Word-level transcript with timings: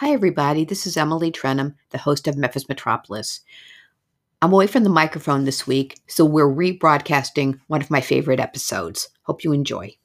Hi, 0.00 0.10
everybody. 0.10 0.66
This 0.66 0.86
is 0.86 0.98
Emily 0.98 1.32
Trenholm, 1.32 1.74
the 1.88 1.96
host 1.96 2.28
of 2.28 2.36
Memphis 2.36 2.68
Metropolis. 2.68 3.40
I'm 4.42 4.52
away 4.52 4.66
from 4.66 4.84
the 4.84 4.90
microphone 4.90 5.44
this 5.44 5.66
week, 5.66 5.98
so 6.06 6.22
we're 6.22 6.44
rebroadcasting 6.44 7.58
one 7.68 7.80
of 7.80 7.90
my 7.90 8.02
favorite 8.02 8.38
episodes. 8.38 9.08
Hope 9.22 9.42
you 9.42 9.52
enjoy. 9.52 9.96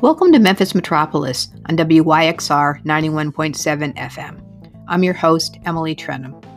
Welcome 0.00 0.30
to 0.30 0.38
Memphis 0.38 0.72
Metropolis 0.72 1.48
on 1.68 1.76
WYXR 1.76 2.84
91.7 2.84 3.96
FM. 3.96 4.40
I'm 4.86 5.02
your 5.02 5.14
host, 5.14 5.58
Emily 5.64 5.96
Trenholm. 5.96 6.49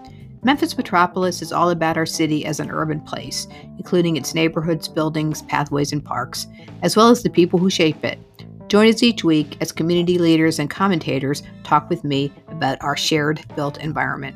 Memphis 0.44 0.76
Metropolis 0.76 1.42
is 1.42 1.54
all 1.54 1.70
about 1.70 1.96
our 1.96 2.06
city 2.06 2.46
as 2.46 2.60
an 2.60 2.70
urban 2.70 3.00
place, 3.00 3.48
including 3.78 4.18
its 4.18 4.36
neighborhoods, 4.36 4.90
buildings, 4.90 5.42
pathways, 5.44 5.94
and 5.94 6.04
parks, 6.04 6.48
as 6.82 6.98
well 6.98 7.10
as 7.10 7.24
the 7.24 7.30
people 7.30 7.58
who 7.58 7.70
shape 7.70 8.04
it. 8.04 8.20
Join 8.68 8.90
us 8.90 9.02
each 9.02 9.24
week 9.24 9.56
as 9.62 9.72
community 9.72 10.18
leaders 10.18 10.60
and 10.60 10.70
commentators 10.70 11.44
talk 11.64 11.90
with 11.90 12.04
me 12.04 12.34
about 12.50 12.82
our 12.82 12.98
shared 12.98 13.42
built 13.56 13.78
environment. 13.78 14.36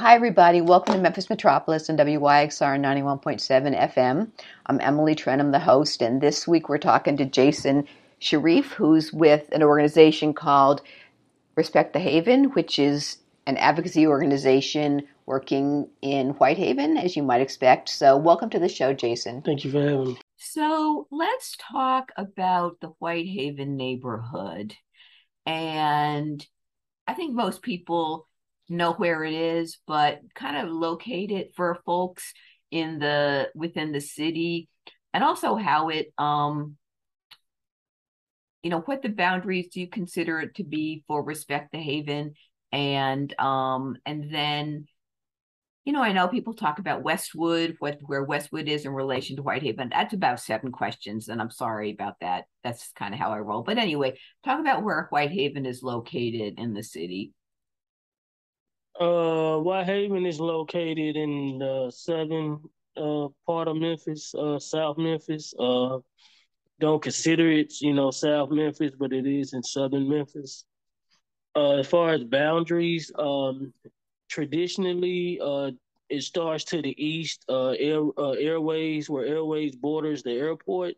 Hi, 0.00 0.14
everybody. 0.14 0.62
Welcome 0.62 0.94
to 0.94 1.00
Memphis 1.00 1.28
Metropolis 1.28 1.90
and 1.90 1.98
WYXR 1.98 2.80
91.7 2.80 3.78
FM. 3.92 4.30
I'm 4.64 4.80
Emily 4.80 5.14
Trenholm, 5.14 5.52
the 5.52 5.58
host, 5.58 6.00
and 6.00 6.20
this 6.20 6.48
week 6.48 6.68
we're 6.70 6.78
talking 6.78 7.18
to 7.18 7.26
Jason 7.26 7.86
Sharif, 8.18 8.72
who's 8.72 9.12
with 9.12 9.50
an 9.52 9.62
organization 9.62 10.32
called 10.32 10.80
Respect 11.56 11.92
the 11.92 11.98
Haven, 12.00 12.44
which 12.52 12.78
is 12.78 13.18
an 13.46 13.58
advocacy 13.58 14.06
organization 14.06 15.02
working 15.26 15.88
in 16.00 16.30
Whitehaven, 16.30 16.96
as 16.96 17.14
you 17.14 17.22
might 17.22 17.42
expect. 17.42 17.90
So, 17.90 18.16
welcome 18.16 18.48
to 18.50 18.58
the 18.58 18.70
show, 18.70 18.94
Jason. 18.94 19.42
Thank 19.42 19.62
you 19.62 19.70
for 19.70 19.82
having 19.82 20.04
me. 20.04 20.18
So, 20.38 21.06
let's 21.10 21.54
talk 21.70 22.12
about 22.16 22.80
the 22.80 22.94
Whitehaven 22.98 23.76
neighborhood. 23.76 24.74
And 25.44 26.44
I 27.06 27.12
think 27.12 27.34
most 27.34 27.60
people 27.60 28.26
know 28.72 28.92
where 28.92 29.24
it 29.24 29.34
is, 29.34 29.78
but 29.86 30.20
kind 30.34 30.56
of 30.56 30.72
locate 30.72 31.30
it 31.30 31.54
for 31.54 31.78
folks 31.86 32.32
in 32.70 32.98
the 32.98 33.50
within 33.54 33.92
the 33.92 34.00
city 34.00 34.68
and 35.12 35.22
also 35.22 35.56
how 35.56 35.90
it 35.90 36.12
um 36.16 36.76
you 38.62 38.70
know 38.70 38.80
what 38.80 39.02
the 39.02 39.08
boundaries 39.08 39.68
do 39.68 39.80
you 39.80 39.88
consider 39.88 40.40
it 40.40 40.54
to 40.54 40.64
be 40.64 41.04
for 41.06 41.22
respect 41.22 41.72
the 41.72 41.78
haven? 41.78 42.34
And 42.72 43.38
um 43.38 43.96
and 44.06 44.32
then 44.32 44.86
you 45.84 45.92
know 45.92 46.02
i 46.02 46.12
know 46.12 46.28
people 46.28 46.54
talk 46.54 46.78
about 46.78 47.02
westwood 47.02 47.76
what 47.80 47.98
where 48.06 48.22
westwood 48.22 48.68
is 48.68 48.86
in 48.86 48.92
relation 48.92 49.36
to 49.36 49.42
whitehaven 49.42 49.88
that's 49.90 50.14
about 50.14 50.40
seven 50.40 50.70
questions 50.70 51.28
and 51.28 51.40
i'm 51.40 51.50
sorry 51.50 51.90
about 51.90 52.14
that. 52.20 52.44
That's 52.62 52.92
kind 52.92 53.12
of 53.12 53.20
how 53.20 53.32
i 53.32 53.38
roll. 53.38 53.62
But 53.62 53.78
anyway 53.78 54.18
talk 54.44 54.60
about 54.60 54.82
where 54.82 55.08
whitehaven 55.10 55.66
is 55.66 55.82
located 55.82 56.54
in 56.58 56.72
the 56.72 56.84
city 56.84 57.32
uh, 59.00 59.58
Whitehaven 59.58 60.26
is 60.26 60.40
located 60.40 61.16
in 61.16 61.58
the 61.58 61.90
southern 61.94 62.60
uh, 62.96 63.28
part 63.46 63.68
of 63.68 63.76
Memphis, 63.76 64.34
uh, 64.34 64.58
South 64.58 64.98
Memphis. 64.98 65.54
Uh, 65.58 65.98
don't 66.80 67.02
consider 67.02 67.50
it, 67.50 67.80
you 67.80 67.94
know, 67.94 68.10
South 68.10 68.50
Memphis, 68.50 68.92
but 68.98 69.12
it 69.12 69.26
is 69.26 69.52
in 69.52 69.62
southern 69.62 70.08
Memphis. 70.08 70.64
Uh, 71.54 71.78
as 71.78 71.86
far 71.86 72.10
as 72.10 72.24
boundaries, 72.24 73.10
um, 73.18 73.72
traditionally, 74.28 75.38
uh, 75.42 75.70
it 76.08 76.22
starts 76.22 76.64
to 76.64 76.82
the 76.82 76.94
east, 77.02 77.44
uh, 77.48 77.70
air, 77.70 78.02
uh, 78.18 78.32
airways, 78.32 79.08
where 79.08 79.24
airways 79.26 79.76
borders 79.76 80.22
the 80.22 80.32
airport. 80.32 80.94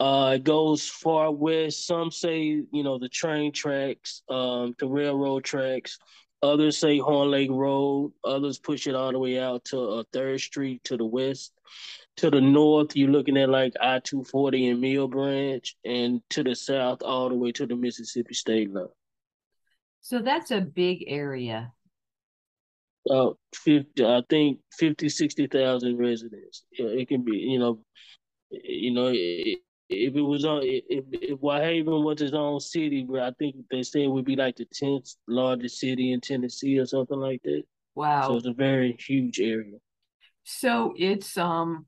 Uh, 0.00 0.32
it 0.36 0.44
goes 0.44 0.88
far 0.88 1.30
west. 1.32 1.86
Some 1.86 2.10
say, 2.10 2.40
you 2.40 2.82
know, 2.82 2.98
the 2.98 3.08
train 3.08 3.52
tracks, 3.52 4.22
um, 4.28 4.74
the 4.78 4.86
railroad 4.86 5.44
tracks. 5.44 5.98
Others 6.42 6.78
say 6.78 6.98
Horn 6.98 7.30
Lake 7.30 7.50
Road. 7.50 8.12
Others 8.24 8.58
push 8.58 8.86
it 8.86 8.94
all 8.94 9.12
the 9.12 9.18
way 9.18 9.38
out 9.38 9.64
to 9.66 9.80
uh, 9.80 10.02
Third 10.12 10.40
Street 10.40 10.84
to 10.84 10.96
the 10.96 11.04
west. 11.04 11.52
To 12.18 12.30
the 12.30 12.40
north, 12.40 12.94
you're 12.94 13.10
looking 13.10 13.36
at 13.36 13.48
like 13.48 13.72
I 13.80 13.98
two 13.98 14.22
forty 14.24 14.68
and 14.68 14.80
Mill 14.80 15.08
Branch, 15.08 15.76
and 15.84 16.20
to 16.30 16.44
the 16.44 16.54
south, 16.54 17.02
all 17.02 17.28
the 17.28 17.34
way 17.34 17.50
to 17.52 17.66
the 17.66 17.74
Mississippi 17.74 18.34
State 18.34 18.72
line. 18.72 18.86
So 20.00 20.20
that's 20.20 20.50
a 20.50 20.60
big 20.60 21.04
area. 21.06 21.72
Uh, 23.08 23.30
50, 23.54 24.04
I 24.04 24.22
think 24.30 24.60
50, 24.78 25.08
60,000 25.08 25.98
residents. 25.98 26.64
It 26.72 27.08
can 27.08 27.22
be, 27.22 27.36
you 27.36 27.58
know, 27.58 27.80
you 28.50 28.92
know, 28.92 29.10
it, 29.12 29.58
if 29.88 30.14
it 30.14 30.22
was 30.22 30.44
on 30.44 30.60
if 30.62 31.04
if 31.12 31.38
Whitehaven 31.38 32.02
was 32.02 32.20
its 32.22 32.32
own 32.32 32.60
city, 32.60 33.04
where 33.04 33.22
I 33.22 33.32
think 33.38 33.56
they 33.70 33.82
said 33.82 34.02
it 34.02 34.08
would 34.08 34.24
be 34.24 34.36
like 34.36 34.56
the 34.56 34.66
tenth 34.72 35.14
largest 35.28 35.78
city 35.78 36.12
in 36.12 36.20
Tennessee 36.20 36.78
or 36.78 36.86
something 36.86 37.18
like 37.18 37.42
that. 37.44 37.62
Wow! 37.94 38.28
So 38.28 38.36
it's 38.36 38.46
a 38.46 38.52
very 38.52 38.96
huge 38.98 39.40
area. 39.40 39.78
So 40.44 40.94
it's 40.96 41.36
um. 41.36 41.86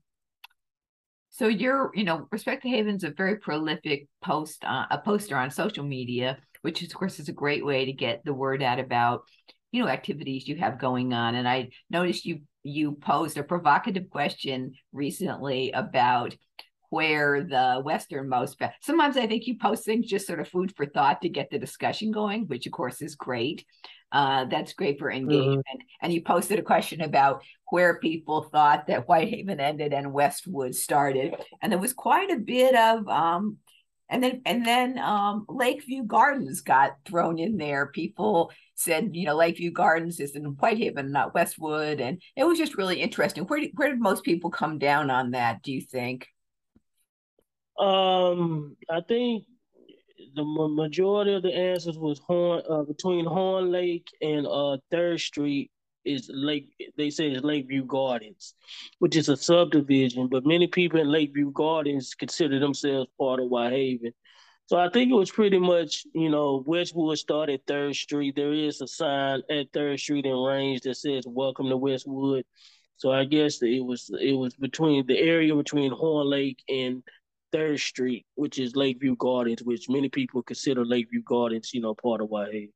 So 1.29 1.47
you're, 1.47 1.91
you 1.93 2.03
know, 2.03 2.27
Respect 2.31 2.63
the 2.63 2.71
Haven's 2.71 3.03
a 3.03 3.11
very 3.11 3.37
prolific 3.37 4.07
post, 4.23 4.65
uh, 4.65 4.85
a 4.89 4.97
poster 4.97 5.37
on 5.37 5.51
social 5.51 5.83
media, 5.83 6.39
which 6.63 6.81
of 6.81 6.91
course 6.91 7.19
is 7.19 7.29
a 7.29 7.33
great 7.33 7.63
way 7.63 7.85
to 7.85 7.93
get 7.93 8.25
the 8.25 8.33
word 8.33 8.63
out 8.63 8.79
about, 8.79 9.21
you 9.71 9.83
know, 9.83 9.87
activities 9.87 10.47
you 10.47 10.55
have 10.55 10.79
going 10.79 11.13
on. 11.13 11.35
And 11.35 11.47
I 11.47 11.69
noticed 11.91 12.25
you 12.25 12.41
you 12.63 12.93
posed 12.93 13.37
a 13.37 13.43
provocative 13.43 14.09
question 14.09 14.73
recently 14.91 15.71
about 15.71 16.35
where 16.89 17.43
the 17.43 17.81
westernmost 17.83 18.61
sometimes 18.81 19.17
i 19.17 19.27
think 19.27 19.45
you 19.45 19.57
post 19.57 19.85
things 19.85 20.07
just 20.07 20.27
sort 20.27 20.39
of 20.39 20.47
food 20.47 20.73
for 20.75 20.85
thought 20.85 21.21
to 21.21 21.29
get 21.29 21.49
the 21.49 21.59
discussion 21.59 22.11
going 22.11 22.45
which 22.47 22.65
of 22.65 22.71
course 22.71 23.01
is 23.01 23.15
great. 23.15 23.65
Uh, 24.11 24.45
that's 24.45 24.73
great 24.73 24.97
for 24.99 25.09
mm-hmm. 25.09 25.17
engagement. 25.17 25.65
Mm-hmm. 25.67 25.87
and 26.01 26.13
you 26.13 26.21
posted 26.21 26.59
a 26.59 26.63
question 26.63 27.01
about 27.01 27.43
where 27.69 27.99
people 27.99 28.43
thought 28.43 28.87
that 28.87 29.05
whitehaven 29.05 29.59
ended 29.59 29.91
and 29.91 30.13
westwood 30.13 30.73
started. 30.73 31.35
And 31.61 31.71
there 31.71 31.79
was 31.79 31.93
quite 31.93 32.31
a 32.31 32.37
bit 32.37 32.73
of 32.73 33.07
um, 33.09 33.57
and 34.09 34.23
then 34.23 34.41
and 34.45 34.65
then 34.65 34.97
um, 34.97 35.45
lakeview 35.49 36.03
gardens 36.03 36.61
got 36.61 36.95
thrown 37.05 37.37
in 37.37 37.57
there. 37.57 37.87
People 37.87 38.51
said 38.75 39.09
you 39.11 39.25
know 39.25 39.35
lakeview 39.35 39.71
gardens 39.71 40.21
is 40.21 40.37
in 40.37 40.45
whitehaven 40.45 41.11
not 41.11 41.33
westwood. 41.33 41.99
And 41.99 42.21
it 42.37 42.45
was 42.45 42.57
just 42.57 42.77
really 42.77 43.01
interesting. 43.01 43.43
Where 43.43 43.59
did, 43.59 43.71
where 43.75 43.89
did 43.89 43.99
most 43.99 44.23
people 44.23 44.49
come 44.49 44.79
down 44.79 45.09
on 45.09 45.31
that 45.31 45.61
do 45.63 45.73
you 45.73 45.81
think 45.81 46.27
um, 47.79 48.75
I 48.89 49.01
think 49.01 49.45
the 50.35 50.43
majority 50.43 51.33
of 51.33 51.43
the 51.43 51.53
answers 51.53 51.97
was 51.97 52.19
Horn 52.19 52.61
uh, 52.69 52.83
between 52.83 53.25
Horn 53.25 53.71
Lake 53.71 54.07
and 54.21 54.45
uh 54.47 54.77
Third 54.91 55.19
Street 55.19 55.71
is 56.05 56.29
Lake. 56.33 56.69
They 56.97 57.09
say 57.09 57.29
it's 57.29 57.43
Lakeview 57.43 57.85
Gardens, 57.85 58.53
which 58.99 59.15
is 59.15 59.29
a 59.29 59.37
subdivision. 59.37 60.27
But 60.27 60.45
many 60.45 60.67
people 60.67 60.99
in 60.99 61.11
Lakeview 61.11 61.51
Gardens 61.51 62.13
consider 62.15 62.59
themselves 62.59 63.09
part 63.19 63.39
of 63.39 63.49
Whitehaven. 63.49 64.13
So 64.67 64.77
I 64.77 64.89
think 64.89 65.11
it 65.11 65.15
was 65.15 65.31
pretty 65.31 65.59
much, 65.59 66.05
you 66.13 66.29
know, 66.29 66.63
Westwood 66.65 67.17
started 67.17 67.61
Third 67.67 67.95
Street. 67.95 68.35
There 68.35 68.53
is 68.53 68.81
a 68.81 68.87
sign 68.87 69.41
at 69.49 69.71
Third 69.73 69.99
Street 69.99 70.25
and 70.25 70.45
Range 70.45 70.81
that 70.81 70.95
says 70.95 71.23
"Welcome 71.25 71.69
to 71.69 71.77
Westwood." 71.77 72.45
So 72.97 73.11
I 73.11 73.25
guess 73.25 73.61
it 73.61 73.85
was 73.85 74.09
it 74.19 74.33
was 74.33 74.55
between 74.55 75.05
the 75.07 75.17
area 75.17 75.55
between 75.55 75.91
Horn 75.91 76.29
Lake 76.29 76.63
and 76.67 77.03
Third 77.51 77.79
Street, 77.79 78.25
which 78.35 78.59
is 78.59 78.75
Lakeview 78.75 79.15
Gardens, 79.17 79.63
which 79.63 79.89
many 79.89 80.09
people 80.09 80.41
consider 80.43 80.85
Lakeview 80.85 81.23
Gardens, 81.23 81.73
you 81.73 81.81
know, 81.81 81.93
part 81.93 82.21
of 82.21 82.29
Whitehaven. 82.29 82.73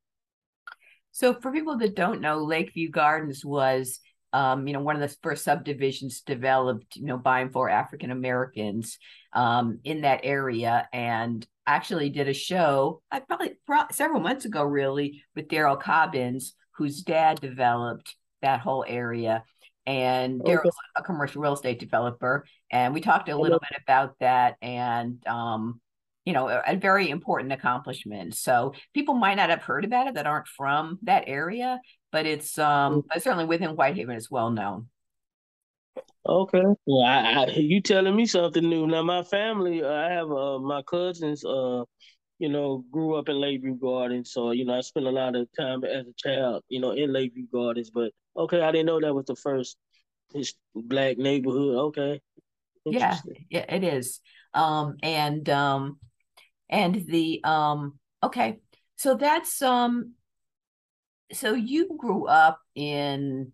So, 1.11 1.33
for 1.33 1.51
people 1.51 1.77
that 1.79 1.95
don't 1.95 2.21
know, 2.21 2.37
Lakeview 2.43 2.89
Gardens 2.89 3.43
was, 3.43 3.99
um, 4.33 4.65
you 4.65 4.73
know, 4.73 4.79
one 4.81 4.95
of 4.95 5.01
the 5.01 5.15
first 5.21 5.43
subdivisions 5.43 6.21
developed, 6.21 6.95
you 6.95 7.05
know, 7.05 7.17
by 7.17 7.41
and 7.41 7.51
for 7.51 7.69
African 7.69 8.11
Americans 8.11 8.97
um, 9.33 9.79
in 9.83 10.01
that 10.01 10.21
area, 10.23 10.87
and 10.93 11.45
actually 11.67 12.09
did 12.09 12.29
a 12.29 12.33
show, 12.33 13.01
I 13.11 13.19
probably 13.19 13.53
several 13.91 14.21
months 14.21 14.45
ago, 14.45 14.63
really, 14.63 15.23
with 15.35 15.49
Darrell 15.49 15.75
Cobbins, 15.75 16.53
whose 16.75 17.03
dad 17.03 17.41
developed 17.41 18.15
that 18.41 18.61
whole 18.61 18.85
area. 18.87 19.43
And 19.85 20.43
Darrell's 20.43 20.75
okay. 20.75 21.01
a 21.01 21.03
commercial 21.03 21.41
real 21.41 21.53
estate 21.53 21.79
developer, 21.79 22.45
and 22.71 22.93
we 22.93 23.01
talked 23.01 23.29
a 23.29 23.35
little 23.35 23.59
bit 23.59 23.81
about 23.81 24.13
that, 24.19 24.57
and 24.61 25.25
um, 25.27 25.81
you 26.25 26.33
know, 26.33 26.49
a, 26.49 26.61
a, 26.67 26.75
very 26.75 27.09
important 27.09 27.51
accomplishment. 27.51 28.35
So 28.35 28.73
people 28.93 29.15
might 29.15 29.35
not 29.35 29.49
have 29.49 29.63
heard 29.63 29.85
about 29.85 30.07
it 30.07 30.13
that 30.15 30.27
aren't 30.27 30.47
from 30.47 30.99
that 31.03 31.23
area, 31.25 31.79
but 32.11 32.25
it's 32.25 32.59
um, 32.59 32.93
mm-hmm. 32.93 33.07
but 33.11 33.23
certainly 33.23 33.45
within 33.45 33.71
Whitehaven, 33.71 34.15
it's 34.15 34.29
well 34.29 34.51
known. 34.51 34.87
Okay, 36.27 36.63
well, 36.85 37.01
I, 37.01 37.45
I, 37.45 37.45
you 37.55 37.81
telling 37.81 38.15
me 38.15 38.27
something 38.27 38.67
new 38.67 38.85
now. 38.85 39.01
My 39.01 39.23
family, 39.23 39.83
I 39.83 40.11
have 40.11 40.31
uh, 40.31 40.59
my 40.59 40.83
cousins. 40.83 41.43
Uh, 41.43 41.83
you 42.37 42.49
know, 42.49 42.83
grew 42.91 43.15
up 43.15 43.29
in 43.29 43.39
Lakeview 43.39 43.75
Gardens, 43.75 44.31
so 44.31 44.51
you 44.51 44.65
know, 44.65 44.75
I 44.75 44.81
spent 44.81 45.05
a 45.05 45.11
lot 45.11 45.35
of 45.35 45.47
time 45.59 45.83
as 45.83 46.05
a 46.07 46.13
child, 46.17 46.63
you 46.69 46.79
know, 46.79 46.91
in 46.91 47.11
Lakeview 47.13 47.45
Gardens. 47.51 47.91
But 47.91 48.11
okay, 48.35 48.61
I 48.61 48.71
didn't 48.71 48.87
know 48.87 48.99
that 48.99 49.13
was 49.13 49.25
the 49.25 49.35
first 49.35 49.77
black 50.75 51.17
neighborhood. 51.17 51.75
Okay, 51.75 52.21
yeah, 52.85 53.17
yeah, 53.49 53.65
it 53.73 53.83
is. 53.83 54.19
Um, 54.53 54.97
and 55.03 55.47
um, 55.49 55.99
and 56.69 56.95
the 57.07 57.41
um, 57.43 57.99
okay, 58.23 58.59
so 58.95 59.15
that's 59.15 59.61
um, 59.61 60.13
so 61.31 61.53
you 61.53 61.95
grew 61.97 62.27
up 62.27 62.59
in 62.75 63.51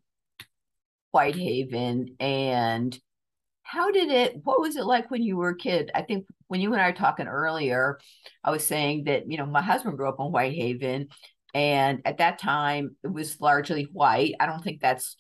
Whitehaven 1.12 2.16
and 2.20 2.98
how 3.68 3.92
did 3.92 4.10
it 4.10 4.40
what 4.46 4.62
was 4.62 4.78
it 4.78 4.86
like 4.86 5.12
when 5.12 5.22
you 5.22 5.36
were 5.36 5.50
a 5.50 5.58
kid 5.58 5.92
i 5.94 6.02
think 6.02 6.26
when 6.48 6.62
you 6.62 6.72
and 6.72 6.82
i 6.82 6.88
were 6.88 6.96
talking 6.96 7.28
earlier 7.28 8.00
i 8.44 8.50
was 8.50 8.66
saying 8.66 9.04
that 9.04 9.30
you 9.30 9.38
know 9.38 9.46
my 9.46 9.62
husband 9.62 9.98
grew 9.98 10.08
up 10.08 10.16
in 10.20 10.28
whitehaven 10.28 11.08
and 11.58 12.02
at 12.06 12.20
that 12.20 12.38
time 12.40 12.96
it 13.04 13.12
was 13.12 13.42
largely 13.42 13.88
white. 13.92 14.36
I 14.40 14.46
don't 14.46 14.64
think 14.64 14.80
that's 14.80 15.16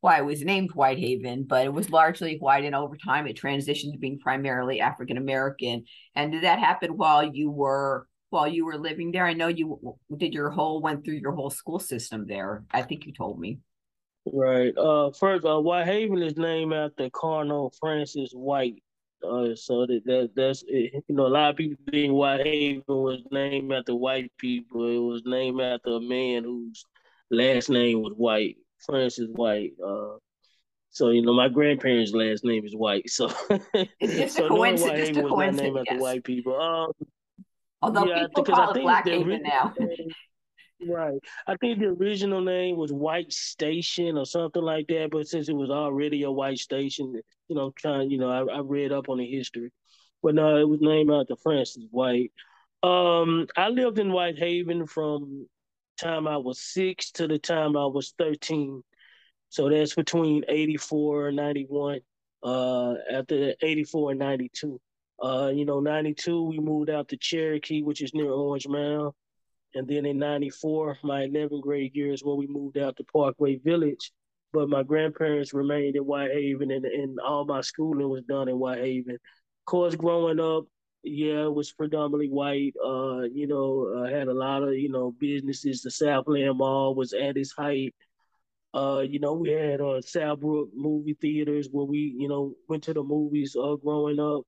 why 0.00 0.18
it 0.18 0.24
was 0.24 0.44
named 0.44 0.70
whitehaven 0.72 1.44
but 1.48 1.64
it 1.64 1.72
was 1.72 1.90
largely 1.90 2.36
white. 2.38 2.64
And 2.64 2.74
over 2.74 2.96
time 2.96 3.26
it 3.26 3.40
transitioned 3.40 3.92
to 3.92 3.98
being 3.98 4.18
primarily 4.18 4.80
african 4.80 5.16
american 5.16 5.84
and 6.14 6.30
did 6.32 6.44
that 6.44 6.58
happen 6.58 6.96
while 6.96 7.24
you 7.24 7.50
were 7.50 8.06
while 8.30 8.46
you 8.46 8.66
were 8.66 8.76
living 8.76 9.10
there? 9.10 9.24
I 9.24 9.32
know 9.32 9.48
you 9.48 9.96
did 10.14 10.34
your 10.34 10.50
whole 10.50 10.82
went 10.82 11.04
through 11.04 11.14
your 11.14 11.32
whole 11.32 11.50
school 11.50 11.78
system 11.78 12.26
there 12.28 12.64
i 12.70 12.82
think 12.82 13.06
you 13.06 13.12
told 13.12 13.40
me. 13.40 13.60
Right. 14.32 14.76
Uh, 14.76 15.10
first, 15.10 15.46
uh, 15.46 15.58
Whitehaven 15.58 16.22
is 16.22 16.36
named 16.36 16.74
after 16.74 17.08
Colonel 17.08 17.72
Francis 17.80 18.32
White. 18.32 18.82
Uh, 19.22 19.54
so 19.54 19.86
that, 19.86 20.02
that 20.04 20.30
that's 20.36 20.64
it. 20.68 21.04
you 21.08 21.14
know 21.14 21.26
a 21.26 21.28
lot 21.28 21.50
of 21.50 21.56
people 21.56 21.82
think 21.90 22.12
White 22.12 22.38
Whitehaven 22.38 22.82
was 22.86 23.22
named 23.30 23.72
after 23.72 23.94
white 23.94 24.30
people. 24.38 24.86
It 24.88 24.98
was 24.98 25.22
named 25.24 25.60
after 25.60 25.90
a 25.90 26.00
man 26.00 26.44
whose 26.44 26.84
last 27.30 27.68
name 27.68 28.02
was 28.02 28.12
White, 28.16 28.56
Francis 28.86 29.28
White. 29.32 29.72
Uh, 29.84 30.16
so 30.90 31.10
you 31.10 31.22
know 31.22 31.34
my 31.34 31.48
grandparents' 31.48 32.12
last 32.12 32.44
name 32.44 32.64
is 32.64 32.76
White. 32.76 33.10
So 33.10 33.30
it's 34.00 34.36
so 34.36 34.46
a 34.46 34.48
coincidence. 34.48 35.16
Whitehaven 35.16 35.30
was 35.30 35.56
not 35.56 35.62
named 35.62 35.86
yes. 35.90 36.00
white 36.00 36.24
people. 36.24 36.60
Um, 36.60 36.92
Although 37.82 38.06
yeah, 38.06 38.26
people 38.26 38.44
call 38.44 38.70
it 38.72 38.82
Blackhaven 38.82 39.42
now. 39.42 39.74
Right. 40.86 41.18
I 41.46 41.56
think 41.56 41.80
the 41.80 41.86
original 41.86 42.40
name 42.40 42.76
was 42.76 42.92
White 42.92 43.32
Station 43.32 44.16
or 44.16 44.24
something 44.24 44.62
like 44.62 44.86
that, 44.88 45.08
but 45.10 45.26
since 45.26 45.48
it 45.48 45.54
was 45.54 45.70
already 45.70 46.22
a 46.22 46.30
white 46.30 46.58
station, 46.58 47.20
you 47.48 47.56
know, 47.56 47.72
trying, 47.76 48.10
you 48.10 48.18
know, 48.18 48.30
I, 48.30 48.58
I 48.58 48.60
read 48.60 48.92
up 48.92 49.08
on 49.08 49.18
the 49.18 49.26
history. 49.26 49.72
But 50.22 50.36
no, 50.36 50.56
it 50.56 50.68
was 50.68 50.80
named 50.80 51.10
after 51.10 51.34
Francis 51.36 51.84
White. 51.90 52.32
Um, 52.84 53.48
I 53.56 53.70
lived 53.70 53.98
in 53.98 54.10
Whitehaven 54.12 54.86
from 54.86 55.48
time 56.00 56.28
I 56.28 56.36
was 56.36 56.60
six 56.60 57.10
to 57.12 57.26
the 57.26 57.38
time 57.38 57.76
I 57.76 57.86
was 57.86 58.14
13. 58.16 58.82
So 59.48 59.68
that's 59.68 59.94
between 59.96 60.44
84 60.48 61.28
and 61.28 61.36
91. 61.36 62.00
Uh, 62.42 62.94
after 63.12 63.54
84 63.60 64.12
and 64.12 64.20
92. 64.20 64.80
Uh, 65.20 65.50
you 65.52 65.64
know, 65.64 65.80
92, 65.80 66.44
we 66.44 66.60
moved 66.60 66.88
out 66.90 67.08
to 67.08 67.16
Cherokee, 67.16 67.82
which 67.82 68.00
is 68.00 68.14
near 68.14 68.30
Orange 68.30 68.68
Mound. 68.68 69.12
And 69.78 69.86
then 69.86 70.06
in 70.06 70.18
94, 70.18 70.98
my 71.04 71.28
11th 71.28 71.62
grade 71.62 71.94
year 71.94 72.12
is 72.12 72.24
when 72.24 72.36
we 72.36 72.48
moved 72.48 72.78
out 72.78 72.96
to 72.96 73.04
Parkway 73.04 73.58
Village. 73.58 74.10
But 74.52 74.68
my 74.68 74.82
grandparents 74.82 75.54
remained 75.54 75.94
in 75.94 76.02
Whitehaven 76.02 76.72
and, 76.72 76.84
and 76.84 77.20
all 77.20 77.44
my 77.44 77.60
schooling 77.60 78.08
was 78.08 78.24
done 78.24 78.48
in 78.48 78.56
Whitehaven. 78.56 79.14
Of 79.14 79.64
course, 79.66 79.94
growing 79.94 80.40
up, 80.40 80.64
yeah, 81.04 81.44
it 81.44 81.54
was 81.54 81.72
predominantly 81.72 82.28
white. 82.28 82.74
Uh, 82.84 83.22
you 83.32 83.46
know, 83.46 83.94
uh, 83.96 84.10
had 84.10 84.26
a 84.26 84.34
lot 84.34 84.64
of, 84.64 84.74
you 84.74 84.88
know, 84.88 85.14
businesses. 85.20 85.82
The 85.82 85.92
Southland 85.92 86.58
Mall 86.58 86.96
was 86.96 87.12
at 87.12 87.36
its 87.36 87.52
height. 87.52 87.94
Uh, 88.74 89.04
you 89.08 89.20
know, 89.20 89.34
we 89.34 89.50
had 89.50 89.80
uh 89.80 90.02
Southbrook 90.02 90.70
movie 90.74 91.16
theaters 91.20 91.68
where 91.70 91.86
we, 91.86 92.16
you 92.18 92.26
know, 92.28 92.54
went 92.68 92.82
to 92.84 92.94
the 92.94 93.02
movies 93.04 93.54
uh 93.54 93.76
growing 93.76 94.18
up 94.18 94.42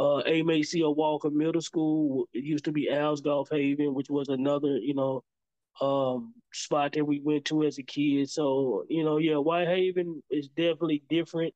uh, 0.00 0.90
Walker 0.90 1.30
Middle 1.30 1.60
School. 1.60 2.28
It 2.32 2.44
used 2.44 2.64
to 2.64 2.72
be 2.72 2.90
Al's 2.90 3.20
Golf 3.20 3.50
Haven, 3.50 3.94
which 3.94 4.08
was 4.08 4.28
another, 4.28 4.78
you 4.78 4.94
know, 4.94 5.22
um, 5.80 6.34
spot 6.52 6.92
that 6.92 7.04
we 7.04 7.20
went 7.20 7.44
to 7.46 7.64
as 7.64 7.78
a 7.78 7.82
kid. 7.82 8.30
So, 8.30 8.84
you 8.88 9.04
know, 9.04 9.18
yeah, 9.18 9.36
Whitehaven 9.36 10.22
is 10.30 10.48
definitely 10.48 11.02
different 11.08 11.54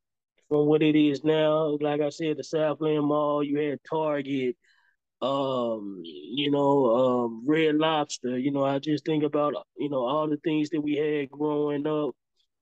from 0.48 0.66
what 0.66 0.82
it 0.82 0.96
is 0.96 1.24
now. 1.24 1.76
Like 1.80 2.00
I 2.00 2.10
said, 2.10 2.36
the 2.36 2.44
Southland 2.44 3.06
Mall, 3.06 3.42
you 3.42 3.58
had 3.58 3.80
Target, 3.88 4.56
um, 5.22 6.02
you 6.04 6.50
know, 6.50 6.94
um, 6.94 7.44
Red 7.46 7.76
Lobster. 7.76 8.38
You 8.38 8.50
know, 8.50 8.64
I 8.64 8.78
just 8.78 9.04
think 9.04 9.24
about, 9.24 9.54
you 9.76 9.88
know, 9.88 10.04
all 10.04 10.28
the 10.28 10.38
things 10.38 10.70
that 10.70 10.80
we 10.80 10.96
had 10.96 11.30
growing 11.30 11.86
up 11.86 12.14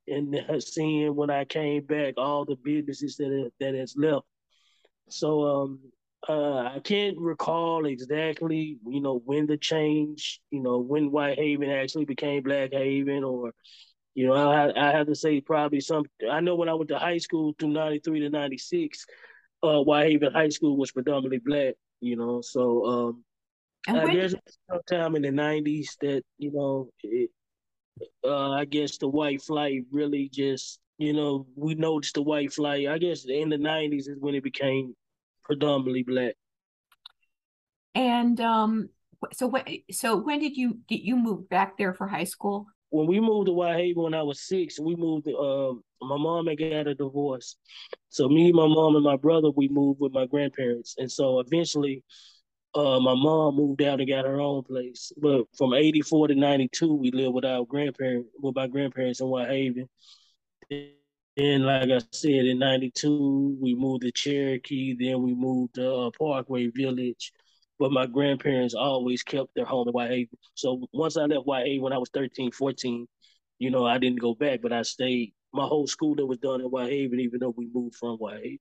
and 0.07 0.37
seeing 0.63 1.15
when 1.17 1.31
I 1.31 1.45
came 1.45 1.85
back, 1.85 2.15
all 2.17 2.45
the 2.45 2.57
businesses 2.57 3.17
that 3.17 3.51
that 3.61 3.75
has 3.75 3.95
left 3.97 4.27
so 5.09 5.43
um, 5.45 5.81
uh, 6.29 6.63
I 6.75 6.81
can't 6.85 7.19
recall 7.19 7.87
exactly, 7.87 8.79
you 8.87 9.01
know, 9.01 9.21
when 9.25 9.47
the 9.47 9.57
change, 9.57 10.41
you 10.51 10.61
know, 10.61 10.79
when 10.79 11.11
White 11.11 11.39
Haven 11.39 11.71
actually 11.71 12.05
became 12.05 12.43
Black 12.43 12.73
Haven, 12.73 13.25
or, 13.25 13.53
you 14.15 14.27
know, 14.27 14.35
I, 14.35 14.73
I 14.77 14.93
have 14.93 15.09
to 15.09 15.15
say 15.15 15.41
probably 15.41 15.81
some. 15.81 16.05
I 16.31 16.41
know 16.41 16.55
when 16.55 16.69
I 16.69 16.75
went 16.75 16.89
to 16.91 16.99
high 16.99 17.19
school 17.19 17.55
through 17.59 17.71
'93 17.71 18.21
to 18.21 18.31
'96, 18.31 19.05
uh, 19.63 19.81
White 19.83 20.11
Haven 20.11 20.33
High 20.33 20.51
School 20.51 20.77
was 20.77 20.93
predominantly 20.93 21.41
black. 21.45 21.75
You 22.01 22.17
know, 22.17 22.41
so 22.41 22.85
um, 22.85 23.25
there's 23.89 24.35
guess 24.35 24.43
sometime 24.71 25.17
in 25.17 25.23
the 25.23 25.31
'90s 25.31 25.97
that 26.03 26.23
you 26.39 26.53
know, 26.53 26.89
it, 27.03 27.31
uh, 28.25 28.51
I 28.51 28.65
guess 28.65 28.99
the 28.99 29.09
white 29.09 29.43
flight 29.43 29.83
really 29.91 30.29
just 30.33 30.79
you 31.03 31.13
know, 31.13 31.47
we 31.57 31.75
noticed 31.75 32.15
the 32.15 32.23
white 32.23 32.53
flight. 32.53 32.89
I 32.89 32.99
guess 32.99 33.25
in 33.25 33.49
the 33.49 33.57
'90s 33.57 34.09
is 34.09 34.19
when 34.19 34.35
it 34.35 34.45
became 34.45 34.95
predominantly 35.45 36.03
black. 36.03 36.35
And 37.95 38.41
um, 38.41 38.89
so 39.33 39.47
when 39.47 39.65
so 39.91 40.17
when 40.17 40.39
did 40.39 40.57
you 40.57 40.79
did 40.89 41.01
you 41.01 41.17
move 41.17 41.49
back 41.49 41.77
there 41.77 41.95
for 41.95 42.07
high 42.07 42.25
school? 42.25 42.67
When 42.91 43.07
we 43.07 43.21
moved 43.21 43.47
to 43.47 43.53
Whitehaven 43.53 44.03
when 44.03 44.15
I 44.15 44.23
was 44.23 44.47
six, 44.47 44.79
we 44.79 44.97
moved. 44.97 45.27
Uh, 45.29 45.75
my 46.03 46.17
mom 46.17 46.47
had 46.47 46.59
got 46.59 46.87
a 46.87 46.95
divorce, 46.95 47.57
so 48.09 48.29
me, 48.29 48.53
my 48.53 48.67
mom, 48.67 48.97
and 48.97 49.05
my 49.05 49.17
brother 49.17 49.51
we 49.51 49.69
moved 49.69 50.01
with 50.01 50.13
my 50.13 50.27
grandparents, 50.27 50.95
and 50.99 51.11
so 51.11 51.41
eventually. 51.41 52.05
Uh, 52.75 52.99
my 52.99 53.15
mom 53.15 53.55
moved 53.55 53.83
out 53.83 54.01
and 54.01 54.09
got 54.09 54.25
her 54.25 54.41
own 54.41 54.63
place. 54.63 55.13
But 55.19 55.45
from 55.59 55.75
84 55.75 56.29
to 56.29 56.35
92, 56.35 56.95
we 56.95 57.11
lived 57.11 57.35
with 57.35 57.45
our 57.45 57.67
grandparents, 57.67 58.31
with 58.41 58.57
my 58.57 58.67
grandparents 58.67 59.21
in 59.21 59.27
Whitehaven. 59.27 59.91
And 61.37 61.65
like 61.65 61.89
I 61.91 62.01
said, 62.11 62.45
in 62.47 62.59
'92 62.59 63.59
we 63.61 63.75
moved 63.75 64.03
to 64.03 64.13
Cherokee. 64.13 64.95
Then 64.99 65.23
we 65.23 65.35
moved 65.35 65.75
to 65.77 65.93
uh, 65.95 66.11
Parkway 66.19 66.69
Village. 66.69 67.33
But 67.79 67.91
my 67.91 68.07
grandparents 68.07 68.75
always 68.75 69.23
kept 69.23 69.55
their 69.55 69.65
home 69.65 69.89
in 69.89 69.95
Whitehaven. 69.95 70.39
So 70.55 70.87
once 70.93 71.17
I 71.17 71.25
left 71.25 71.47
Whitehaven 71.47 71.83
when 71.83 71.93
I 71.93 71.99
was 71.99 72.11
13, 72.11 72.53
14, 72.53 73.09
you 73.59 73.71
know, 73.71 73.87
I 73.87 73.99
didn't 73.99 74.21
go 74.21 74.35
back, 74.35 74.61
but 74.63 74.73
I 74.73 74.83
stayed. 74.83 75.35
My 75.53 75.65
whole 75.65 75.87
schooling 75.87 76.29
was 76.29 76.39
done 76.39 76.61
in 76.61 76.67
Whitehaven, 76.67 77.21
even 77.21 77.41
though 77.41 77.55
we 77.57 77.69
moved 77.73 77.97
from 77.97 78.19
Whitehaven. 78.19 78.59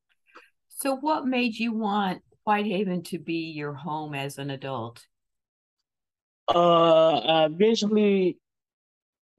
So 0.69 0.95
what 0.95 1.25
made 1.25 1.55
you 1.55 1.73
want 1.73 2.21
Whitehaven 2.43 3.03
to 3.03 3.19
be 3.19 3.51
your 3.51 3.73
home 3.73 4.15
as 4.15 4.37
an 4.37 4.49
adult? 4.49 5.05
Uh, 6.53 7.19
I 7.19 7.45
eventually 7.45 8.37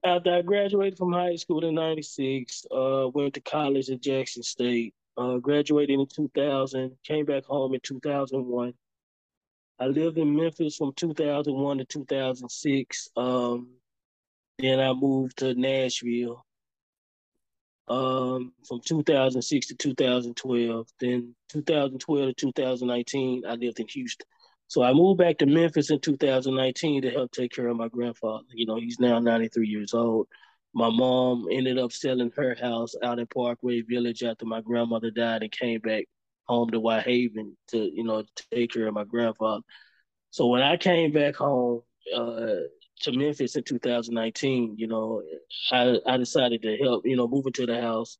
after 0.03 0.33
I 0.33 0.41
graduated 0.41 0.97
from 0.97 1.13
high 1.13 1.35
school 1.35 1.63
in 1.63 1.75
'96, 1.75 2.65
uh, 2.71 3.09
went 3.13 3.33
to 3.35 3.41
college 3.41 3.89
at 3.89 4.01
Jackson 4.01 4.43
State. 4.43 4.93
Uh, 5.15 5.37
graduated 5.37 5.99
in 5.99 6.07
2000, 6.07 6.97
came 7.03 7.25
back 7.25 7.45
home 7.45 7.73
in 7.75 7.79
2001. 7.83 8.73
I 9.79 9.85
lived 9.85 10.17
in 10.17 10.35
Memphis 10.35 10.75
from 10.75 10.93
2001 10.93 11.77
to 11.77 11.85
2006. 11.85 13.09
Um, 13.15 13.69
then 14.57 14.79
I 14.79 14.93
moved 14.93 15.37
to 15.37 15.53
Nashville 15.53 16.45
um, 17.87 18.53
from 18.67 18.81
2006 18.81 19.67
to 19.67 19.75
2012. 19.75 20.87
Then 20.99 21.35
2012 21.49 22.27
to 22.27 22.33
2019, 22.33 23.43
I 23.45 23.55
lived 23.55 23.79
in 23.79 23.87
Houston. 23.87 24.27
So 24.73 24.81
I 24.81 24.91
moved 24.91 25.19
back 25.19 25.37
to 25.37 25.45
Memphis 25.45 25.91
in 25.91 25.99
2019 25.99 27.03
to 27.03 27.11
help 27.11 27.31
take 27.31 27.51
care 27.51 27.67
of 27.67 27.77
my 27.77 27.89
grandfather. 27.89 28.45
You 28.55 28.65
know, 28.65 28.77
he's 28.77 28.99
now 28.99 29.19
93 29.19 29.67
years 29.67 29.93
old. 29.93 30.27
my 30.73 30.89
mom 30.89 31.45
ended 31.51 31.77
up 31.77 31.91
selling 31.91 32.31
her 32.35 32.55
house 32.59 32.95
out 33.03 33.19
in 33.19 33.27
Parkway 33.27 33.81
Village 33.81 34.23
after 34.23 34.47
my 34.47 34.61
grandmother 34.61 35.11
died 35.11 35.43
and 35.43 35.51
came 35.51 35.79
back 35.79 36.05
home 36.47 36.71
to 36.71 36.79
Whitehaven 36.79 37.55
to, 37.67 37.77
you 37.77 38.03
know, 38.03 38.23
take 38.51 38.71
care 38.71 38.87
of 38.87 38.95
my 38.95 39.03
grandfather. 39.03 39.61
So 40.31 40.47
when 40.47 40.63
I 40.63 40.75
came 40.77 41.11
back 41.11 41.35
home 41.35 41.81
uh, 42.11 42.65
to 43.01 43.11
Memphis 43.11 43.55
in 43.55 43.63
2019, 43.63 44.73
you 44.79 44.87
know, 44.87 45.21
I, 45.71 45.99
I 46.07 46.17
decided 46.17 46.63
to 46.63 46.77
help, 46.77 47.05
you 47.05 47.15
know, 47.15 47.27
move 47.27 47.45
into 47.45 47.67
the 47.67 47.79
house 47.79 48.17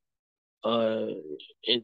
uh, 0.63 1.07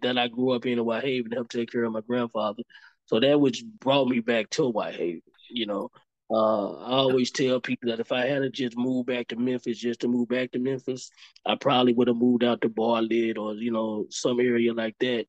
that 0.04 0.20
I 0.20 0.28
grew 0.28 0.52
up 0.52 0.68
in 0.68 0.78
in 0.78 0.86
Whitehaven, 0.86 1.32
to 1.32 1.38
help 1.38 1.50
take 1.50 1.72
care 1.72 1.86
of 1.86 1.92
my 1.92 2.02
grandfather. 2.02 2.62
So 3.10 3.20
that 3.20 3.42
which 3.42 3.66
brought 3.66 4.08
me 4.08 4.20
back 4.20 4.52
to 4.52 4.70
Whitehaven, 4.70 5.24
you 5.50 5.66
know. 5.66 5.90
Uh, 6.30 6.74
I 6.74 6.92
always 6.92 7.32
tell 7.32 7.60
people 7.60 7.90
that 7.90 8.00
if 8.00 8.12
I 8.12 8.28
had 8.28 8.44
to 8.44 8.52
just 8.52 8.78
move 8.78 9.08
back 9.08 9.30
to 9.30 9.36
Memphis, 9.36 9.80
just 9.80 10.02
to 10.02 10.08
move 10.08 10.28
back 10.28 10.52
to 10.52 10.60
Memphis, 10.60 11.10
I 11.44 11.56
probably 11.56 11.94
would 11.94 12.08
have 12.08 12.18
moved 12.18 12.44
out 12.44 12.62
to 12.62 12.70
Bartlett 12.70 13.40
or 13.40 13.56
you 13.56 13.72
know 13.72 14.06
some 14.12 14.40
area 14.40 14.76
like 14.76 14.96
that. 15.00 15.26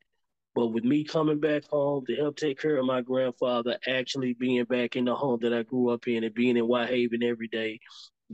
But 0.54 0.66
with 0.66 0.84
me 0.84 1.04
coming 1.04 1.40
back 1.40 1.64
home 1.70 2.04
to 2.04 2.16
help 2.16 2.36
take 2.36 2.60
care 2.60 2.76
of 2.76 2.84
my 2.84 3.00
grandfather, 3.00 3.78
actually 3.88 4.34
being 4.34 4.64
back 4.64 4.94
in 4.96 5.06
the 5.06 5.14
home 5.14 5.38
that 5.40 5.54
I 5.54 5.62
grew 5.62 5.88
up 5.88 6.06
in 6.06 6.22
and 6.22 6.34
being 6.34 6.58
in 6.58 6.64
Whitehaven 6.66 7.22
every 7.22 7.48
day, 7.48 7.80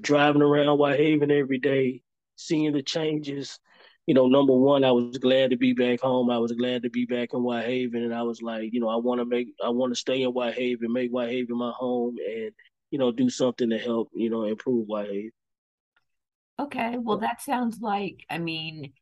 driving 0.01 0.43
around 0.43 0.77
Whitehaven 0.77 1.31
every 1.31 1.61
day, 1.61 2.03
seeing 2.35 2.73
the 2.73 2.83
changes, 2.83 3.61
you 4.07 4.15
know, 4.15 4.27
number 4.27 4.55
one, 4.55 4.85
I 4.85 4.93
was 4.93 5.19
glad 5.19 5.51
to 5.51 5.57
be 5.57 5.73
back 5.73 6.01
home. 6.01 6.31
I 6.31 6.39
was 6.39 6.53
glad 6.53 6.83
to 6.85 6.91
be 6.91 7.05
back 7.05 7.31
in 7.33 7.43
Whitehaven, 7.43 8.05
and 8.05 8.15
I 8.15 8.23
was 8.23 8.41
like, 8.41 8.73
you 8.73 8.81
know, 8.81 8.89
I 8.89 8.97
want 8.97 9.21
to 9.21 9.25
make, 9.25 9.49
I 9.65 9.69
want 9.69 9.93
to 9.93 9.97
stay 9.97 10.23
in 10.23 10.31
Whitehaven, 10.31 10.93
make 10.93 11.11
Whitehaven 11.11 11.57
my 11.57 11.73
home, 11.73 12.17
and 12.25 12.53
you 12.91 12.99
know, 12.99 13.11
do 13.11 13.29
something 13.29 13.71
to 13.71 13.79
help, 13.79 14.11
you 14.15 14.31
know, 14.31 14.45
improve 14.45 14.87
Whitehaven. 14.87 15.33
Okay, 16.59 16.97
well, 16.99 17.19
that 17.19 17.43
sounds 17.43 17.81
like, 17.81 18.25
I 18.31 18.39
mean, 18.39 18.93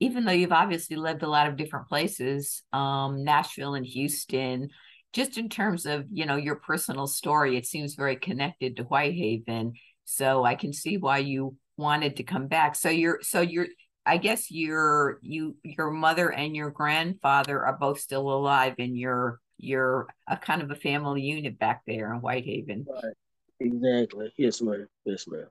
even 0.00 0.24
though 0.24 0.32
you've 0.32 0.52
obviously 0.52 0.96
lived 0.96 1.22
a 1.22 1.28
lot 1.28 1.46
of 1.46 1.56
different 1.56 1.88
places, 1.88 2.62
um, 2.72 3.22
Nashville 3.22 3.74
and 3.74 3.86
Houston, 3.86 4.68
just 5.12 5.38
in 5.38 5.48
terms 5.48 5.86
of, 5.86 6.04
you 6.12 6.26
know, 6.26 6.36
your 6.36 6.56
personal 6.56 7.06
story, 7.06 7.56
it 7.56 7.64
seems 7.64 7.94
very 7.94 8.16
connected 8.16 8.76
to 8.76 8.82
Whitehaven. 8.82 9.74
So 10.04 10.44
I 10.44 10.56
can 10.56 10.72
see 10.72 10.96
why 10.96 11.18
you 11.18 11.56
wanted 11.76 12.16
to 12.16 12.24
come 12.24 12.48
back. 12.48 12.74
So 12.74 12.90
you're, 12.90 13.20
so 13.22 13.40
you're, 13.40 13.68
I 14.04 14.16
guess 14.16 14.50
your 14.50 15.18
you 15.22 15.56
your 15.62 15.90
mother 15.90 16.32
and 16.32 16.56
your 16.56 16.70
grandfather 16.70 17.64
are 17.64 17.76
both 17.78 18.00
still 18.00 18.32
alive, 18.32 18.74
and 18.78 18.96
you're 18.96 19.40
you're 19.58 20.08
a 20.28 20.36
kind 20.36 20.62
of 20.62 20.70
a 20.70 20.74
family 20.74 21.22
unit 21.22 21.58
back 21.58 21.82
there 21.86 22.12
in 22.12 22.20
Whitehaven. 22.20 22.86
Right. 22.88 23.14
Exactly. 23.60 24.32
Yes, 24.36 24.60
ma'am. 24.60 24.88
Yes, 25.04 25.26
ma'am. 25.28 25.46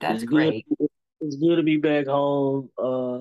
That's 0.00 0.22
it's 0.22 0.30
great. 0.30 0.66
Good. 0.78 0.88
It's 1.22 1.36
good 1.36 1.56
to 1.56 1.62
be 1.62 1.78
back 1.78 2.06
home. 2.06 2.68
Uh, 2.76 3.20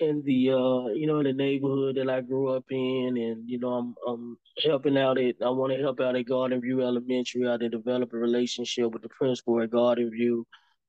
in 0.00 0.22
the 0.22 0.50
uh, 0.50 0.92
you 0.92 1.06
know, 1.06 1.18
in 1.18 1.24
the 1.24 1.32
neighborhood 1.32 1.96
that 1.96 2.08
I 2.08 2.20
grew 2.20 2.54
up 2.54 2.64
in, 2.70 3.16
and 3.16 3.48
you 3.48 3.58
know, 3.58 3.72
I'm 3.72 3.94
I'm 4.06 4.38
helping 4.64 4.96
out 4.96 5.18
at. 5.18 5.36
I 5.44 5.50
want 5.50 5.72
to 5.72 5.78
help 5.78 6.00
out 6.00 6.16
at 6.16 6.26
Garden 6.26 6.60
View 6.60 6.80
Elementary. 6.82 7.48
I 7.48 7.56
to 7.56 7.68
develop 7.68 8.12
a 8.12 8.16
relationship 8.16 8.92
with 8.92 9.02
the 9.02 9.08
principal 9.08 9.60
at 9.60 9.70
Garden 9.70 10.10
View 10.10 10.46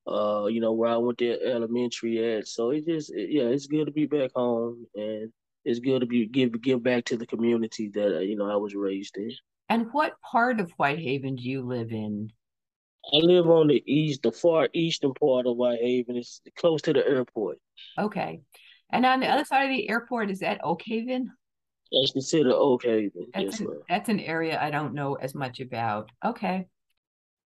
uh, 0.08 0.46
you 0.48 0.62
know, 0.62 0.74
where 0.74 0.90
I 0.90 0.98
went 0.98 1.20
to 1.20 1.42
elementary 1.44 2.38
at. 2.38 2.48
So 2.48 2.72
it 2.72 2.86
just, 2.86 3.14
it, 3.14 3.30
yeah, 3.32 3.44
it's 3.44 3.68
good 3.68 3.86
to 3.86 3.92
be 3.92 4.06
back 4.06 4.32
home, 4.36 4.86
and 4.96 5.32
it's 5.64 5.80
good 5.80 6.00
to 6.00 6.06
be 6.06 6.28
give 6.28 6.62
give 6.62 6.84
back 6.84 7.06
to 7.06 7.18
the 7.18 7.28
community 7.28 7.90
that 7.94 8.18
uh, 8.18 8.20
you 8.20 8.36
know 8.36 8.50
I 8.50 8.56
was 8.56 8.76
raised 8.76 9.18
in. 9.18 9.32
And 9.70 9.88
what 9.92 10.20
part 10.22 10.60
of 10.60 10.72
Whitehaven 10.72 11.36
do 11.38 11.44
you 11.44 11.62
live 11.62 11.92
in? 11.92 12.32
I 13.14 13.18
live 13.18 13.50
on 13.50 13.68
the 13.68 13.84
east, 13.86 14.22
the 14.24 14.32
far 14.32 14.70
eastern 14.74 15.14
part 15.14 15.48
of 15.48 15.56
Whitehaven. 15.56 16.18
It's 16.18 16.42
close 16.58 16.82
to 16.84 16.94
the 16.94 17.08
airport. 17.08 17.58
Okay. 17.98 18.42
And 18.92 19.06
on 19.06 19.22
the 19.22 19.28
other 19.28 19.46
side 19.46 19.64
of 19.64 19.76
the 19.76 19.90
airport, 19.90 20.30
is 20.30 20.40
that 20.40 20.62
Oakhaven? 20.62 21.28
That's 21.92 22.12
considered 22.12 22.54
Oakhaven. 22.54 23.12
That's, 23.34 23.60
yes, 23.60 23.60
an, 23.62 23.68
that's 23.90 24.10
an 24.10 24.20
area 24.20 24.62
I 24.62 24.70
don't 24.70 24.94
know 24.94 25.16
as 25.16 25.34
much 25.34 25.60
about. 25.60 26.12
Okay. 26.24 26.68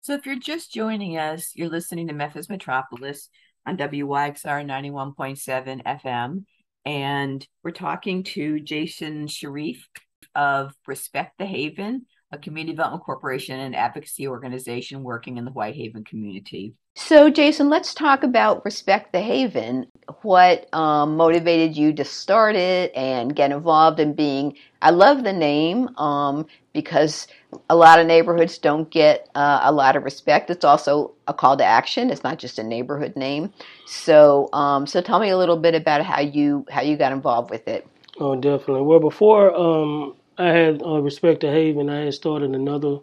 So 0.05 0.13
if 0.13 0.27
you're 0.27 0.37
just 0.37 0.71
joining 0.71 1.17
us, 1.17 1.53
you're 1.55 1.67
listening 1.67 2.09
to 2.09 2.13
Memphis 2.13 2.47
Metropolis 2.47 3.27
on 3.65 3.75
WYXR 3.75 4.63
91.7 4.63 5.83
FM. 5.83 6.45
And 6.85 7.47
we're 7.63 7.71
talking 7.71 8.21
to 8.35 8.59
Jason 8.59 9.25
Sharif 9.25 9.89
of 10.35 10.75
Respect 10.85 11.39
the 11.39 11.47
Haven, 11.47 12.05
a 12.31 12.37
community 12.37 12.73
development 12.73 13.03
corporation 13.03 13.59
and 13.59 13.75
advocacy 13.75 14.27
organization 14.27 15.01
working 15.01 15.37
in 15.39 15.45
the 15.45 15.49
Whitehaven 15.49 16.03
community. 16.03 16.75
So, 16.97 17.31
Jason, 17.31 17.69
let's 17.69 17.95
talk 17.95 18.23
about 18.23 18.63
Respect 18.63 19.11
the 19.11 19.21
Haven. 19.21 19.87
What 20.21 20.71
um, 20.73 21.17
motivated 21.17 21.75
you 21.75 21.93
to 21.93 22.05
start 22.05 22.55
it 22.55 22.95
and 22.95 23.35
get 23.35 23.51
involved 23.51 23.99
in 23.99 24.13
being? 24.13 24.55
I 24.83 24.91
love 24.91 25.23
the 25.23 25.33
name 25.33 25.89
um, 25.97 26.45
because 26.73 27.27
a 27.69 27.75
lot 27.75 27.99
of 27.99 28.07
neighborhoods 28.07 28.57
don't 28.57 28.89
get 28.89 29.29
uh, 29.35 29.61
a 29.63 29.71
lot 29.71 29.95
of 29.95 30.03
respect. 30.03 30.49
It's 30.49 30.65
also 30.65 31.13
a 31.27 31.33
call 31.33 31.57
to 31.57 31.63
action. 31.63 32.09
It's 32.09 32.23
not 32.23 32.39
just 32.39 32.59
a 32.59 32.63
neighborhood 32.63 33.15
name. 33.15 33.51
So, 33.85 34.49
um, 34.53 34.87
so 34.87 35.01
tell 35.01 35.19
me 35.19 35.29
a 35.29 35.37
little 35.37 35.57
bit 35.57 35.75
about 35.75 36.03
how 36.03 36.21
you 36.21 36.65
how 36.69 36.81
you 36.81 36.97
got 36.97 37.11
involved 37.11 37.49
with 37.49 37.67
it. 37.67 37.87
Oh, 38.19 38.35
definitely. 38.35 38.83
Well, 38.83 38.99
before 38.99 39.53
um, 39.55 40.15
I 40.37 40.47
had 40.47 40.81
uh, 40.81 41.01
Respect 41.01 41.41
to 41.41 41.51
Haven, 41.51 41.89
I 41.89 42.05
had 42.05 42.13
started 42.13 42.51
another 42.51 42.99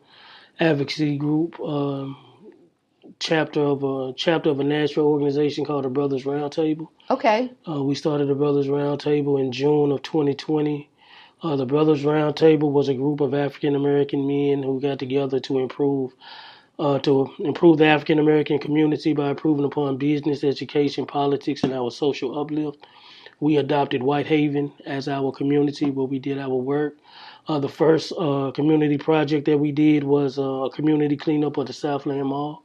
advocacy 0.59 1.19
group. 1.19 1.61
Um, 1.61 2.17
chapter 3.19 3.61
of 3.61 3.85
a 3.85 4.13
chapter 4.15 4.51
of 4.51 4.59
a 4.59 4.65
national 4.65 5.07
organization 5.07 5.65
called 5.65 5.85
the 5.85 5.89
Brothers 5.89 6.25
Roundtable. 6.25 6.89
Okay. 7.11 7.53
Uh, 7.69 7.83
we 7.83 7.95
started 7.95 8.29
the 8.29 8.35
Brothers 8.35 8.67
Roundtable 8.67 9.41
in 9.41 9.53
June 9.53 9.93
of 9.93 10.03
2020. 10.03 10.89
Uh, 11.43 11.57
the 11.57 11.67
Brothers 11.67 12.05
Roundtable 12.05 12.73
was 12.73 12.89
a 12.89 12.95
group 12.95 13.21
of 13.21 13.35
African 13.35 13.77
American 13.77 14.27
men 14.27 14.63
who 14.63 14.81
got 14.81 14.99
together 15.01 15.41
to 15.41 15.61
improve 15.61 16.13
uh, 16.79 16.99
to 17.01 17.31
improve 17.41 17.79
the 17.79 17.87
African 17.87 18.19
American 18.19 18.59
community 18.59 19.15
by 19.15 19.31
improving 19.31 19.65
upon 19.65 19.99
business, 19.99 20.45
education, 20.45 21.07
politics, 21.07 21.65
and 21.65 21.73
our 21.73 21.91
social 21.91 22.39
uplift. 22.41 22.87
We 23.41 23.57
adopted 23.59 24.03
Whitehaven 24.03 24.73
as 24.87 25.09
our 25.09 25.33
community 25.33 25.91
where 25.91 26.07
we 26.07 26.19
did 26.19 26.39
our 26.39 26.55
work. 26.55 26.97
Uh, 27.49 27.61
the 27.61 27.69
first 27.69 28.13
uh, 28.19 28.53
community 28.55 28.99
project 28.99 29.47
that 29.47 29.59
we 29.59 29.73
did 29.73 30.05
was 30.05 30.39
uh, 30.39 30.43
a 30.43 30.71
community 30.71 31.17
cleanup 31.17 31.57
of 31.59 31.67
the 31.67 31.73
Southland 31.73 32.27
Mall. 32.27 32.63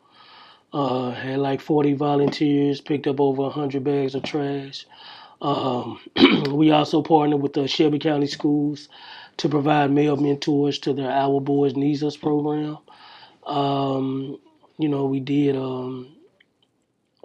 Uh, 0.73 1.11
had 1.11 1.39
like 1.39 1.61
40 1.61 1.93
volunteers, 1.93 2.81
picked 2.81 3.07
up 3.07 3.19
over 3.21 3.43
100 3.43 3.83
bags 3.83 4.15
of 4.15 4.23
trash. 4.23 4.85
Um, 5.41 5.99
we 6.51 6.71
also 6.71 7.01
partnered 7.01 7.41
with 7.41 7.53
the 7.53 7.67
Shelby 7.67 7.99
County 7.99 8.27
Schools 8.27 8.89
to 9.37 9.49
provide 9.49 9.91
male 9.91 10.17
mentors 10.17 10.79
to 10.79 10.93
their 10.93 11.11
Our 11.11 11.39
Boys 11.39 11.75
Needs 11.75 12.03
Us 12.03 12.17
program. 12.17 12.77
Um, 13.45 14.39
you 14.77 14.89
know, 14.89 15.05
we 15.05 15.19
did. 15.19 15.55
Um, 15.55 16.13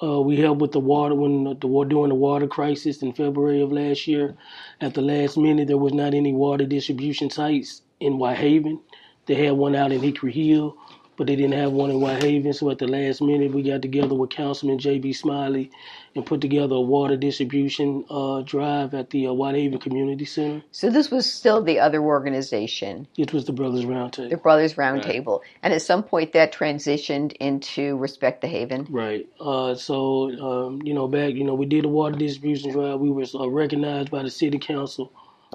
uh, 0.02 0.20
we 0.20 0.36
helped 0.36 0.60
with 0.60 0.72
the 0.72 0.80
water 0.80 1.14
when 1.14 1.44
the, 1.44 1.54
during 1.54 2.08
the 2.08 2.14
water 2.14 2.48
crisis 2.48 3.02
in 3.02 3.12
February 3.12 3.62
of 3.62 3.70
last 3.70 4.08
year. 4.08 4.34
At 4.80 4.94
the 4.94 5.00
last 5.00 5.36
minute, 5.36 5.68
there 5.68 5.78
was 5.78 5.92
not 5.92 6.12
any 6.12 6.32
water 6.32 6.66
distribution 6.66 7.30
sites 7.30 7.82
in 8.00 8.14
Whitehaven. 8.18 8.80
They 9.26 9.36
had 9.36 9.52
one 9.52 9.76
out 9.76 9.92
in 9.92 10.02
Hickory 10.02 10.32
Hill 10.32 10.76
but 11.16 11.26
they 11.26 11.36
didn't 11.36 11.58
have 11.58 11.72
one 11.72 11.90
in 11.90 12.00
Whitehaven. 12.00 12.52
So 12.52 12.70
at 12.70 12.78
the 12.78 12.86
last 12.86 13.20
minute, 13.20 13.52
we 13.52 13.62
got 13.62 13.82
together 13.82 14.14
with 14.14 14.30
Councilman 14.30 14.78
J.B. 14.78 15.12
Smiley 15.12 15.70
and 16.14 16.24
put 16.24 16.40
together 16.40 16.74
a 16.76 16.80
water 16.80 17.16
distribution 17.16 18.04
uh, 18.10 18.42
drive 18.42 18.94
at 18.94 19.10
the 19.10 19.26
uh, 19.26 19.32
Whitehaven 19.32 19.78
Community 19.78 20.24
Center. 20.24 20.62
So 20.72 20.90
this 20.90 21.10
was 21.10 21.30
still 21.30 21.62
the 21.62 21.80
other 21.80 22.02
organization. 22.02 23.06
It 23.16 23.32
was 23.32 23.44
the 23.44 23.52
Brothers 23.52 23.84
Roundtable. 23.84 24.30
The 24.30 24.36
Brothers 24.36 24.74
Roundtable, 24.74 25.40
right. 25.40 25.48
and 25.62 25.72
at 25.72 25.82
some 25.82 26.02
point 26.02 26.32
that 26.32 26.52
transitioned 26.52 27.32
into 27.34 27.96
Respect 27.96 28.40
the 28.40 28.48
Haven. 28.48 28.86
Right. 28.90 29.26
Uh, 29.40 29.74
so 29.74 30.30
um, 30.40 30.82
you 30.82 30.94
know, 30.94 31.08
back 31.08 31.34
you 31.34 31.44
know, 31.44 31.54
we 31.54 31.66
did 31.66 31.84
a 31.84 31.88
water 31.88 32.16
distribution 32.16 32.72
drive. 32.72 33.00
We 33.00 33.10
were 33.10 33.24
uh, 33.34 33.48
recognized 33.48 34.10
by 34.10 34.22
the 34.22 34.30
City 34.30 34.58
Council 34.58 35.12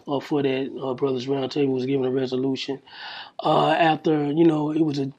uh, 0.08 0.20
for 0.20 0.44
that 0.44 0.72
uh, 0.82 0.94
Brothers 0.96 1.28
Roundtable 1.28 1.74
was 1.74 1.86
given 1.86 2.06
a 2.06 2.12
resolution. 2.12 2.82
Uh, 3.44 3.72
after 3.72 4.32
you 4.32 4.46
know, 4.46 4.72
it 4.72 4.82
was 4.82 5.00
a 5.00 5.12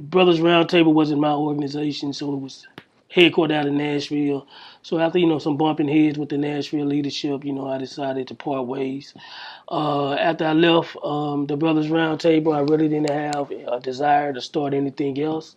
Brothers 0.00 0.40
Roundtable 0.40 0.94
wasn't 0.94 1.20
my 1.20 1.32
organization, 1.32 2.12
so 2.12 2.32
it 2.34 2.40
was 2.40 2.66
headquartered 3.14 3.52
out 3.52 3.66
of 3.66 3.72
Nashville. 3.74 4.46
So 4.82 4.98
after 4.98 5.18
you 5.18 5.26
know 5.26 5.38
some 5.38 5.56
bumping 5.56 5.88
heads 5.88 6.18
with 6.18 6.30
the 6.30 6.38
Nashville 6.38 6.86
leadership, 6.86 7.44
you 7.44 7.52
know, 7.52 7.68
I 7.68 7.78
decided 7.78 8.28
to 8.28 8.34
part 8.34 8.66
ways. 8.66 9.14
Uh, 9.70 10.14
after 10.14 10.46
I 10.46 10.52
left 10.52 10.96
um, 11.04 11.46
the 11.46 11.56
Brothers 11.56 11.88
Roundtable, 11.88 12.54
I 12.56 12.60
really 12.60 12.88
didn't 12.88 13.10
have 13.10 13.50
a 13.50 13.80
desire 13.80 14.32
to 14.32 14.40
start 14.40 14.74
anything 14.74 15.20
else. 15.20 15.56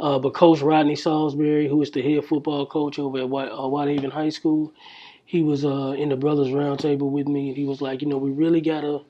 Uh, 0.00 0.18
but 0.18 0.34
Coach 0.34 0.60
Rodney 0.62 0.94
Saulsberry, 0.96 1.68
who 1.68 1.80
is 1.82 1.90
the 1.90 2.02
head 2.02 2.24
football 2.24 2.66
coach 2.66 2.98
over 2.98 3.18
at 3.18 3.28
White, 3.28 3.50
uh, 3.52 3.68
Whitehaven 3.68 4.10
High 4.10 4.30
School, 4.30 4.72
he 5.32 5.42
was 5.42 5.64
uh, 5.64 5.94
in 5.98 6.10
the 6.10 6.16
brothers 6.16 6.48
roundtable 6.48 7.10
with 7.10 7.28
me, 7.28 7.48
and 7.50 7.58
he 7.58 7.64
was 7.66 7.82
like, 7.82 8.02
you 8.02 8.08
know, 8.08 8.18
we 8.18 8.32
really 8.32 8.62
gotta 8.62 9.00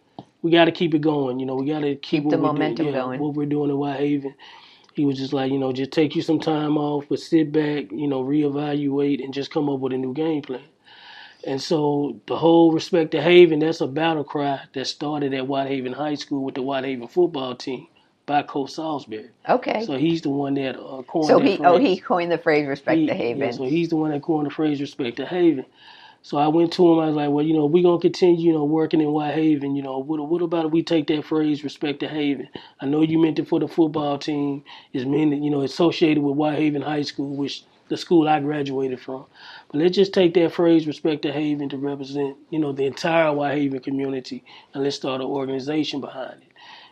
we 0.43 0.53
gotta 0.53 0.73
keep 0.73 0.95
it 0.95 1.01
going. 1.03 1.41
You 1.41 1.47
know, 1.47 1.57
we 1.57 1.67
gotta 1.69 1.97
keep, 1.97 2.25
keep 2.25 2.31
the 2.31 2.39
momentum 2.39 2.87
yeah, 2.89 2.93
going. 2.93 3.21
What 3.21 3.35
we're 3.35 3.47
doing 3.47 3.71
in 3.71 3.77
Whitehaven. 3.79 4.35
he 4.95 5.07
was 5.07 5.19
just 5.19 5.33
like, 5.35 5.53
you 5.53 5.59
know, 5.59 5.73
just 5.73 5.93
take 5.93 6.17
you 6.17 6.23
some 6.23 6.41
time 6.41 6.79
off, 6.79 7.07
but 7.09 7.21
sit 7.21 7.53
back, 7.53 7.93
you 7.93 8.09
know, 8.09 8.25
reevaluate, 8.25 9.25
and 9.25 9.35
just 9.35 9.53
come 9.53 9.69
up 9.71 9.81
with 9.81 9.95
a 9.95 9.99
new 9.99 10.15
game 10.15 10.43
plan. 10.43 10.63
And 11.47 11.63
so 11.63 12.21
the 12.29 12.37
whole 12.39 12.73
respect 12.73 13.13
to 13.13 13.23
Haven, 13.23 13.61
that's 13.61 13.81
a 13.83 13.89
battle 13.89 14.25
cry 14.25 14.61
that 14.75 14.87
started 14.87 15.35
at 15.35 15.47
Whitehaven 15.49 15.95
High 15.95 16.17
School 16.17 16.45
with 16.45 16.57
the 16.57 16.63
Whitehaven 16.63 17.09
football 17.09 17.57
team 17.57 17.89
by 18.27 18.43
Coach 18.43 18.73
Saulsberry. 18.75 19.31
Okay. 19.49 19.83
So 19.87 19.97
he's 19.99 20.23
the 20.23 20.31
one 20.31 20.55
that 20.55 20.79
uh, 20.79 21.03
coined 21.05 21.29
So 21.29 21.39
that 21.39 21.45
he 21.47 21.57
phrase. 21.57 21.61
oh 21.65 21.79
he 21.79 21.99
coined 21.99 22.33
the 22.33 22.39
phrase 22.39 22.67
"respect 22.69 22.99
He- 22.99 23.07
the 23.07 23.15
Haven." 23.15 23.49
Yeah, 23.49 23.53
so 23.53 23.65
he's 23.65 23.91
the 23.91 23.97
one 23.97 24.13
that 24.13 24.23
coined 24.23 24.47
the 24.47 24.51
phrase 24.51 24.81
"respect 24.81 25.19
to 25.19 25.27
Haven." 25.27 25.67
So 26.23 26.39
I 26.39 26.47
went 26.49 26.73
to 26.75 26.93
him. 26.93 27.01
I 27.01 27.07
was 27.07 27.17
like, 27.17 27.31
"Well, 27.31 27.45
you 27.45 27.55
know, 27.55 27.67
we're 27.67 27.83
gonna 27.83 27.99
continue, 27.99 28.49
you 28.49 28.53
know, 28.53 28.65
working 28.65 29.01
in 29.01 29.13
White 29.13 29.35
Haven. 29.35 29.75
You 29.77 29.83
know, 29.83 29.99
what 29.99 30.21
what 30.29 30.43
about 30.43 30.67
if 30.67 30.73
we 30.73 30.83
take 30.83 31.09
that 31.09 31.25
phrase 31.25 31.65
"respect 31.65 32.01
to 32.01 32.09
Haven"? 32.09 32.49
I 32.81 32.87
know 32.87 33.03
you 33.03 33.19
meant 33.19 33.41
it 33.41 33.49
for 33.49 33.61
the 33.61 33.69
football 33.69 34.19
team. 34.19 34.65
It's 34.93 35.05
meant, 35.05 35.43
you 35.43 35.51
know, 35.51 35.63
associated 35.63 36.23
with 36.23 36.37
White 36.37 36.59
Haven 36.59 36.83
High 36.83 37.03
School, 37.03 37.35
which 37.35 37.65
the 37.89 37.97
school 37.97 38.29
I 38.29 38.41
graduated 38.41 39.01
from. 39.01 39.27
But 39.71 39.81
let's 39.81 39.97
just 39.97 40.15
take 40.15 40.35
that 40.35 40.53
phrase 40.53 40.87
"respect 40.87 41.23
to 41.23 41.33
Haven" 41.33 41.69
to 41.71 41.77
represent, 41.77 42.37
you 42.51 42.59
know, 42.61 42.73
the 42.73 42.87
entire 42.87 43.33
White 43.33 43.57
Haven 43.59 43.81
community, 43.81 44.45
and 44.75 44.85
let's 44.85 44.97
start 44.97 45.21
an 45.21 45.27
organization 45.27 46.01
behind 46.01 46.43
it. 46.43 46.49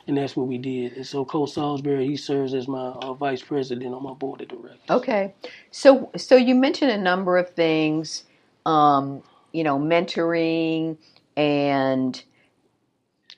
And 0.09 0.17
that's 0.17 0.35
what 0.37 0.49
we 0.49 0.59
did. 0.59 0.95
And 0.95 1.07
so 1.07 1.25
Coach 1.25 1.55
Saulsberry, 1.55 2.05
he 2.05 2.17
serves 2.17 2.53
as 2.53 2.67
my 2.67 2.89
uh, 2.89 3.15
vice 3.15 3.43
president 3.43 3.95
on 3.95 4.03
my 4.03 4.13
board 4.15 4.41
of 4.41 4.49
directors. 4.49 4.81
Okay. 4.91 5.35
So 5.71 6.11
so 6.17 6.35
you 6.37 6.57
mentioned 6.57 6.91
a 6.91 6.99
number 6.99 7.39
of 7.39 7.51
things, 7.51 8.25
um, 8.67 9.23
you 9.53 9.65
know, 9.65 9.79
mentoring 9.79 10.99
and 11.37 12.23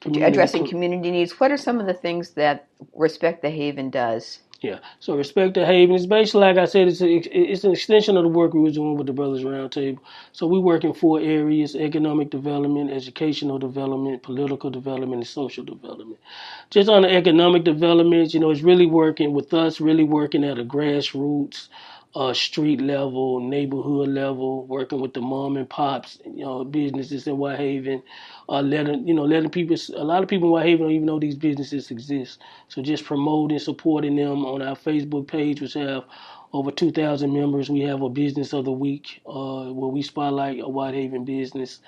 Community 0.01 0.27
addressing 0.27 0.67
community 0.69 1.11
needs. 1.11 1.41
What 1.41 1.53
are 1.53 1.57
some 1.57 1.81
of 1.81 1.87
the 1.87 1.95
things 1.95 2.33
that 2.33 2.69
Respect 2.95 3.43
the 3.43 3.51
Haven 3.51 3.91
does? 3.91 4.41
Yeah. 4.61 4.81
So 4.99 5.17
respect 5.17 5.55
the 5.55 5.67
Haven 5.67 5.95
is 5.95 6.07
basically 6.07 6.41
like 6.43 6.59
I 6.59 6.65
said, 6.67 6.89
it's 6.89 7.01
a, 7.01 7.09
it's 7.09 7.65
an 7.65 7.73
extension 7.73 8.17
of 8.17 8.25
the 8.25 8.29
work 8.29 8.55
we 8.55 8.61
were 8.61 8.71
doing 8.73 8.97
with 8.97 9.07
the 9.07 9.13
Brothers 9.13 9.45
Roundtable. 9.45 10.01
So 10.33 10.49
we 10.49 10.59
work 10.59 10.85
in 10.85 10.95
four 10.95 11.21
areas: 11.21 11.77
economic 11.77 12.31
development, 12.31 12.91
educational 12.91 13.59
development, 13.59 14.23
political 14.25 14.71
development, 14.71 15.15
and 15.15 15.27
social 15.27 15.65
development. 15.65 16.19
Just 16.71 16.89
on 16.89 17.03
the 17.03 17.11
economic 17.11 17.65
development, 17.65 18.35
you 18.35 18.41
know, 18.41 18.51
it's 18.51 18.63
really 18.63 18.87
working 18.87 19.33
with 19.33 19.55
us, 19.55 19.81
really 19.81 20.05
working 20.05 20.45
at 20.45 20.59
a 20.59 20.65
grassroots, 20.65 21.69
uh, 22.15 22.35
street 22.35 22.81
level, 22.81 23.41
neighborhood 23.41 24.09
level, 24.09 24.67
working 24.67 25.01
with 25.01 25.15
the 25.15 25.21
mom 25.21 25.57
and 25.57 25.69
pops, 25.69 26.19
you 26.27 26.45
know, 26.45 26.65
businesses 26.65 27.27
in 27.27 27.37
Whitehaven, 27.39 28.03
uh, 28.49 28.61
letting 28.61 29.07
you 29.09 29.15
know, 29.15 29.25
letting 29.25 29.51
people. 29.51 29.77
A 29.97 30.05
lot 30.05 30.23
of 30.23 30.29
people 30.29 30.49
in 30.49 30.53
Whitehaven 30.53 30.81
don't 30.87 30.93
even 30.93 31.07
know 31.07 31.21
these 31.21 31.37
businesses 31.37 31.91
exist. 31.91 32.41
So 32.69 32.83
just 32.83 33.05
promoting, 33.05 33.59
supporting 33.59 34.17
them 34.17 34.45
on 34.45 34.63
our 34.63 34.77
Facebook 34.77 35.27
page, 35.29 35.61
which 35.61 35.75
have 35.75 36.05
over 36.53 36.71
2,000 36.71 37.33
members. 37.33 37.71
We 37.71 37.81
have 37.81 38.03
a 38.03 38.11
business 38.11 38.53
of 38.53 38.67
the 38.67 38.73
week 38.73 39.23
uh, 39.27 39.73
where 39.73 39.89
we 39.91 40.03
spotlight 40.03 40.61
a 40.61 40.69
Whitehaven 40.69 41.25
business. 41.25 41.81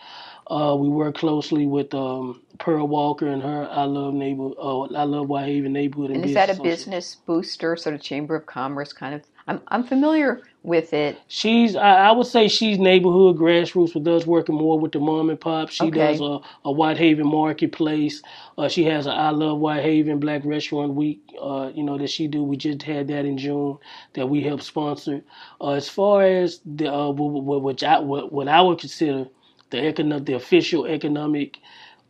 Uh, 0.48 0.76
we 0.78 0.88
work 0.88 1.16
closely 1.16 1.66
with 1.66 1.94
um, 1.94 2.42
Pearl 2.58 2.88
Walker 2.88 3.28
and 3.28 3.42
her 3.42 3.68
I 3.70 3.84
Love 3.84 4.14
Neighbor, 4.14 4.50
uh, 4.58 4.82
I 4.82 5.04
Love 5.04 5.28
Whitehaven 5.28 5.72
Neighborhood 5.72 6.10
and, 6.12 6.16
And 6.16 6.24
is 6.24 6.34
that 6.34 6.50
a 6.50 6.54
Business 6.54 6.62
business 6.62 7.16
booster, 7.26 7.76
sort 7.76 7.94
of 7.94 8.02
chamber 8.02 8.36
of 8.36 8.46
commerce 8.46 8.92
kind 8.92 9.14
of? 9.14 9.22
I'm 9.46 9.62
I'm 9.68 9.84
familiar 9.84 10.42
with 10.62 10.92
it. 10.94 11.22
She's, 11.28 11.74
I, 11.74 12.08
I 12.08 12.12
would 12.12 12.26
say 12.28 12.48
she's 12.48 12.78
neighborhood 12.78 13.38
grassroots 13.38 13.94
with 13.94 14.06
us, 14.08 14.26
working 14.26 14.54
more 14.56 14.78
with 14.78 14.92
the 14.92 15.00
mom 15.00 15.30
and 15.30 15.40
pop. 15.40 15.70
She 15.70 15.90
Okay. 15.90 15.90
does 15.90 16.20
a, 16.20 16.38
a 16.64 16.72
Whitehaven 16.72 17.26
marketplace. 17.26 18.22
Uh, 18.58 18.68
she 18.68 18.84
has 18.84 19.06
a 19.06 19.10
I 19.10 19.30
Love 19.30 19.58
Whitehaven 19.58 20.20
Black 20.20 20.44
Restaurant 20.44 20.94
Week, 20.94 21.20
uh, 21.42 21.72
you 21.74 21.82
know, 21.82 21.98
that 21.98 22.10
she 22.10 22.28
do. 22.28 22.44
We 22.44 22.58
just 22.58 22.82
had 22.82 23.08
that 23.08 23.24
in 23.24 23.38
June 23.38 23.78
that 24.14 24.28
we 24.28 24.42
helped 24.42 24.64
sponsor. 24.64 25.22
Uh, 25.60 25.72
as 25.72 25.88
far 25.88 26.24
as 26.24 26.60
the, 26.66 26.92
uh, 26.92 27.12
wh- 27.12 27.42
wh- 27.42 27.64
which 27.64 27.84
I, 27.84 27.98
what, 28.00 28.32
what 28.32 28.48
I 28.48 28.62
would 28.62 28.78
consider 28.78 29.26
the 29.70 29.86
economic, 29.88 30.26
the 30.26 30.34
official 30.34 30.86
economic 30.86 31.58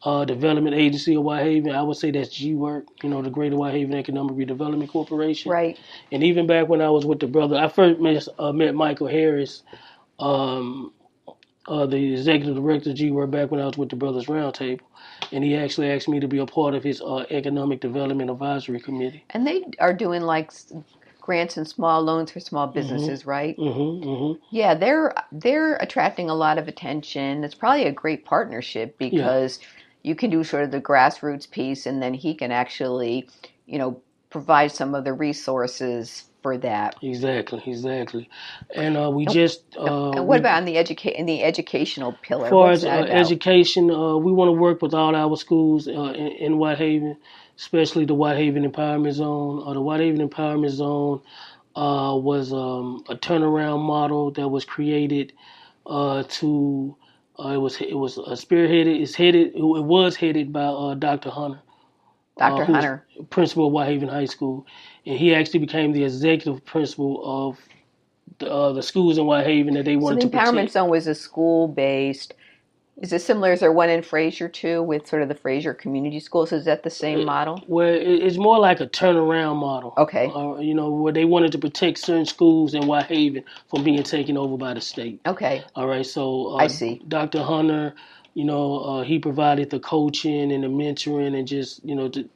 uh, 0.05 0.25
development 0.25 0.77
agency 0.77 1.17
of 1.17 1.23
Whitehaven, 1.23 1.73
I 1.73 1.83
would 1.83 1.97
say 1.97 2.11
that's 2.11 2.29
G-Work, 2.29 2.87
you 3.03 3.09
know, 3.09 3.23
the 3.23 3.31
Greater 3.31 3.57
Whitehaven 3.57 3.95
Economic 3.95 4.37
Redevelopment 4.37 4.89
Corporation. 4.91 5.51
Right. 5.51 5.79
And 6.13 6.23
even 6.23 6.47
back 6.47 6.69
when 6.69 6.83
I 6.83 6.91
was 6.91 7.07
with 7.07 7.21
the 7.21 7.27
brother, 7.27 7.57
I 7.57 7.69
first 7.69 8.01
met, 8.01 8.29
uh, 8.39 8.53
met 8.53 8.75
Michael 8.75 9.09
Harris, 9.09 9.63
um, 10.19 10.93
uh, 11.67 11.87
the 11.87 12.13
executive 12.13 12.57
director 12.57 12.91
of 12.91 12.97
G-Work 12.97 13.31
back 13.31 13.51
when 13.51 13.61
I 13.61 13.67
was 13.67 13.79
with 13.79 13.89
the 13.89 13.97
Brothers 13.97 14.27
Roundtable. 14.27 14.81
And 15.33 15.43
he 15.43 15.57
actually 15.57 15.91
asked 15.91 16.09
me 16.09 16.21
to 16.21 16.29
be 16.29 16.39
a 16.39 16.47
part 16.47 16.75
of 16.75 16.85
his 16.85 17.01
uh, 17.01 17.25
Economic 17.31 17.81
Development 17.81 18.31
Advisory 18.31 18.81
Committee. 18.81 19.25
And 19.31 19.47
they 19.47 19.65
are 19.81 19.95
doing 19.95 20.21
like 20.21 20.53
grants 21.23 21.57
and 21.57 21.67
small 21.67 22.03
loans 22.03 22.31
for 22.31 22.41
small 22.41 22.67
businesses, 22.67 23.25
right? 23.25 23.57
Mm-hmm, 23.57 24.07
mm-hmm. 24.07 24.45
Yeah, 24.51 24.75
they're 24.75 25.15
they're 25.33 25.77
attracting 25.77 26.29
a 26.29 26.35
lot 26.35 26.59
of 26.59 26.69
attention. 26.69 27.43
It's 27.43 27.55
probably 27.55 27.87
a 27.87 27.93
great 27.93 28.27
partnership 28.27 28.99
because 28.99 29.59
you 30.05 30.17
can 30.17 30.31
do 30.31 30.45
sort 30.45 30.65
of 30.65 30.73
the 30.73 30.83
grassroots 30.83 31.51
piece, 31.51 31.87
and 31.87 32.03
then 32.03 32.15
he 32.15 32.35
can 32.35 32.53
actually, 32.53 33.29
you 33.67 33.79
know, 33.79 34.03
provide 34.31 34.73
some 34.73 34.95
of 34.95 35.05
the 35.05 35.15
resources 35.15 36.27
for 36.43 36.59
that. 36.59 36.97
Exactly, 37.03 37.63
exactly. 37.67 38.31
And 38.75 38.99
uh, 38.99 39.11
we 39.11 39.27
just. 39.27 39.65
Uh, 39.79 40.11
and 40.13 40.29
what 40.29 40.37
we- 40.37 40.41
about 40.41 40.59
in 40.61 40.67
the 40.67 40.77
educate 40.79 41.17
in 41.17 41.27
the 41.27 41.43
educational 41.45 42.13
pillar? 42.23 42.47
As 42.47 42.51
far 42.53 42.73
as 42.73 42.85
uh, 42.85 42.89
education, 42.89 43.91
uh, 43.91 44.17
we 44.19 44.33
want 44.33 44.49
to 44.51 44.53
work 44.53 44.83
with 44.83 44.95
all 44.95 45.17
our 45.17 45.37
schools 45.37 45.89
uh, 45.89 45.93
in, 45.93 46.29
in 46.29 46.59
Whitehaven, 46.59 47.17
especially 47.59 48.07
the 48.07 48.15
Whitehaven 48.15 48.71
Empowerment 48.71 49.13
Zone. 49.13 49.65
Uh, 49.67 49.75
the 49.75 49.83
Whitehaven 49.83 50.29
Empowerment 50.29 50.71
Zone 50.71 51.23
uh, 51.77 52.17
was 52.17 52.53
um, 52.53 53.05
a 53.09 53.17
turnaround 53.17 53.83
model 53.83 54.33
that 54.33 54.49
was 54.49 54.65
created 54.67 55.33
uh, 55.87 56.25
to. 56.29 56.97
Uh, 57.39 57.51
it 57.51 57.59
was 57.59 57.81
it 57.81 57.95
was 57.99 58.19
uh, 58.19 58.23
spearheaded. 58.33 59.01
It's 59.03 59.15
headed. 59.15 59.55
It 59.57 59.63
was 59.63 60.17
headed 60.17 60.53
by 60.53 60.65
uh, 60.65 60.95
Dr. 60.95 61.31
Hunter, 61.31 61.61
Dr. 62.39 62.65
uh, 62.67 62.67
Hunter. 62.67 63.07
principal 63.31 63.69
of 63.69 63.73
Whitehaven 63.75 64.09
High 64.09 64.27
School, 64.27 64.67
and 65.07 65.19
he 65.19 65.35
actually 65.35 65.61
became 65.61 65.93
the 65.93 66.05
executive 66.05 66.65
principal 66.67 67.23
of 67.51 67.59
the, 68.39 68.51
uh, 68.53 68.73
the 68.73 68.83
schools 68.83 69.19
in 69.19 69.27
Whitehaven 69.27 69.75
that 69.75 69.87
they 69.87 69.97
wanted 69.97 70.21
So 70.21 70.23
the 70.23 70.29
to 70.31 70.31
empowerment 70.31 70.41
protect. 70.41 70.73
zone 70.73 70.91
was 70.91 71.07
a 71.09 71.15
school 71.15 71.69
based. 71.69 72.35
Is 73.01 73.13
it 73.13 73.23
similar? 73.23 73.53
Is 73.53 73.61
there 73.61 73.73
one 73.73 73.91
in 73.91 74.03
Frayser 74.03 74.53
too, 74.53 74.83
with 74.83 75.07
sort 75.09 75.23
of 75.23 75.29
the 75.29 75.35
Frayser 75.35 75.77
Community 75.77 76.21
Schools? 76.21 76.53
Is 76.53 76.65
that 76.67 76.83
the 76.85 76.91
same 76.91 77.25
model? 77.25 77.63
Well, 77.69 77.89
it- 77.89 78.03
it's 78.23 78.39
more 78.39 78.59
like 78.59 78.81
a 78.81 78.87
turnaround 78.87 79.57
model. 79.57 79.95
Okay. 79.99 80.33
Uh, 80.35 80.59
you 80.61 80.75
know, 80.75 80.91
where 80.91 81.13
they 81.13 81.25
wanted 81.25 81.53
to 81.53 81.59
protect 81.59 81.99
certain 81.99 82.27
schools 82.27 82.75
in 82.75 82.85
Whitehaven 82.87 83.45
from 83.69 83.85
being 83.85 84.03
taken 84.05 84.37
over 84.39 84.57
by 84.57 84.75
the 84.75 84.81
state. 84.81 85.21
Okay. 85.27 85.65
All 85.77 85.89
right, 85.89 86.07
so 86.07 86.53
uh, 86.53 86.57
I 86.57 86.69
see. 86.69 87.03
Dr. 87.09 87.43
Hunter, 87.43 87.95
you 88.35 88.45
know, 88.45 88.79
uh, 88.79 89.03
he 89.03 89.19
provided 89.19 89.71
the 89.71 89.81
coaching 89.81 90.53
and 90.53 90.65
the 90.65 90.69
mentoring 90.69 91.37
and 91.39 91.49
just 91.49 91.85
you 91.85 91.97
know 91.97 92.09
to, 92.11 92.29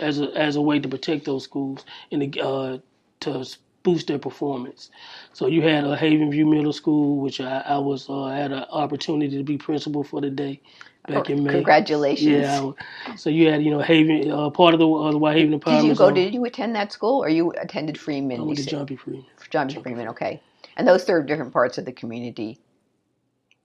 as 0.00 0.20
a 0.20 0.30
as 0.36 0.56
a 0.56 0.62
way 0.62 0.78
to 0.80 0.88
protect 0.88 1.26
those 1.26 1.44
schools 1.44 1.84
and 2.12 2.32
to, 2.32 2.40
uh, 2.40 2.78
to 3.20 3.44
boost 3.88 4.06
their 4.08 4.18
performance. 4.18 4.90
So 5.32 5.46
you 5.46 5.62
had 5.62 5.84
a 5.84 5.96
Haven 5.96 6.30
View 6.30 6.46
Middle 6.46 6.72
School, 6.72 7.18
which 7.20 7.40
I, 7.40 7.60
I 7.66 7.78
was 7.78 8.08
uh, 8.10 8.26
had 8.26 8.52
an 8.52 8.64
opportunity 8.70 9.36
to 9.38 9.44
be 9.44 9.56
principal 9.58 10.04
for 10.04 10.20
the 10.20 10.30
day 10.30 10.60
back 11.06 11.30
in 11.30 11.42
May. 11.44 11.52
Congratulations. 11.52 12.28
Yeah, 12.28 12.70
I- 13.08 13.16
so 13.16 13.30
you 13.30 13.50
had 13.50 13.62
you 13.62 13.70
know 13.70 13.80
Haven, 13.80 14.30
uh, 14.30 14.50
part 14.50 14.74
of 14.74 14.80
the 14.80 14.88
uh, 14.88 15.12
the 15.12 15.18
Whitehaven 15.18 15.58
Empowerment 15.58 15.80
Did 15.82 15.84
you 15.88 15.94
go? 15.94 16.06
Zone. 16.06 16.14
Did 16.14 16.34
you 16.34 16.44
attend 16.44 16.74
that 16.76 16.92
school, 16.92 17.22
or 17.24 17.28
you 17.30 17.52
attended 17.52 17.98
Freeman? 17.98 18.40
I 18.40 18.44
went 18.44 18.58
to? 18.58 18.66
John 18.66 18.86
P. 18.86 18.96
Freeman. 18.96 19.24
John 19.50 19.68
P. 19.68 19.80
Freeman. 19.82 20.08
Okay. 20.08 20.42
And 20.76 20.86
those 20.86 21.04
serve 21.04 21.26
different 21.26 21.52
parts 21.52 21.78
of 21.78 21.84
the 21.86 21.92
community. 21.92 22.58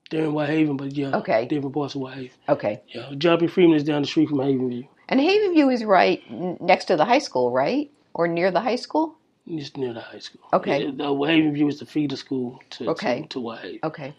They're 0.10 0.26
in 0.26 0.34
White 0.34 0.50
Haven, 0.50 0.78
but 0.78 0.92
yeah, 0.94 1.16
Okay. 1.18 1.46
different 1.48 1.74
parts 1.74 1.96
of 1.96 2.02
White 2.02 2.16
Haven. 2.16 2.32
Okay. 2.50 2.82
Yeah, 2.90 3.12
John 3.18 3.40
P. 3.40 3.48
Freeman 3.48 3.76
is 3.78 3.84
down 3.84 4.02
the 4.04 4.08
street 4.08 4.30
from 4.30 4.40
Haven 4.40 4.70
View. 4.70 4.88
And 5.10 5.20
Havenview 5.20 5.74
is 5.74 5.84
right 5.84 6.22
next 6.62 6.86
to 6.86 6.96
the 6.96 7.06
high 7.06 7.20
school, 7.20 7.52
right? 7.52 7.92
Or 8.14 8.28
near 8.28 8.52
the 8.52 8.62
high 8.62 8.76
school? 8.78 9.16
It's 9.48 9.76
near 9.78 9.94
the 9.94 10.02
high 10.02 10.20
school. 10.20 10.42
Okay. 10.54 10.92
The 10.92 11.14
Haven 11.28 11.54
View 11.54 11.68
is 11.68 11.80
the 11.80 11.86
feeder 11.86 12.16
school 12.16 12.62
to 12.72 12.90
Okay. 12.90 13.24
to, 13.24 13.28
to 13.30 13.40
Whitehaven. 13.42 13.80
Okay. 13.84 14.14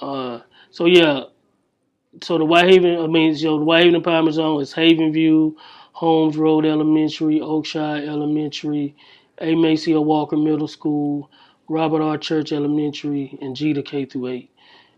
Uh, 0.00 0.40
so 0.70 0.86
yeah, 0.86 1.24
so 2.22 2.38
the 2.38 2.44
Whitehaven, 2.44 2.98
I 3.00 3.06
mean, 3.06 3.34
so 3.36 3.58
the 3.58 3.64
Whitehaven 3.64 4.00
Empowerment 4.02 4.32
Zone 4.32 4.60
is 4.62 4.72
Haven 4.72 5.12
View, 5.12 5.56
Holmes 5.92 6.36
Road 6.36 6.64
Elementary, 6.66 7.40
Oakshire 7.40 8.06
Elementary, 8.06 8.96
A. 9.40 9.54
Maceo 9.54 10.00
Walker 10.02 10.36
Middle 10.36 10.68
School, 10.68 11.30
Robert 11.68 12.02
R. 12.02 12.18
Church 12.18 12.52
Elementary, 12.52 13.38
and 13.42 13.56
G 13.56 13.72
to 13.74 13.82
K 13.82 14.04
through 14.04 14.28
8. 14.28 14.50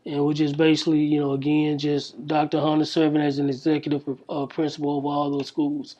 And 0.06 0.24
we're 0.24 0.34
just 0.34 0.56
basically, 0.56 1.00
you 1.00 1.20
know, 1.20 1.32
again, 1.32 1.78
just 1.78 2.26
Dr. 2.26 2.60
Hunter 2.60 2.84
serving 2.84 3.22
as 3.22 3.38
an 3.38 3.48
executive 3.48 4.02
uh, 4.28 4.46
principal 4.46 4.98
of 4.98 5.06
all 5.06 5.30
those 5.30 5.48
schools, 5.48 5.96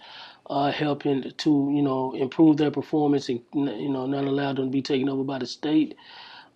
uh, 0.51 0.71
helping 0.73 1.31
to, 1.39 1.73
you 1.75 1.83
know, 1.83 2.15
improve 2.15 2.57
their 2.59 2.71
performance 2.71 3.29
and, 3.29 3.41
you 3.55 3.89
know, 3.89 4.07
not 4.07 4.25
allow 4.25 4.53
them 4.53 4.67
to 4.67 4.71
be 4.71 4.83
taken 4.83 5.09
over 5.09 5.25
by 5.25 5.39
the 5.39 5.47
state. 5.47 5.97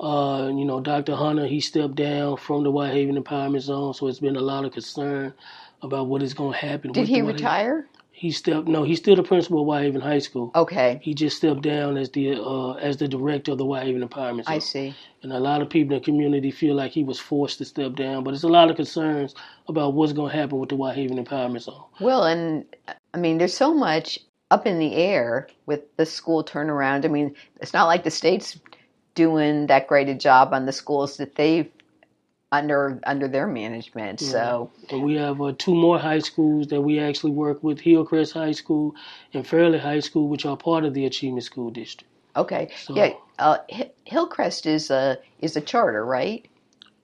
Uh, 0.01 0.48
you 0.55 0.64
know, 0.64 0.81
Dr. 0.81 1.16
Hunter, 1.16 1.46
he 1.46 1.61
stepped 1.61 1.96
down 1.96 2.37
from 2.37 2.62
the 2.64 2.70
Whitehaven 2.70 3.22
Empowerment 3.22 3.61
Zone, 3.61 3.94
so 3.94 4.07
it's 4.09 4.20
been 4.20 4.37
a 4.37 4.40
lot 4.40 4.64
of 4.64 4.72
concern 4.72 5.35
about 5.83 6.07
what 6.07 6.22
is 6.22 6.35
going 6.35 6.53
to 6.53 6.59
happen. 6.59 6.92
Did 6.92 7.09
he 7.09 7.22
retire? 7.22 7.88
He 8.12 8.33
stepped 8.33 8.66
no, 8.66 8.83
he's 8.83 8.98
still 8.98 9.14
the 9.14 9.22
principal 9.22 9.61
of 9.61 9.66
Whitehaven 9.66 10.01
High 10.01 10.18
School. 10.18 10.51
Okay, 10.57 10.98
He 11.03 11.14
just 11.14 11.37
stepped 11.37 11.62
down 11.62 11.96
as 11.96 12.11
the 12.11 12.33
uh, 12.35 12.72
as 12.74 12.96
the 12.96 13.07
director 13.07 13.53
of 13.53 13.59
the 13.59 13.64
Whitehaven 13.64 14.07
Empowerment 14.07 14.44
Zone. 14.44 14.55
I 14.57 14.59
see. 14.59 14.94
And 15.22 15.33
a 15.33 15.38
lot 15.38 15.62
of 15.62 15.70
people 15.70 15.94
in 15.94 16.01
the 16.01 16.05
community 16.05 16.51
feel 16.51 16.74
like 16.74 16.90
he 16.90 17.05
was 17.05 17.20
forced 17.20 17.59
to 17.59 17.64
step 17.64 17.94
down, 17.94 18.24
but 18.24 18.33
there's 18.33 18.42
a 18.44 18.48
lot 18.48 18.70
of 18.70 18.77
concerns 18.77 19.37
about 19.68 19.94
what's 19.94 20.12
going 20.12 20.33
to 20.33 20.37
happen 20.37 20.59
with 20.59 20.68
the 20.68 20.77
Whitehaven 20.77 21.24
Empowerment 21.24 21.62
Zone. 21.62 21.85
Well, 22.01 22.24
and 22.24 22.64
I 23.14 23.18
mean, 23.18 23.38
there's 23.38 23.57
so 23.57 23.75
much 23.75 24.18
up 24.51 24.66
in 24.66 24.79
the 24.79 24.94
air 24.94 25.49
with 25.66 25.83
the 25.97 26.07
school 26.07 26.44
turnaround. 26.44 27.05
I 27.05 27.09
mean, 27.09 27.35
it's 27.61 27.73
not 27.73 27.87
like 27.87 28.05
the 28.05 28.11
state's 28.11 28.59
doing 29.14 29.66
that 29.66 29.87
great 29.88 30.09
a 30.09 30.14
job 30.14 30.53
on 30.53 30.66
the 30.66 30.73
schools 30.73 31.16
that 31.16 31.35
they've 31.35 31.71
under 32.51 32.99
under 33.05 33.29
their 33.29 33.47
management. 33.47 34.21
So 34.21 34.71
And 34.90 35.03
we 35.03 35.16
have 35.16 35.40
uh, 35.40 35.53
two 35.59 35.75
more 35.75 35.99
high 35.99 36.21
schools 36.21 36.68
that 36.68 36.81
we 36.81 36.99
actually 36.99 37.33
work 37.33 37.62
with: 37.62 37.81
Hillcrest 37.81 38.33
High 38.33 38.53
School 38.53 38.94
and 39.35 39.47
Fairley 39.47 39.79
High 39.79 40.01
School, 40.01 40.29
which 40.29 40.47
are 40.47 40.57
part 40.57 40.85
of 40.85 40.94
the 40.94 41.05
Achievement 41.05 41.44
School 41.44 41.71
District. 41.71 42.11
okay, 42.37 42.71
So- 42.87 42.94
yeah. 42.94 43.12
Uh, 43.38 43.59
Hillcrest 44.05 44.66
is 44.66 44.90
a 44.90 45.18
is 45.40 45.57
a 45.57 45.61
charter, 45.61 46.05
right? 46.05 46.47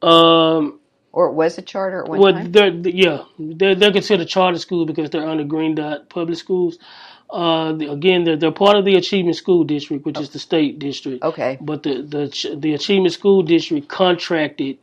Um, 0.02 0.80
Or 1.14 1.28
it 1.28 1.34
was 1.34 1.58
a 1.58 1.62
charter 1.62 2.02
at 2.04 2.08
one 2.10 2.20
well, 2.20 2.34
time. 2.34 2.52
they're 2.52 2.70
yeah, 3.04 3.24
they're 3.38 3.76
they're 3.76 3.92
considered 3.92 4.28
charter 4.28 4.58
schools 4.58 4.86
because 4.88 5.10
they're 5.10 5.28
under 5.28 5.44
Green 5.44 5.76
Dot 5.76 6.10
Public 6.10 6.38
Schools. 6.38 6.78
Uh, 7.30 7.72
the- 7.74 7.92
again, 7.92 8.24
they're 8.24 8.36
they're 8.36 8.52
part 8.52 8.76
of 8.76 8.84
the 8.84 8.96
Achievement 8.96 9.36
School 9.36 9.64
District, 9.64 10.04
which 10.06 10.20
is 10.20 10.30
the 10.30 10.40
state 10.40 10.80
district. 10.80 11.24
Okay, 11.24 11.58
But 11.60 11.84
the 11.84 12.02
the 12.02 12.56
the 12.58 12.74
Achievement 12.74 13.14
School 13.14 13.42
District 13.44 13.88
contracted 13.88 14.78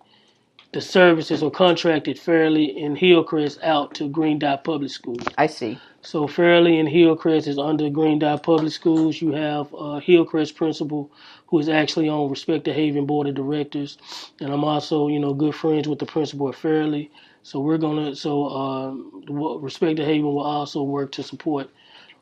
the 0.73 0.81
services 0.81 1.43
or 1.43 1.51
contracted 1.51 2.17
Fairley 2.19 2.83
and 2.83 2.97
Hillcrest 2.97 3.59
out 3.63 3.93
to 3.95 4.07
Green 4.09 4.39
Dot 4.39 4.63
Public 4.63 4.91
Schools. 4.91 5.23
I 5.37 5.47
see. 5.47 5.79
So 6.01 6.27
Fairley 6.27 6.79
and 6.79 6.89
Hillcrest 6.89 7.47
is 7.47 7.57
under 7.59 7.89
Green 7.89 8.19
Dot 8.19 8.43
Public 8.43 8.71
Schools. 8.73 9.21
You 9.21 9.33
have 9.33 9.73
uh, 9.75 9.99
Hillcrest 9.99 10.55
principal, 10.55 11.11
who 11.47 11.59
is 11.59 11.69
actually 11.69 12.09
on 12.09 12.29
Respect 12.29 12.65
the 12.65 12.73
Haven 12.73 13.05
board 13.05 13.27
of 13.27 13.35
directors, 13.35 13.97
and 14.39 14.51
I'm 14.51 14.63
also, 14.63 15.07
you 15.09 15.19
know, 15.19 15.33
good 15.33 15.55
friends 15.55 15.87
with 15.87 15.99
the 15.99 16.05
principal 16.05 16.49
at 16.49 16.55
Fairley. 16.55 17.11
So 17.43 17.59
we're 17.59 17.77
gonna, 17.77 18.15
so 18.15 18.47
um, 18.49 19.23
the- 19.27 19.33
Respect 19.33 19.97
the 19.97 20.05
Haven 20.05 20.25
will 20.25 20.41
also 20.41 20.83
work 20.83 21.11
to 21.13 21.23
support 21.23 21.69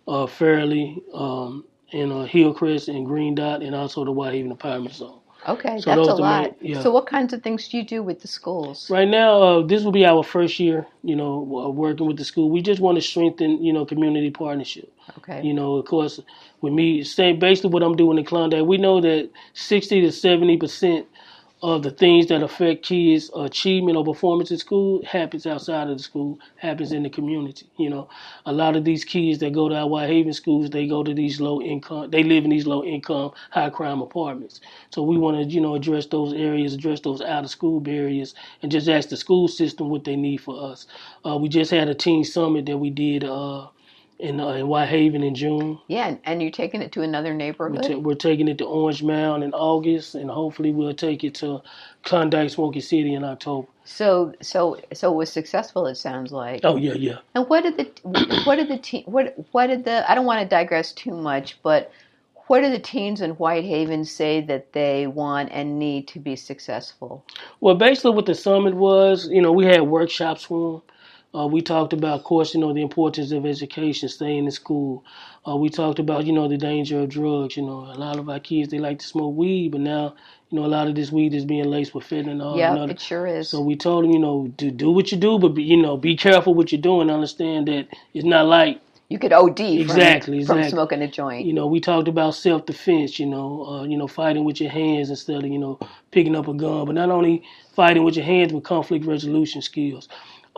uh, 0.08 0.28
Fairley 0.28 1.02
um, 1.14 1.66
and 1.94 2.12
uh, 2.12 2.24
Hillcrest 2.24 2.88
and 2.90 3.06
Green 3.06 3.36
Dot, 3.36 3.62
and 3.64 3.76
also 3.76 4.06
the 4.06 4.12
White 4.12 4.34
Haven 4.34 4.56
Empowerment 4.56 4.94
Zone. 4.94 5.20
Okay, 5.48 5.80
So 5.80 5.90
that's 5.96 6.08
a 6.08 6.16
the 6.16 6.22
main- 6.24 6.44
lot. 6.44 6.56
yeah. 6.62 6.82
So, 6.82 6.92
what 6.92 7.06
kinds 7.08 7.34
of 7.34 7.42
things 7.42 7.68
do 7.70 7.78
you 7.78 7.84
do 7.86 8.04
with 8.04 8.20
the 8.22 8.28
schools? 8.28 8.90
Right 8.90 9.08
now, 9.08 9.42
uh, 9.42 9.62
this 9.62 9.84
will 9.84 9.92
be 9.94 10.06
our 10.06 10.22
first 10.24 10.60
year, 10.60 10.86
you 11.04 11.16
know, 11.16 11.34
uh, 11.66 11.70
working 11.70 12.08
with 12.08 12.18
the 12.18 12.26
school. 12.26 12.50
We 12.50 12.62
just 12.62 12.82
want 12.82 12.98
to 12.98 13.02
strengthen, 13.02 13.64
you 13.64 13.72
know, 13.72 13.86
community 13.86 14.32
partnership. 14.32 14.92
Okay, 15.18 15.42
You 15.48 15.54
know, 15.54 15.76
of 15.76 15.86
course, 15.86 16.20
with 16.62 16.74
me, 16.74 17.04
same 17.04 17.40
basically 17.40 17.70
what 17.72 17.84
I'm 17.84 17.96
doing 17.96 18.18
in 18.18 18.26
Klondike, 18.26 18.66
we 18.66 18.78
know 18.78 19.00
that 19.02 19.30
60 19.54 20.02
to 20.02 20.12
70 20.12 20.58
percent 20.58 21.08
of 21.62 21.84
the 21.84 21.92
things 21.92 22.28
that 22.28 22.44
affect 22.44 22.84
kids' 22.86 23.30
achievement 23.36 23.98
or 23.98 24.06
performance 24.06 24.52
in 24.52 24.58
school 24.58 25.04
happens 25.06 25.46
outside 25.46 25.90
of 25.90 25.98
the 25.98 26.04
school, 26.04 26.40
happens 26.58 26.92
in 26.94 27.04
the 27.04 27.10
community. 27.10 27.68
You 27.78 27.90
know, 27.90 28.10
a 28.46 28.54
lot 28.54 28.76
of 28.78 28.86
these 28.86 29.04
kids 29.06 29.40
that 29.40 29.54
go 29.54 29.70
to 29.70 29.76
our 29.76 29.88
White 29.88 30.10
Haven 30.10 30.34
schools, 30.34 30.70
they 30.70 30.88
go 30.88 31.04
to 31.04 31.14
these 31.14 31.42
low 31.42 31.62
income, 31.62 32.12
they 32.12 32.24
live 32.24 32.46
in 32.46 32.52
these 32.52 32.68
low 32.68 32.84
income, 32.84 33.32
high 33.52 33.70
crime 33.72 34.02
apartments. 34.02 34.62
So 34.92 35.04
we 35.04 35.18
want 35.18 35.38
to, 35.38 35.44
you 35.44 35.62
know, 35.62 35.76
address 35.76 36.06
those 36.08 36.34
areas, 36.34 36.74
address 36.74 37.02
those 37.02 37.22
out 37.22 37.44
of 37.44 37.50
school 37.50 37.82
barriers, 37.82 38.36
and 38.62 38.72
just 38.72 38.88
ask 38.90 39.10
the 39.10 39.18
school 39.18 39.48
system 39.50 39.90
what 39.90 40.06
they 40.06 40.16
need 40.16 40.38
for 40.38 40.72
us. 40.72 40.88
Uh, 41.26 41.38
we 41.38 41.50
just 41.50 41.72
had 41.72 41.90
a 41.90 41.96
teen 41.96 42.24
summit 42.24 42.66
that 42.68 42.78
we 42.78 42.90
did. 42.90 43.24
Uh, 43.26 43.68
in, 44.20 44.40
uh, 44.40 44.50
in 44.50 44.68
Whitehaven 44.68 45.24
in 45.24 45.36
June. 45.36 45.80
yeah, 45.88 46.16
and, 46.26 46.42
you're 46.42 46.52
taking 46.52 46.82
it 46.82 46.92
to 46.94 47.02
another 47.02 47.32
We're, 47.32 47.36
neighborhood. 47.36 47.84
ta- 47.84 47.98
we're 47.98 48.16
taking 48.16 48.48
it 48.50 48.58
to 48.60 48.66
Orange 48.66 49.04
Mound 49.04 49.44
in 49.44 49.54
August, 49.54 50.16
and 50.16 50.30
hopefully 50.30 50.72
we'll 50.72 50.94
take 50.94 51.24
it 51.24 51.36
to 51.36 51.62
Klondike 52.04 52.50
Smoky 52.52 52.82
City 52.82 53.14
in 53.14 53.24
October. 53.24 53.68
so, 53.86 54.34
so, 54.42 54.78
so 54.94 55.12
it 55.12 55.16
was 55.16 55.32
successful. 55.32 55.88
It 55.88 55.96
sounds 55.96 56.32
like. 56.32 56.62
Oh 56.64 56.76
yeah, 56.78 56.94
yeah. 56.94 57.20
And 57.36 57.48
what 57.50 57.64
did 57.64 57.78
the 57.78 58.42
what 58.46 58.56
did 58.58 58.68
the 58.70 58.78
teen 58.78 59.04
what 59.06 59.36
what 59.52 59.68
did 59.68 59.86
the 59.86 60.10
I 60.10 60.16
don't 60.16 60.26
want 60.26 60.42
to 60.42 60.48
digress 60.48 60.92
too 60.92 61.14
much, 61.16 61.58
but 61.64 61.92
what 62.48 62.62
do 62.62 62.70
the 62.72 62.80
teens 62.80 63.22
in 63.22 63.32
Whitehaven 63.32 64.06
say 64.06 64.42
that 64.42 64.74
they 64.74 65.08
want 65.08 65.50
and 65.52 65.78
need 65.80 66.08
to 66.10 66.20
be 66.20 66.36
successful? 66.36 67.24
Well, 67.62 67.76
basically, 67.76 68.12
what 68.12 68.26
the 68.26 68.36
summit 68.36 68.74
was, 68.76 69.28
you 69.30 69.42
know, 69.42 69.52
we 69.52 69.66
had 69.66 69.82
workshops 69.84 70.44
for 70.44 70.72
them. 70.74 70.82
Uh, 71.36 71.46
we 71.46 71.62
talked 71.62 71.94
about, 71.94 72.20
of 72.20 72.24
course, 72.24 72.56
you 72.56 72.60
know, 72.60 72.74
the 72.74 72.82
importance 72.82 73.32
of 73.32 73.46
education, 73.46 74.10
staying 74.10 74.46
in 74.46 74.52
school. 74.52 75.04
Uh, 75.48 75.56
we 75.56 75.70
talked 75.70 76.00
about, 76.00 76.26
you 76.26 76.34
know, 76.34 76.48
the 76.48 76.58
danger 76.58 77.00
of 77.02 77.10
drugs. 77.10 77.56
You 77.56 77.64
know, 77.64 77.82
a 77.82 77.98
lot 77.98 78.18
of 78.18 78.28
our 78.30 78.40
kids 78.40 78.72
they 78.72 78.80
like 78.80 79.00
to 79.00 79.06
smoke 79.06 79.36
weed, 79.36 79.72
but 79.72 79.82
now, 79.82 80.16
you 80.50 80.60
know, 80.60 80.66
a 80.66 80.68
lot 80.68 80.88
of 80.88 80.96
this 80.96 81.12
weed 81.12 81.34
is 81.36 81.46
being 81.46 81.66
laced 81.66 81.94
with 81.94 82.06
fentanyl. 82.06 82.58
yeah, 82.58 82.84
it 82.86 83.00
sure 83.00 83.28
is. 83.28 83.50
So 83.50 83.62
we 83.62 83.76
told 83.76 84.06
them, 84.06 84.12
you 84.12 84.20
know, 84.20 84.48
do 84.58 84.72
do 84.72 84.90
what 84.92 85.12
you 85.12 85.18
do, 85.20 85.38
but 85.38 85.50
be, 85.50 85.64
you 85.64 85.78
know, 85.78 85.98
be 85.98 86.16
careful 86.16 86.56
what 86.56 86.72
you're 86.72 86.82
doing. 86.82 87.12
Understand 87.12 87.68
that 87.68 87.88
it's 88.16 88.26
not 88.26 88.48
like 88.48 88.82
you 89.10 89.20
could 89.20 89.34
OD 89.34 89.58
from, 89.58 89.66
Exactly, 89.68 90.44
from 90.44 90.64
smoking 90.70 91.02
a 91.04 91.08
joint. 91.08 91.46
you 91.46 91.54
know, 91.54 91.68
we 91.68 91.80
talked 91.80 92.08
about 92.08 92.36
self 92.36 92.66
defense, 92.66 93.20
you 93.20 93.26
know, 93.28 93.66
uh, 93.66 93.84
you 93.84 93.98
know, 93.98 94.08
fighting 94.08 94.46
with 94.46 94.60
your 94.62 94.72
hands 94.72 95.10
instead 95.12 95.44
of, 95.44 95.50
you 95.52 95.60
know, 95.60 95.80
picking 96.12 96.36
up 96.36 96.48
a 96.48 96.54
gun. 96.54 96.86
But 96.86 96.96
not 96.96 97.10
only 97.12 97.44
fighting 97.74 98.04
with 98.04 98.16
your 98.16 98.26
hands, 98.26 98.52
but 98.52 98.64
conflict 98.64 99.06
resolution 99.06 99.62
skills. 99.62 100.08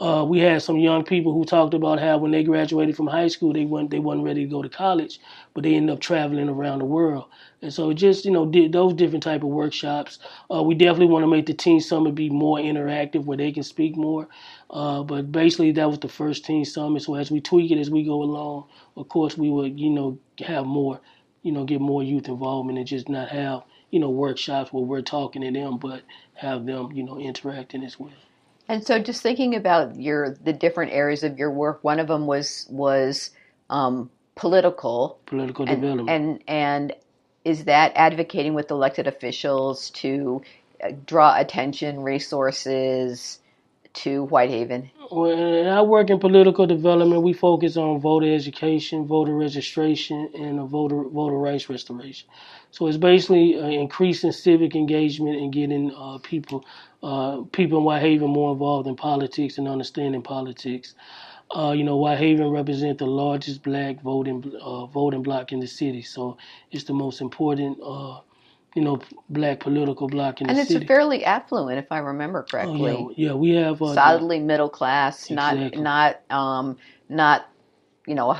Uh, 0.02 0.26
we 0.26 0.40
had 0.40 0.62
some 0.64 0.80
young 0.80 1.06
people 1.06 1.34
who 1.34 1.46
talked 1.46 1.76
about 1.76 2.00
how 2.00 2.18
when 2.18 2.32
they 2.32 2.44
graduated 2.44 2.98
from 2.98 3.08
high 3.08 3.30
school, 3.30 3.54
they 3.54 3.66
weren't 3.66 3.92
they 3.92 4.00
wasn't 4.00 4.26
ready 4.26 4.44
to 4.46 4.52
go 4.52 4.62
to 4.64 4.70
college, 4.70 5.22
but 5.54 5.64
they 5.64 5.76
ended 5.76 5.94
up 5.94 6.02
traveling 6.02 6.50
around 6.50 6.80
the 6.80 6.86
world. 6.86 7.26
And 7.62 7.74
so 7.74 7.94
just 7.94 8.26
you 8.26 8.32
know 8.32 8.46
did 8.48 8.74
those 8.74 8.96
different 8.96 9.24
type 9.24 9.44
of 9.44 9.50
workshops. 9.50 10.20
Uh, 10.54 10.64
we 10.64 10.76
definitely 10.76 11.08
want 11.08 11.24
to 11.24 11.28
make 11.30 11.48
the 11.48 11.54
teen 11.54 11.82
summit 11.82 12.16
be 12.16 12.32
more 12.32 12.60
interactive, 12.60 13.26
where 13.26 13.38
they 13.38 13.54
can 13.54 13.64
speak 13.64 13.98
more. 13.98 14.28
Uh, 14.72 15.04
but 15.04 15.32
basically, 15.32 15.72
that 15.74 15.90
was 15.90 16.00
the 16.00 16.10
first 16.10 16.46
teen 16.46 16.66
summit. 16.66 17.04
So 17.04 17.16
as 17.16 17.32
we 17.32 17.42
tweak 17.42 17.72
it 17.72 17.80
as 17.80 17.92
we 17.92 18.04
go 18.04 18.24
along, 18.24 18.70
of 18.98 19.10
course, 19.10 19.38
we 19.38 19.52
would 19.52 19.80
you 19.80 19.92
know 19.92 20.20
have 20.40 20.66
more, 20.68 21.02
you 21.44 21.54
know, 21.54 21.66
get 21.66 21.82
more 21.82 22.04
youth 22.04 22.28
involvement 22.30 22.80
and 22.80 22.88
just 22.88 23.10
not 23.10 23.30
have 23.30 23.64
you 23.92 24.00
know 24.02 24.10
workshops 24.12 24.74
where 24.74 24.84
we're 24.84 25.04
talking 25.04 25.44
to 25.44 25.52
them, 25.52 25.78
but 25.78 26.04
have 26.36 26.66
them 26.68 26.92
you 26.92 27.04
know 27.04 27.20
interacting 27.20 27.86
as 27.86 28.00
well. 28.00 28.31
And 28.72 28.88
so, 28.88 29.00
just 29.00 29.22
thinking 29.22 29.54
about 29.54 30.00
your 30.00 30.38
the 30.46 30.54
different 30.54 30.94
areas 30.94 31.24
of 31.26 31.38
your 31.38 31.52
work, 31.52 31.84
one 31.84 32.00
of 32.00 32.08
them 32.08 32.26
was 32.26 32.68
was 32.70 33.32
um, 33.70 34.10
political, 34.36 35.20
Political 35.26 35.68
and, 35.68 35.82
development. 35.82 36.10
and 36.10 36.44
and 36.48 36.96
is 37.44 37.66
that 37.66 37.92
advocating 37.96 38.54
with 38.54 38.72
elected 38.72 39.08
officials 39.08 39.90
to 39.92 40.42
uh, 40.82 40.92
draw 41.06 41.38
attention, 41.38 42.00
resources 42.00 43.40
to 43.94 44.26
Whitehaven? 44.26 44.90
Well, 45.12 45.68
I 45.68 45.82
work 45.82 46.10
in 46.10 46.20
political 46.20 46.66
development, 46.66 47.22
we 47.24 47.34
focus 47.34 47.76
on 47.78 48.00
voter 48.00 48.34
education, 48.34 49.06
voter 49.06 49.36
registration, 49.36 50.30
and 50.34 50.70
voter 50.70 51.04
voter 51.04 51.36
rights 51.38 51.70
restoration. 51.70 52.30
So 52.72 52.88
it's 52.88 52.98
basically 52.98 53.60
uh, 53.60 53.66
increasing 53.66 54.32
civic 54.32 54.76
engagement 54.76 55.38
and 55.38 55.52
getting 55.52 55.94
uh, 55.96 56.20
people 56.20 56.66
uh, 57.04 57.42
people 57.52 57.80
in 57.80 57.84
Whitehaven 57.84 58.30
more 58.30 58.54
involved 58.54 58.88
in 58.88 58.96
politics 58.96 59.58
and 59.58 59.68
understanding 59.68 60.22
politics. 60.22 60.96
Uh, 61.54 61.72
you 61.72 61.84
know, 61.84 61.98
Whitehaven 61.98 62.50
represents 62.50 63.00
the 63.00 63.06
largest 63.08 63.62
black 63.64 64.02
voting 64.02 64.54
uh, 64.62 64.86
voting 64.86 65.22
block 65.22 65.52
in 65.52 65.60
the 65.60 65.68
city, 65.68 66.02
so 66.02 66.38
it's 66.72 66.86
the 66.86 66.94
most 66.94 67.20
important, 67.20 67.78
uh, 67.84 68.20
you 68.76 68.84
know, 68.84 69.02
black 69.30 69.60
political 69.62 70.08
block 70.08 70.42
in 70.42 70.48
And 70.48 70.58
the 70.58 70.62
it's 70.62 70.70
city. 70.70 70.86
fairly 70.88 71.26
affluent, 71.26 71.80
if 71.80 71.92
I 71.92 72.00
remember 72.00 72.44
oh, 72.44 72.50
correctly. 72.52 72.94
yeah, 73.18 73.30
yeah, 73.30 73.34
we 73.34 73.52
have 73.52 73.82
uh, 73.82 73.94
Solidly 73.94 74.40
middle 74.40 74.70
class, 74.70 75.30
not 75.30 75.58
Exactly. 75.58 75.82
not 75.84 76.22
um, 76.30 76.78
not 77.10 77.48
you 78.08 78.16
know. 78.16 78.38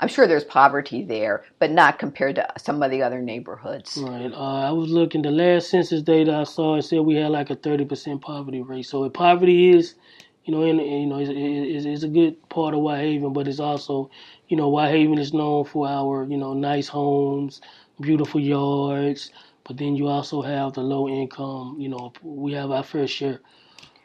I'm 0.00 0.08
sure 0.08 0.26
there's 0.26 0.44
poverty 0.44 1.04
there, 1.04 1.44
but 1.60 1.70
not 1.70 1.98
compared 1.98 2.36
to 2.36 2.48
some 2.58 2.82
of 2.82 2.90
the 2.90 3.02
other 3.02 3.22
neighborhoods. 3.22 3.96
Right. 3.96 4.32
Uh, 4.32 4.68
I 4.68 4.70
was 4.72 4.90
looking. 4.90 5.22
The 5.22 5.30
last 5.30 5.70
census 5.70 6.02
data 6.02 6.34
I 6.34 6.44
saw 6.44 6.76
it 6.76 6.82
said 6.82 7.00
we 7.00 7.16
had 7.16 7.30
like 7.30 7.50
a 7.50 7.56
thirty 7.56 7.84
percent 7.84 8.22
poverty 8.22 8.62
rate. 8.62 8.84
So 8.86 9.04
if 9.04 9.12
poverty 9.12 9.70
is, 9.76 9.96
you 10.44 10.54
know, 10.54 10.62
in, 10.64 10.78
you 10.80 11.06
know, 11.06 11.18
is 11.20 11.28
is 11.28 11.86
is 11.86 12.04
a 12.04 12.08
good 12.08 12.36
part 12.48 12.74
of 12.74 12.80
Whitehaven, 12.80 13.34
but 13.34 13.48
it's 13.48 13.60
also, 13.60 14.10
you 14.48 14.56
know, 14.56 14.70
Whitehaven 14.70 15.18
is 15.18 15.34
known 15.34 15.66
for 15.66 15.88
our, 15.88 16.24
you 16.24 16.38
know, 16.38 16.54
nice 16.54 16.88
homes, 16.88 17.60
beautiful 18.00 18.40
yards. 18.40 19.30
But 19.64 19.78
then 19.78 19.96
you 19.96 20.08
also 20.08 20.42
have 20.42 20.74
the 20.74 20.82
low 20.82 21.08
income. 21.08 21.76
You 21.78 21.88
know, 21.90 22.12
we 22.22 22.52
have 22.54 22.70
our 22.70 22.84
fair 22.84 23.06
share 23.08 23.40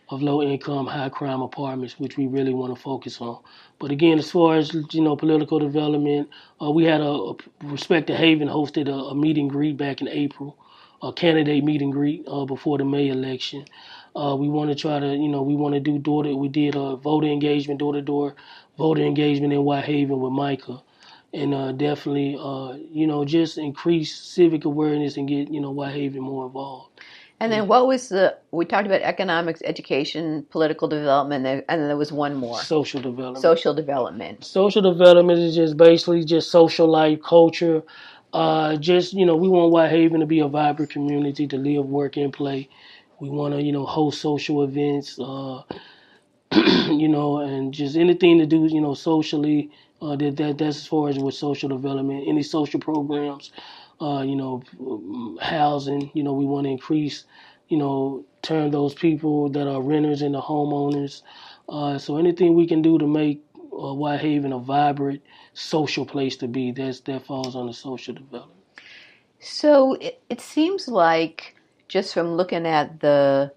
of 0.10 0.22
low 0.22 0.41
income, 0.41 0.88
high 0.88 1.10
crime 1.10 1.41
apartments, 1.41 2.00
which 2.00 2.17
we 2.17 2.28
really 2.28 2.54
want 2.54 2.76
to 2.76 2.82
focus 2.82 3.22
on. 3.22 3.39
But 3.80 3.91
again, 3.91 4.20
as 4.20 4.32
far 4.32 4.56
as 4.58 4.74
you 4.91 5.02
know, 5.02 5.15
political 5.15 5.60
development, 5.60 6.30
uh, 6.62 6.72
we 6.72 6.86
had 6.86 7.02
a, 7.02 7.10
a 7.10 7.36
Respect 7.63 8.08
to 8.08 8.15
Haven 8.17 8.48
hosted 8.50 8.88
a, 8.89 8.93
a 8.93 9.15
meet 9.15 9.38
and 9.38 9.50
greet 9.50 9.78
back 9.78 10.02
in 10.02 10.08
April 10.08 10.58
a 11.04 11.13
candidate 11.13 11.63
meet 11.63 11.82
and 11.82 11.93
greet 11.93 12.24
uh, 12.28 12.46
before 12.46 12.78
the 12.78 12.86
May 12.86 13.10
election. 13.10 13.65
Uh, 14.15 14.36
we 14.38 14.50
want 14.50 14.70
to 14.72 14.76
try 14.76 15.00
to, 15.00 15.08
you 15.15 15.28
know, 15.30 15.43
we 15.43 15.56
want 15.56 15.76
to 15.76 15.80
do 15.80 16.00
door 16.00 16.24
to, 16.24 16.36
we 16.36 16.48
did 16.50 16.76
a 16.76 16.96
voter 16.98 17.28
engagement, 17.28 17.80
door 17.80 17.93
to 17.93 18.02
door 18.02 18.36
voter 18.78 19.04
engagement 19.04 19.54
in 19.54 19.63
White 19.63 19.86
Haven 19.86 20.20
with 20.20 20.34
Micah. 20.34 20.82
And 21.33 21.53
uh, 21.53 21.71
definitely, 21.73 22.37
uh, 22.39 22.77
you 22.89 23.05
know, 23.05 23.25
just 23.25 23.57
increase 23.57 24.15
civic 24.15 24.65
awareness 24.65 25.17
and 25.17 25.27
get, 25.27 25.49
you 25.51 25.59
know, 25.59 25.71
Whitehaven 25.71 26.21
more 26.21 26.45
involved. 26.47 26.99
And 27.39 27.51
then 27.51 27.67
what 27.67 27.85
was 27.85 28.09
the, 28.09 28.35
we 28.51 28.65
talked 28.65 28.87
about 28.87 29.01
economics, 29.01 29.61
education, 29.63 30.43
political 30.49 30.87
development, 30.87 31.45
and 31.45 31.63
then 31.67 31.87
there 31.87 31.97
was 31.97 32.11
one 32.11 32.33
more 32.33 32.57
Social 32.59 32.99
development. 32.99 33.43
social 33.43 33.75
development. 33.75 34.43
social 34.43 34.81
development 34.81 35.39
is 35.39 35.55
just 35.55 35.77
basically 35.77 36.23
just 36.23 36.49
social 36.49 36.87
life, 36.89 37.19
culture. 37.23 37.83
Uh, 38.33 38.75
just 38.77 39.13
you 39.13 39.25
know, 39.25 39.35
we 39.35 39.47
want 39.47 39.71
Whitehaven 39.71 40.19
to 40.19 40.25
be 40.25 40.39
a 40.39 40.47
vibrant 40.47 40.89
community 40.91 41.45
to 41.47 41.57
live, 41.57 41.85
work, 41.85 42.17
and 42.17 42.33
play. 42.33 42.69
We 43.19 43.29
want 43.29 43.53
to 43.53 43.61
you 43.61 43.71
know 43.71 43.85
host 43.85 44.19
social 44.19 44.63
events, 44.63 45.19
uh, 45.19 45.61
you 46.91 47.08
know, 47.08 47.39
and 47.39 47.74
just 47.74 47.96
anything 47.98 48.39
to 48.39 48.46
do 48.46 48.67
you 48.67 48.82
know 48.82 48.93
socially. 48.93 49.72
Uh, 50.02 50.15
that, 50.15 50.38
that 50.38 50.58
that's 50.60 50.78
as 50.78 50.88
far 50.88 51.10
as 51.10 51.17
with 51.17 51.34
social 51.34 51.70
development, 51.70 52.26
any 52.28 52.43
social 52.43 52.80
programs, 52.80 53.52
uh, 54.02 54.24
you 54.26 54.36
know, 54.36 54.63
housing. 55.41 56.12
You 56.13 56.24
know, 56.24 56.34
we 56.34 56.46
want 56.46 56.65
to 56.65 56.70
increase, 56.70 57.26
you 57.67 57.78
know, 57.78 58.26
turn 58.43 58.72
those 58.72 58.93
people 58.93 59.50
that 59.50 59.67
are 59.67 59.82
renters 59.82 60.22
into 60.22 60.39
homeowners. 60.39 61.24
Uh, 61.70 61.98
so 61.98 62.17
anything 62.17 62.56
we 62.56 62.67
can 62.67 62.82
do 62.82 62.98
to 63.00 63.08
make 63.08 63.43
uh, 63.58 63.93
Whitehaven 63.93 64.54
a 64.54 64.60
vibrant 64.60 65.22
social 65.54 66.06
place 66.06 66.38
to 66.38 66.48
be, 66.48 66.72
that's 66.72 67.02
that 67.02 67.26
falls 67.26 67.56
on 67.56 67.67
the 67.67 67.74
social 67.74 68.13
development. 68.13 68.60
So 69.39 69.93
it, 69.96 70.22
it 70.30 70.41
seems 70.41 70.88
like 70.88 71.56
just 71.88 72.13
from 72.13 72.36
looking 72.36 72.65
at 72.67 73.00
the, 73.00 73.52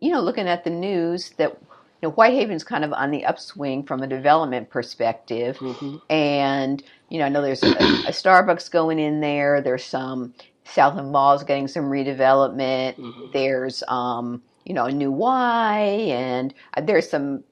you 0.00 0.10
know, 0.12 0.20
looking 0.20 0.48
at 0.48 0.64
the 0.64 0.70
news 0.70 1.30
that 1.38 1.58
you 2.02 2.08
know 2.08 2.12
Whitehaven's 2.14 2.64
kind 2.64 2.84
of 2.84 2.92
on 2.92 3.10
the 3.10 3.24
upswing 3.24 3.84
from 3.84 4.02
a 4.02 4.06
development 4.06 4.70
perspective, 4.70 5.58
hmm 5.58 5.96
and 6.10 6.82
you 7.10 7.18
know 7.18 7.26
I 7.26 7.28
know 7.30 7.42
there's 7.42 7.62
a, 7.64 7.70
a 7.70 8.12
Starbucks 8.12 8.70
going 8.70 8.98
in 9.00 9.20
there. 9.20 9.60
There's 9.62 9.84
some 9.84 10.34
Southland 10.64 11.12
Malls 11.12 11.44
getting 11.44 11.68
some 11.68 11.86
redevelopment. 11.86 12.96
hmm 12.96 13.26
There's 13.32 13.82
um, 13.88 14.42
you 14.64 14.74
know 14.74 14.86
a 14.86 14.92
new 14.92 15.12
Y, 15.12 15.80
and 16.12 16.54
uh, 16.76 16.82
there's 16.82 17.10
some 17.10 17.44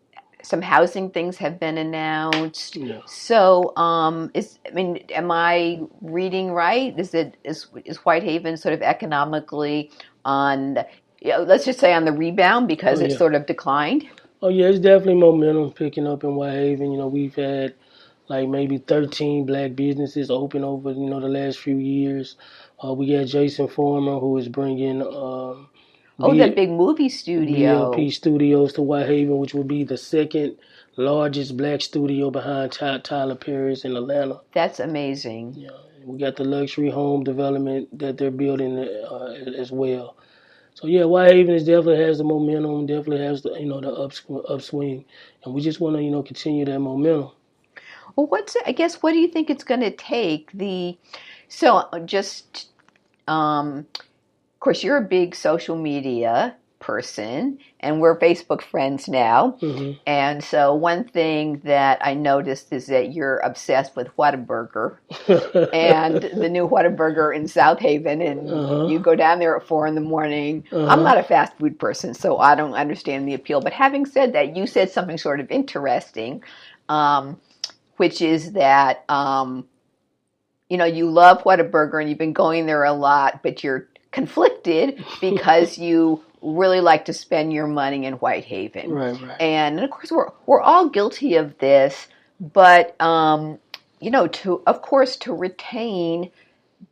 some 0.45 0.63
housing 0.63 1.11
things 1.11 1.39
have 1.39 1.61
been 1.61 1.79
announced. 1.79 2.77
Yeah. 2.77 3.01
So, 3.07 3.77
um, 3.77 4.31
is 4.35 4.59
I 4.67 4.71
mean, 4.73 4.99
am 5.15 5.31
I 5.33 5.81
reading 6.03 6.53
right? 6.53 6.99
Is 6.99 7.15
it 7.15 7.37
is 7.45 7.67
is 7.85 7.99
Whitehaven 7.99 8.57
sort 8.59 8.75
of 8.75 8.83
economically 8.83 9.91
on? 10.25 10.79
You 11.21 11.31
know, 11.33 11.43
let's 11.43 11.65
just 11.67 11.81
say 11.81 11.95
on 11.95 12.05
the 12.07 12.13
rebound 12.13 12.69
because 12.69 13.01
Oh, 13.01 13.05
it's 13.05 13.15
yeah. 13.15 13.19
sort 13.19 13.35
of 13.35 13.47
declined. 13.47 14.05
Oh 14.42 14.48
yeah, 14.51 14.66
it's 14.66 14.79
definitely 14.81 15.16
momentum 15.16 15.72
picking 15.72 16.07
up 16.07 16.24
in 16.24 16.37
Whitehaven. 16.37 16.92
You 16.92 16.98
know, 16.98 17.09
we've 17.09 17.35
had 17.35 17.74
like 18.29 18.48
maybe 18.48 18.79
13 18.79 19.46
black 19.46 19.74
businesses 19.77 20.31
open 20.31 20.64
over 20.64 20.92
you 20.92 21.11
know 21.11 21.20
the 21.20 21.29
last 21.29 21.59
few 21.59 21.77
years. 21.79 22.37
Uh, 22.85 22.92
we 22.94 23.12
got 23.12 23.27
Jason 23.27 23.68
Former 23.68 24.18
who 24.20 24.38
is 24.38 24.48
bringing 24.48 25.03
um, 25.03 25.68
Oh, 26.20 26.33
B- 26.33 26.38
that 26.38 26.57
big 26.57 26.70
movie 26.70 27.09
studio. 27.09 27.90
BLP 27.90 28.12
Studios 28.12 28.72
to 28.74 28.83
Whitehaven, 28.83 29.38
which 29.38 29.55
will 29.55 29.64
be 29.64 29.85
the 29.85 29.96
second 29.96 30.57
largest 30.96 31.57
black 31.57 31.81
studio 31.81 32.31
behind 32.31 32.72
Ty- 32.72 32.98
Tyler 32.98 33.37
Perry's 33.37 33.85
in 33.85 33.96
Atlanta. 33.96 34.40
That's 34.53 34.81
amazing. 34.81 35.55
Yeah, 35.57 35.70
we 36.05 36.18
got 36.18 36.37
the 36.37 36.44
luxury 36.44 36.90
home 36.90 37.24
development 37.24 37.96
that 37.98 38.18
they're 38.18 38.31
building 38.33 38.79
uh, 38.79 39.37
as 39.59 39.70
well. 39.72 40.16
So 40.79 40.87
yeah, 40.87 41.03
Whitehaven 41.03 41.57
is 41.57 41.64
definitely 41.64 42.05
has 42.05 42.19
the 42.19 42.25
momentum, 42.25 42.87
definitely 42.87 43.27
has 43.27 43.43
the 43.43 43.53
you 43.59 43.67
know 43.67 43.81
the 43.81 43.91
upswing, 43.91 44.45
upswing, 44.49 45.05
and 45.45 45.53
we 45.53 45.61
just 45.61 45.81
want 45.81 45.97
to 45.97 46.03
you 46.05 46.11
know 46.12 46.23
continue 46.23 46.64
that 46.67 46.79
momentum. 46.79 47.33
Well, 48.14 48.29
what's 48.29 48.57
I 48.64 48.71
guess 48.71 49.03
what 49.03 49.11
do 49.11 49.19
you 49.19 49.27
think 49.27 49.51
it's 49.51 49.64
going 49.64 49.81
to 49.81 49.91
take? 49.91 50.53
The 50.53 50.97
so 51.49 51.83
just 52.05 52.69
um, 53.27 53.88
of 53.97 54.61
course 54.61 54.85
you're 54.85 54.99
a 54.99 55.03
big 55.03 55.35
social 55.35 55.75
media 55.75 56.55
person, 56.88 57.59
and 57.81 58.01
we're 58.01 58.18
Facebook 58.18 58.62
friends 58.62 59.09
now. 59.09 59.59
hmm 59.61 59.92
And 60.07 60.42
so 60.42 60.74
one 60.74 61.05
thing 61.05 61.61
that 61.64 61.98
I 62.03 62.14
noticed 62.14 62.72
is 62.72 62.87
that 62.87 63.12
you're 63.12 63.38
obsessed 63.51 63.94
with 63.96 64.09
Whataburger 64.16 64.96
and 65.72 66.22
the 66.22 66.48
new 66.48 66.66
Whataburger 66.66 67.37
in 67.37 67.46
South 67.46 67.79
Haven, 67.81 68.22
and 68.22 68.40
Uh-huh. 68.51 68.88
you 68.88 68.98
go 69.01 69.14
down 69.14 69.38
there 69.38 69.55
at 69.59 69.66
four 69.68 69.87
in 69.87 69.94
the 69.94 70.01
morning. 70.14 70.64
I'm 70.72 71.01
Uh-huh. 71.01 71.03
not 71.11 71.18
a 71.18 71.22
fast 71.22 71.53
food 71.59 71.79
person, 71.79 72.14
so 72.14 72.38
I 72.38 72.55
don't 72.55 72.74
understand 72.85 73.29
the 73.29 73.35
appeal. 73.35 73.61
But 73.61 73.74
having 73.74 74.07
said 74.07 74.33
that, 74.33 74.57
you 74.57 74.66
said 74.66 74.90
something 74.90 75.18
sort 75.18 75.40
of 75.40 75.51
interesting, 75.51 76.42
um, 76.88 77.38
which 77.98 78.22
is 78.22 78.53
that 78.53 79.05
um, 79.11 79.66
you 80.70 80.79
know 80.79 80.87
you 80.98 81.11
love 81.11 81.44
Whataburger 81.44 82.01
and 82.01 82.09
you've 82.09 82.18
been 82.27 82.33
going 82.46 82.66
there 82.66 82.85
a 82.85 82.94
lot, 82.94 83.42
but 83.42 83.62
you're 83.64 83.88
conflicted 84.12 85.05
because 85.20 85.79
you 85.79 86.22
really 86.40 86.81
like 86.81 87.05
to 87.07 87.12
spend 87.12 87.53
your 87.53 87.66
money 87.66 88.05
in 88.05 88.14
Whitehaven 88.14 88.90
right, 88.90 89.20
right. 89.20 89.40
and 89.40 89.81
of 89.81 89.90
course 89.90 90.11
we're 90.11 90.31
we're 90.46 90.61
all 90.61 90.88
guilty 90.88 91.35
of 91.37 91.57
this 91.59 92.09
but 92.40 93.01
um, 93.01 93.59
you 94.01 94.11
know 94.11 94.27
to 94.29 94.62
of 94.66 94.83
course 94.83 95.16
to 95.16 95.35
retain 95.35 96.31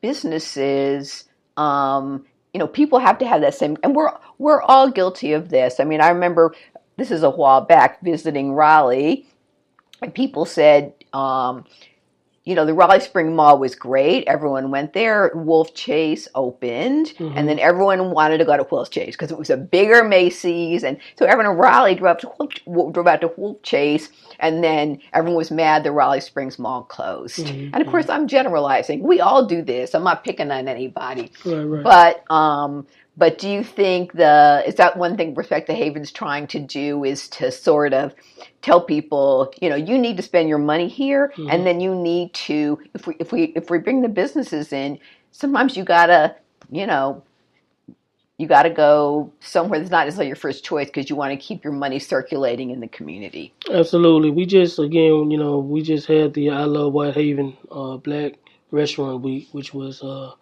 businesses 0.00 1.24
um, 1.56 2.26
you 2.52 2.58
know 2.58 2.66
people 2.66 2.98
have 2.98 3.18
to 3.18 3.26
have 3.26 3.40
that 3.40 3.54
same 3.54 3.76
and 3.82 3.94
we're 3.94 4.12
we're 4.38 4.62
all 4.62 4.90
guilty 4.90 5.32
of 5.32 5.50
this 5.50 5.78
i 5.78 5.84
mean 5.84 6.00
i 6.00 6.08
remember 6.08 6.54
this 6.96 7.10
is 7.10 7.22
a 7.22 7.30
while 7.30 7.60
back 7.60 8.02
visiting 8.02 8.52
raleigh 8.52 9.26
and 10.02 10.14
people 10.14 10.44
said 10.44 10.92
um, 11.12 11.64
you 12.46 12.54
know 12.54 12.64
the 12.64 12.72
raleigh 12.72 13.00
spring 13.00 13.34
mall 13.36 13.58
was 13.58 13.74
great. 13.74 14.26
Everyone 14.28 14.70
went 14.70 14.92
there. 14.94 15.32
Wolf 15.34 15.74
chase 15.74 16.28
opened 16.34 17.12
Mhm. 17.18 17.32
and 17.36 17.48
then 17.48 17.58
everyone 17.58 18.12
wanted 18.12 18.38
to 18.38 18.44
go 18.44 18.56
to 18.56 18.66
wolf 18.70 18.88
chase 18.90 19.14
because 19.16 19.30
it 19.32 19.38
was 19.38 19.50
a 19.50 19.56
bigger 19.56 20.02
macy's 20.04 20.82
and 20.84 20.96
so 21.18 21.26
everyone 21.26 21.52
in 21.52 21.58
raleigh 21.58 21.96
drove, 21.96 22.18
to 22.18 22.30
wolf, 22.38 22.92
drove 22.92 23.06
out 23.08 23.20
to 23.20 23.32
wolf 23.36 23.60
chase 23.62 24.08
and 24.38 24.62
then 24.62 24.98
everyone 25.12 25.36
was 25.36 25.50
mad 25.50 25.82
the 25.82 25.90
raleigh 25.92 26.20
springs 26.20 26.58
mall 26.58 26.82
closed. 26.84 27.44
Mhm, 27.46 27.70
and 27.74 27.82
of 27.82 27.88
course 27.88 28.08
i'm 28.08 28.26
generalizing. 28.28 29.02
We 29.02 29.20
all 29.20 29.44
do 29.44 29.60
this. 29.62 29.94
I'm 29.94 30.04
not 30.04 30.22
picking 30.24 30.50
on 30.52 30.68
anybody. 30.68 31.32
Right, 31.44 31.64
right. 31.64 31.82
but 31.82 32.30
um, 32.32 32.86
but 33.16 33.38
do 33.38 33.48
you 33.48 33.64
think 33.64 34.12
the 34.14 34.62
is 34.66 34.76
that 34.76 34.96
one 34.96 35.16
thing 35.16 35.34
Respect 35.34 35.66
the 35.68 35.74
Haven's 35.74 36.12
trying 36.12 36.46
to 36.48 36.60
do 36.60 37.04
is 37.04 37.28
to 37.30 37.52
sort 37.52 37.94
of 37.94 38.14
tell 38.62 38.80
people, 38.82 39.52
you 39.62 39.70
know, 39.70 39.76
you 39.76 39.98
need 39.98 40.16
to 40.18 40.24
spend 40.24 40.48
your 40.48 40.58
money 40.58 40.88
here, 40.88 41.32
Mhm. 41.36 41.52
and 41.52 41.66
then 41.66 41.80
you 41.80 41.94
need 41.94 42.34
to 42.34 42.78
if 42.94 43.06
we 43.06 43.16
if 43.20 43.32
we 43.32 43.44
if 43.56 43.70
we 43.70 43.78
bring 43.78 44.02
the 44.02 44.08
businesses 44.08 44.72
in, 44.72 44.98
sometimes 45.32 45.76
you 45.76 45.84
gotta, 45.84 46.36
you 46.70 46.86
know. 46.86 47.22
You 48.38 48.48
got 48.48 48.64
to 48.64 48.70
go 48.70 49.32
somewhere 49.40 49.78
that's 49.78 49.90
not 49.92 50.06
necessarily 50.06 50.28
your 50.28 50.36
first 50.36 50.64
choice 50.64 50.88
because 50.88 51.10
you 51.10 51.16
want 51.16 51.32
to 51.32 51.38
keep 51.38 51.64
your 51.64 51.72
money 51.72 51.98
circulating 52.00 52.70
in 52.70 52.80
the 52.80 52.88
community. 52.88 53.54
Absolutely. 53.72 54.30
We 54.30 54.46
just 54.46 54.78
again, 54.78 55.30
you 55.30 55.38
know, 55.38 55.58
we 55.58 55.82
just 55.82 56.06
had 56.06 56.34
the 56.34 56.50
I 56.50 56.64
Love 56.64 56.92
Whitehaven 56.92 57.56
uh, 57.72 57.98
Black 57.98 58.34
Restaurant 58.72 59.22
Week, 59.22 59.48
which 59.52 59.74
was 59.74 60.02
uh, 60.02 60.32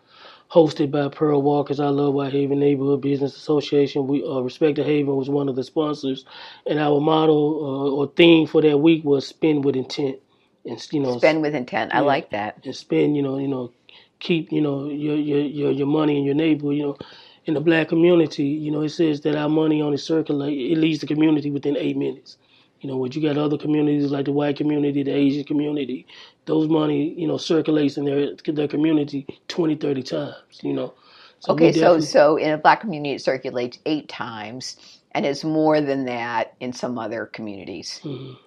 hosted 0.52 0.90
by 0.90 1.08
Pearl 1.08 1.42
Walker's 1.42 1.80
I 1.80 1.88
Love 1.88 2.14
White 2.14 2.32
Haven 2.32 2.60
Neighborhood 2.60 3.02
Business 3.02 3.36
Association. 3.36 4.06
We 4.08 4.24
uh, 4.24 4.40
Respect 4.40 4.76
the 4.76 4.84
Haven 4.84 5.16
was 5.16 5.30
one 5.30 5.48
of 5.48 5.56
the 5.56 5.64
sponsors, 5.64 6.24
and 6.66 6.78
our 6.80 7.00
motto 7.00 7.32
uh, 7.34 7.90
or 7.92 8.08
theme 8.16 8.46
for 8.46 8.62
that 8.62 8.78
week 8.78 9.04
was 9.04 9.26
"Spend 9.26 9.64
with 9.64 9.76
Intent." 9.76 10.18
And 10.66 10.80
you 10.92 11.00
know, 11.00 11.18
Spend 11.18 11.42
with 11.42 11.54
intent. 11.54 11.94
I 11.94 12.00
like 12.00 12.30
that. 12.30 12.58
and 12.64 12.76
spend, 12.76 13.16
you 13.16 13.22
know, 13.22 13.38
you 13.38 13.48
know, 13.48 13.72
keep, 14.20 14.52
you 14.52 14.60
know, 14.62 14.86
your 14.88 15.16
your 15.16 15.40
your, 15.40 15.72
your 15.72 15.88
money 15.88 16.18
in 16.18 16.24
your 16.24 16.34
neighborhood, 16.36 16.76
you 16.76 16.84
know. 16.84 16.98
In 17.46 17.54
the 17.54 17.60
black 17.60 17.88
community, 17.88 18.44
you 18.44 18.70
know, 18.70 18.82
it 18.82 18.90
says 18.90 19.22
that 19.22 19.36
our 19.36 19.48
money 19.48 19.82
only 19.82 19.98
circulate 19.98 20.56
it 20.72 20.78
leaves 20.78 21.00
the 21.00 21.08
community 21.08 21.50
within 21.50 21.76
eight 21.76 21.96
minutes. 21.96 22.38
You 22.84 22.90
know, 22.90 22.98
when 22.98 23.12
you 23.12 23.22
got 23.22 23.38
other 23.38 23.58
communities 23.58 24.12
like 24.12 24.26
the 24.26 24.32
white 24.32 24.58
community, 24.58 25.04
the 25.04 25.12
Asian 25.12 25.44
community, 25.44 26.06
those 26.46 26.68
money, 26.68 27.14
you 27.18 27.28
know, 27.28 27.38
circulates 27.38 27.98
in 27.98 28.06
their 28.06 28.36
their 28.54 28.68
community 28.68 29.26
20, 29.48 29.76
30 29.76 30.02
times, 30.04 30.60
you 30.62 30.74
know. 30.74 30.94
So 31.40 31.54
Okay, 31.54 31.72
so 31.72 32.00
so 32.00 32.36
in 32.36 32.52
a 32.52 32.58
black 32.58 32.82
community, 32.82 33.14
it 33.16 33.22
circulates 33.22 33.78
eight 33.86 34.08
times, 34.08 34.76
and 35.12 35.26
it's 35.26 35.44
more 35.44 35.80
than 35.80 36.06
that 36.06 36.54
in 36.60 36.72
some 36.74 36.98
other 36.98 37.26
communities. 37.26 38.02
Mhm. 38.04 38.38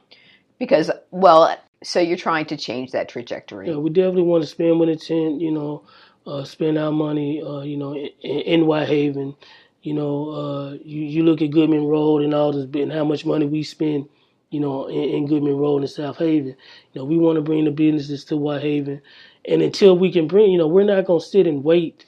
Because, 0.60 0.92
well, 1.12 1.56
so 1.84 2.00
you're 2.00 2.18
trying 2.18 2.46
to 2.48 2.58
change 2.58 2.92
that 2.92 3.10
trajectory. 3.10 3.70
Yeah, 3.70 3.78
we 3.78 3.92
definitely 3.92 4.24
want 4.24 4.44
to 4.44 4.48
spend 4.48 4.80
with 4.80 4.90
intent, 4.90 5.42
you 5.42 5.52
know, 5.52 5.84
uh, 6.28 6.44
spend 6.46 6.78
our 6.78 6.92
money, 6.92 7.42
uh, 7.44 7.62
you 7.62 7.78
know, 7.78 7.96
in, 7.96 8.10
in 8.22 8.66
Whitehaven. 8.68 9.36
You 9.84 9.94
know, 9.96 10.30
uh, 10.32 10.72
you, 10.84 11.02
you 11.04 11.24
look 11.24 11.42
at 11.42 11.52
Goodman 11.52 11.86
Road 11.88 12.24
and 12.24 12.34
all 12.34 12.52
this, 12.54 12.66
and 12.82 12.92
how 12.94 13.06
much 13.06 13.26
money 13.26 13.46
we 13.46 13.64
spend, 13.64 14.10
you 14.50 14.60
know, 14.60 14.88
in, 14.88 15.04
in 15.04 15.28
Goodman 15.28 15.58
Road 15.58 15.82
in 15.82 15.88
South 15.88 16.18
Haven. 16.18 16.56
You 16.94 17.02
know, 17.02 17.06
we 17.06 17.18
want 17.18 17.38
to 17.38 17.42
bring 17.42 17.66
the 17.66 17.72
businesses 17.72 18.26
to 18.26 18.38
White 18.38 18.62
Haven. 18.64 19.02
And 19.46 19.62
until 19.62 19.98
we 19.98 20.12
can 20.12 20.28
bring, 20.28 20.52
you 20.52 20.58
know, 20.58 20.68
we're 20.68 20.86
not 20.86 21.06
going 21.06 21.22
to 21.22 21.26
sit 21.26 21.48
and 21.48 21.64
wait, 21.64 22.06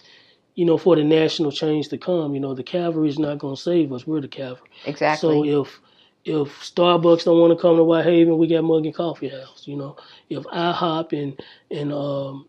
you 0.55 0.65
know, 0.65 0.77
for 0.77 0.95
the 0.95 1.03
national 1.03 1.51
change 1.51 1.89
to 1.89 1.97
come. 1.97 2.33
You 2.33 2.41
know, 2.41 2.53
the 2.53 2.63
cavalry 2.63 3.09
is 3.09 3.19
not 3.19 3.39
going 3.39 3.55
to 3.55 3.61
save 3.61 3.93
us. 3.93 4.07
We're 4.07 4.21
the 4.21 4.27
cavalry. 4.27 4.69
Exactly. 4.85 5.51
So 5.53 5.61
if 5.63 5.79
if 6.25 6.49
Starbucks 6.61 7.25
don't 7.25 7.39
want 7.39 7.57
to 7.57 7.61
come 7.61 7.77
to 7.77 7.83
White 7.83 8.05
Haven, 8.05 8.37
we 8.37 8.47
got 8.47 8.63
Mug 8.63 8.85
and 8.85 8.95
Coffee 8.95 9.29
House. 9.29 9.63
You 9.67 9.77
know, 9.77 9.97
if 10.29 10.43
IHOP 10.45 11.13
and 11.13 11.41
and 11.71 11.93
um, 11.93 12.48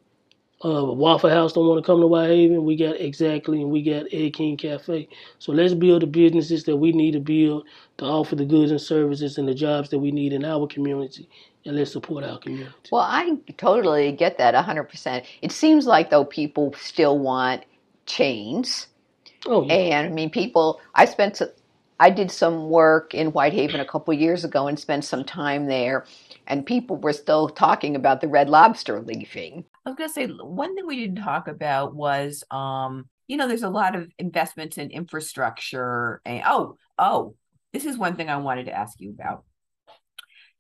uh, 0.65 0.85
Waffle 0.85 1.31
House 1.31 1.53
don't 1.55 1.67
want 1.69 1.83
to 1.83 1.87
come 1.87 2.01
to 2.01 2.07
White 2.07 2.29
Haven. 2.31 2.65
we 2.65 2.77
got 2.77 3.01
exactly, 3.01 3.63
and 3.63 3.71
we 3.71 3.83
got 3.83 4.07
Ed 4.13 4.35
King 4.35 4.57
Cafe. 4.57 5.09
So 5.39 5.53
let's 5.53 5.75
build 5.75 6.03
the 6.03 6.07
businesses 6.07 6.65
that 6.65 6.77
we 6.77 6.93
need 6.93 7.13
to 7.13 7.21
build 7.21 7.67
to 7.99 8.05
offer 8.05 8.37
the 8.37 8.45
goods 8.45 8.71
and 8.71 8.81
services 8.81 9.39
and 9.39 9.49
the 9.49 9.55
jobs 9.55 9.91
that 9.91 9.99
we 10.01 10.13
need 10.13 10.33
in 10.35 10.45
our 10.45 10.67
community, 10.67 11.29
and 11.65 11.77
let's 11.77 11.93
support 11.93 12.25
our 12.25 12.39
community. 12.39 12.75
Well, 12.91 13.03
I 13.03 13.37
totally 13.59 14.13
get 14.13 14.39
that 14.39 14.55
100%. 14.55 15.25
It 15.43 15.53
seems 15.53 15.87
like, 15.87 16.11
though, 16.11 16.25
people 16.27 16.75
still 16.79 17.19
want 17.19 17.65
chains. 18.07 18.89
Oh, 19.47 19.65
yeah. 19.65 19.75
And 19.75 20.09
I 20.09 20.11
mean, 20.11 20.31
people, 20.31 20.81
I 20.95 21.07
spent, 21.07 21.41
I 22.01 22.11
did 22.11 22.31
some 22.31 22.71
work 22.71 23.15
in 23.15 23.29
Whitehaven 23.29 23.81
a 23.81 23.87
couple 23.87 24.15
years 24.15 24.45
ago 24.45 24.69
and 24.69 24.79
spent 24.79 25.05
some 25.05 25.25
time 25.25 25.67
there, 25.67 26.07
and 26.47 26.67
people 26.67 26.97
were 26.97 27.15
still 27.15 27.49
talking 27.49 27.97
about 27.97 28.21
the 28.21 28.29
red 28.29 28.51
lobster 28.51 29.01
leaving. 29.01 29.65
I 29.85 29.91
was 29.91 29.97
gonna 29.97 30.13
say 30.13 30.27
one 30.27 30.75
thing 30.75 30.87
we 30.87 31.01
didn't 31.01 31.23
talk 31.23 31.49
about 31.49 31.95
was 31.95 32.45
um, 32.51 33.09
you 33.27 33.37
know, 33.37 33.47
there's 33.47 33.63
a 33.63 33.71
lot 33.71 33.95
of 33.95 34.11
investments 34.19 34.77
in 34.77 34.91
infrastructure 34.91 36.21
and 36.25 36.43
oh, 36.47 36.77
oh, 36.99 37.37
this 37.73 37.85
is 37.85 37.97
one 37.97 38.17
thing 38.17 38.29
I 38.29 38.39
wanted 38.39 38.67
to 38.67 38.73
ask 38.73 39.01
you 39.01 39.11
about. 39.11 39.45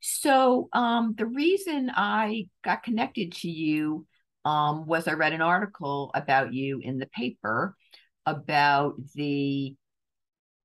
So 0.00 0.68
um 0.72 1.14
the 1.16 1.26
reason 1.26 1.90
I 1.94 2.46
got 2.64 2.82
connected 2.82 3.32
to 3.32 3.50
you 3.50 4.06
um 4.44 4.86
was 4.86 5.06
I 5.06 5.12
read 5.12 5.32
an 5.32 5.42
article 5.42 6.10
about 6.14 6.54
you 6.54 6.80
in 6.82 6.98
the 6.98 7.06
paper 7.06 7.76
about 8.24 8.94
the 9.14 9.74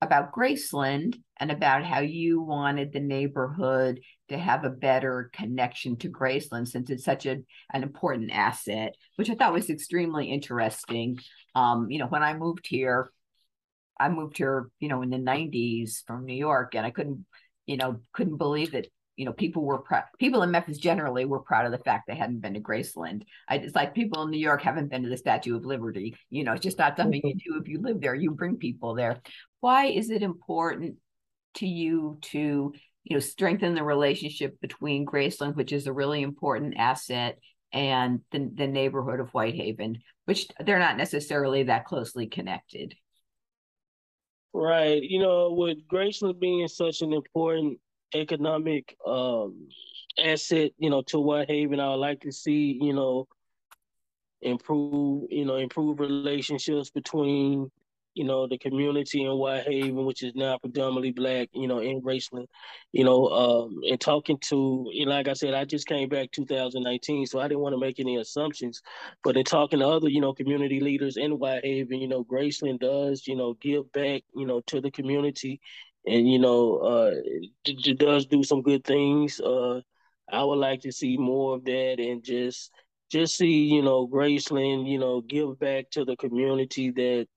about 0.02 0.32
Graceland 0.32 1.22
and 1.40 1.52
about 1.52 1.84
how 1.84 2.00
you 2.00 2.42
wanted 2.42 2.92
the 2.92 3.00
neighborhood 3.00 4.00
to 4.30 4.38
have 4.38 4.64
a 4.64 4.70
better 4.70 5.30
connection 5.34 5.98
to 5.98 6.10
Graceland 6.10 6.68
since 6.68 6.90
it's 6.90 7.04
such 7.04 7.26
a, 7.26 7.38
an 7.74 7.84
important 7.84 8.32
asset, 8.32 8.96
which 9.18 9.30
I 9.30 9.36
thought 9.36 9.54
was 9.54 9.70
extremely 9.70 10.28
interesting. 10.32 11.20
Um, 11.54 11.92
you 11.92 12.00
know, 12.00 12.08
when 12.08 12.24
I 12.24 12.34
moved 12.34 12.68
here, 12.68 13.12
I 14.00 14.10
moved 14.10 14.38
here, 14.38 14.70
you 14.80 14.90
know, 14.90 15.02
in 15.02 15.10
the 15.10 15.18
90s 15.18 16.06
from 16.06 16.26
New 16.26 16.36
York, 16.36 16.76
and 16.76 16.86
I 16.86 16.92
couldn't, 16.92 17.26
you 17.66 17.78
know, 17.78 18.00
couldn't 18.14 18.38
believe 18.38 18.72
that, 18.72 18.88
you 19.16 19.26
know, 19.26 19.32
people 19.32 19.64
were 19.64 19.78
proud. 19.78 20.04
People 20.20 20.44
in 20.44 20.52
Memphis 20.52 20.78
generally 20.78 21.24
were 21.24 21.40
proud 21.40 21.66
of 21.66 21.72
the 21.72 21.78
fact 21.78 22.06
they 22.08 22.16
hadn't 22.16 22.42
been 22.42 22.56
to 22.56 22.60
Graceland. 22.60 23.24
I, 23.48 23.56
it's 23.58 23.76
like 23.76 23.94
people 23.94 24.24
in 24.24 24.32
New 24.32 24.40
York 24.40 24.62
haven't 24.62 24.90
been 24.90 25.04
to 25.04 25.10
the 25.10 25.16
Statue 25.16 25.56
of 25.56 25.66
Liberty. 25.66 26.18
You 26.30 26.44
know, 26.44 26.54
it's 26.54 26.64
just 26.64 26.78
not 26.78 26.98
something 26.98 27.22
you 27.24 27.36
do 27.36 27.60
if 27.62 27.70
you 27.70 27.82
live 27.82 28.02
there. 28.02 28.16
You 28.16 28.32
bring 28.32 28.58
people 28.58 28.96
there. 28.96 29.22
Why 29.62 29.86
is 29.86 30.10
it 30.10 30.22
important 30.22 30.98
to 31.56 31.68
you 31.68 32.18
to 32.22 32.74
you 33.04 33.16
know 33.16 33.20
strengthen 33.20 33.76
the 33.76 33.84
relationship 33.84 34.60
between 34.62 35.06
Graceland, 35.06 35.56
which 35.56 35.72
is 35.72 35.88
a 35.88 35.94
really 35.94 36.22
important 36.22 36.76
asset, 36.78 37.38
and 37.72 38.22
the, 38.32 38.50
the 38.54 38.68
neighborhood 38.68 39.20
of 39.20 39.30
Whitehaven, 39.32 40.00
which 40.26 40.48
they're 40.66 40.80
not 40.80 40.98
necessarily 40.98 41.64
that 41.64 41.86
closely 41.86 42.28
connected. 42.28 42.96
Right. 44.54 45.04
You 45.04 45.20
know, 45.20 45.52
with 45.52 45.86
Graceland 45.86 46.40
being 46.40 46.68
such 46.70 47.02
an 47.02 47.12
important 47.12 47.78
economic 48.14 48.96
um, 49.06 49.68
asset, 50.18 50.72
you 50.78 50.90
know, 50.90 51.02
to 51.08 51.20
Whitehaven, 51.20 51.82
I 51.82 51.90
would 51.90 51.96
like 51.98 52.22
to 52.22 52.32
see, 52.32 52.80
you 52.82 52.94
know, 52.94 53.28
improve, 54.42 55.28
you 55.30 55.44
know, 55.44 55.58
improve 55.58 56.00
relationships 56.00 56.90
between 56.90 57.70
you 58.16 58.24
know, 58.24 58.48
the 58.48 58.58
community 58.58 59.24
in 59.24 59.32
Whitehaven, 59.32 60.06
which 60.06 60.24
is 60.24 60.34
now 60.36 60.58
predominantly 60.58 61.12
black, 61.12 61.50
you 61.54 61.68
know, 61.68 61.80
in 61.80 62.02
Graceland, 62.02 62.48
you 62.94 63.04
know, 63.04 63.28
um, 63.28 63.82
and 63.90 64.00
talking 64.00 64.38
to, 64.50 64.90
you 64.92 65.06
like 65.06 65.28
I 65.28 65.34
said, 65.34 65.54
I 65.54 65.66
just 65.66 65.86
came 65.86 66.08
back 66.08 66.32
2019, 66.32 67.26
so 67.28 67.40
I 67.40 67.50
didn't 67.50 67.60
want 67.60 67.74
to 67.74 67.80
make 67.80 68.00
any 68.00 68.16
assumptions, 68.16 68.82
but 69.24 69.36
in 69.36 69.44
talking 69.44 69.80
to 69.80 69.88
other, 69.88 70.10
you 70.10 70.22
know, 70.22 70.34
community 70.34 70.80
leaders 70.80 71.18
in 71.18 71.34
Whitehaven, 71.34 72.00
you 72.00 72.08
know, 72.08 72.24
Graceland 72.24 72.80
does, 72.80 73.28
you 73.28 73.36
know, 73.36 73.54
give 73.62 73.92
back, 73.92 74.24
you 74.34 74.46
know, 74.46 74.62
to 74.68 74.80
the 74.80 74.92
community 74.92 75.60
and, 76.08 76.32
you 76.32 76.40
know, 76.40 76.78
uh, 76.78 77.12
it, 77.66 78.00
does 78.00 78.26
do 78.26 78.44
some 78.44 78.62
good 78.62 78.86
things. 78.86 79.42
Uh, 79.42 79.82
I 80.32 80.44
would 80.44 80.60
like 80.60 80.82
to 80.82 80.92
see 80.92 81.18
more 81.18 81.56
of 81.56 81.66
that 81.66 82.00
and 82.00 82.24
just, 82.24 82.72
just 83.12 83.38
see, 83.38 83.66
you 83.66 83.82
know, 83.82 84.08
Graceland, 84.08 84.90
you 84.90 85.00
know, 85.00 85.22
give 85.22 85.60
back 85.60 85.90
to 85.92 86.06
the 86.06 86.16
community 86.16 86.92
that 86.92 87.28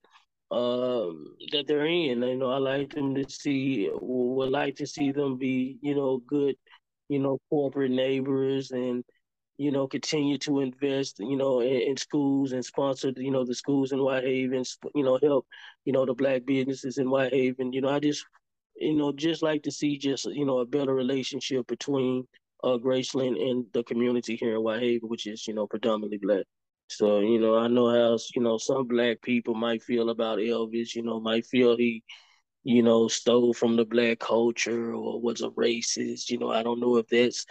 um, 0.51 1.37
that 1.53 1.67
they're 1.67 1.87
in. 1.87 2.23
You 2.23 2.37
know, 2.37 2.51
I 2.51 2.59
like 2.59 2.95
them 2.95 3.15
to 3.15 3.25
see, 3.29 3.91
would 3.93 4.51
like 4.51 4.77
to 4.77 4.87
see 4.87 5.13
them 5.13 5.37
be, 5.37 5.79
you 5.83 5.95
know, 5.95 6.19
good, 6.27 6.57
you 7.09 7.19
know, 7.19 7.39
corporate 7.51 7.91
neighbors 7.91 8.71
and, 8.71 9.05
you 9.59 9.73
know, 9.73 9.89
continue 9.89 10.39
to 10.39 10.61
invest, 10.61 11.19
you 11.19 11.37
know, 11.37 11.61
in, 11.61 11.81
in 11.83 11.97
schools 11.97 12.53
and 12.53 12.65
sponsor, 12.65 13.13
you 13.17 13.31
know, 13.31 13.45
the 13.45 13.55
schools 13.55 13.93
in 13.93 13.99
Whitehaven, 13.99 14.65
you 14.95 15.03
know, 15.03 15.19
help, 15.23 15.47
you 15.85 15.93
know, 15.93 16.07
the 16.07 16.15
black 16.15 16.45
businesses 16.47 16.99
in 16.99 17.11
Whitehaven. 17.11 17.73
You 17.73 17.81
know, 17.81 17.89
I 17.89 17.99
just, 17.99 18.25
you 18.77 18.95
know, 18.95 19.13
just 19.13 19.43
like 19.43 19.63
to 19.65 19.71
see 19.71 19.99
just, 19.99 20.27
you 20.27 20.45
know, 20.45 20.59
a 20.59 20.67
better 20.67 20.95
relationship 20.95 21.67
between 21.67 22.27
uh, 22.63 22.79
Graceland 22.79 23.41
and 23.41 23.65
the 23.73 23.83
community 23.83 24.37
here 24.37 24.55
in 24.55 24.63
Whitehaven, 24.63 25.09
which 25.09 25.27
is, 25.27 25.47
you 25.49 25.55
know, 25.55 25.67
predominantly 25.67 26.19
black. 26.19 26.45
So, 26.89 27.21
you 27.21 27.39
know, 27.39 27.57
I 27.57 27.69
know 27.69 27.91
how, 27.91 28.19
you 28.35 28.43
know, 28.43 28.59
some 28.59 28.87
black 28.87 29.21
people 29.23 29.55
might 29.55 29.83
feel 29.83 30.11
about 30.11 30.39
Elvis, 30.39 30.95
you 30.95 31.03
know, 31.03 31.21
might 31.21 31.47
feel 31.47 31.77
he, 31.77 32.03
you 32.65 32.83
know, 32.83 33.09
stole 33.09 33.53
from 33.55 33.77
the 33.77 33.85
black 33.85 34.19
culture 34.21 34.95
or 34.95 35.21
was 35.21 35.43
a 35.43 35.51
racist. 35.51 36.31
You 36.31 36.39
know, 36.39 36.51
I 36.51 36.63
don't 36.63 36.81
know 36.81 36.97
if 36.97 37.09
that's 37.09 37.45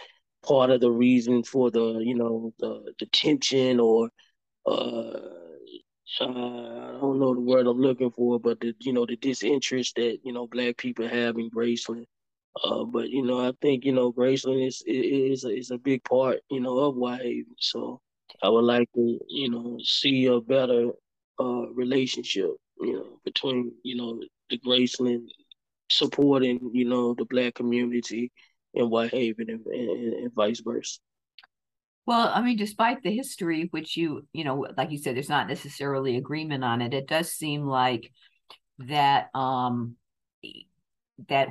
part 0.46 0.70
of 0.70 0.80
the 0.80 0.90
reason 0.90 1.42
for 1.44 1.70
the, 1.70 2.00
you 2.04 2.14
know, 2.14 2.52
the, 2.58 2.92
the 2.98 3.06
tension 3.06 3.80
or, 3.80 4.10
uh, 4.66 5.18
uh, 6.20 6.24
I 6.24 6.98
don't 7.00 7.18
know 7.18 7.34
the 7.34 7.40
word 7.40 7.66
I'm 7.66 7.80
looking 7.80 8.10
for, 8.10 8.40
but 8.40 8.60
the, 8.60 8.74
you 8.80 8.92
know, 8.92 9.06
the 9.06 9.16
disinterest 9.16 9.94
that, 9.96 10.18
you 10.24 10.32
know, 10.32 10.46
black 10.46 10.76
people 10.76 11.06
have 11.06 11.36
in 11.38 11.50
Graceland. 11.50 12.06
Uh, 12.64 12.84
but, 12.84 13.10
you 13.10 13.22
know, 13.22 13.40
I 13.40 13.52
think, 13.62 13.84
you 13.84 13.92
know, 13.92 14.12
Graceland 14.12 14.66
is, 14.66 14.82
is, 14.86 15.44
is 15.44 15.70
a 15.70 15.78
big 15.78 16.02
part, 16.04 16.40
you 16.50 16.60
know, 16.60 16.78
of 16.78 16.96
Whitehaven. 16.96 17.54
So, 17.60 18.00
I 18.42 18.48
would 18.48 18.64
like 18.64 18.88
to, 18.94 19.18
you 19.28 19.50
know, 19.50 19.78
see 19.82 20.26
a 20.26 20.40
better 20.40 20.90
uh, 21.40 21.68
relationship, 21.72 22.50
you 22.80 22.92
know, 22.92 23.20
between, 23.24 23.72
you 23.82 23.96
know, 23.96 24.20
the 24.50 24.58
Graceland 24.58 25.26
supporting, 25.90 26.70
you 26.72 26.84
know, 26.84 27.14
the 27.14 27.24
black 27.24 27.54
community 27.54 28.30
in 28.74 28.86
Whitehaven 28.86 29.50
and, 29.50 29.66
and, 29.66 30.14
and 30.14 30.34
vice 30.34 30.60
versa. 30.60 30.98
Well, 32.06 32.30
I 32.34 32.40
mean, 32.40 32.56
despite 32.56 33.02
the 33.02 33.14
history, 33.14 33.68
which 33.70 33.96
you, 33.96 34.26
you 34.32 34.44
know, 34.44 34.66
like 34.76 34.90
you 34.90 34.98
said, 34.98 35.14
there's 35.14 35.28
not 35.28 35.48
necessarily 35.48 36.16
agreement 36.16 36.64
on 36.64 36.80
it. 36.80 36.94
It 36.94 37.06
does 37.06 37.32
seem 37.32 37.66
like 37.66 38.10
that 38.78 39.28
um 39.34 39.96
that 41.28 41.48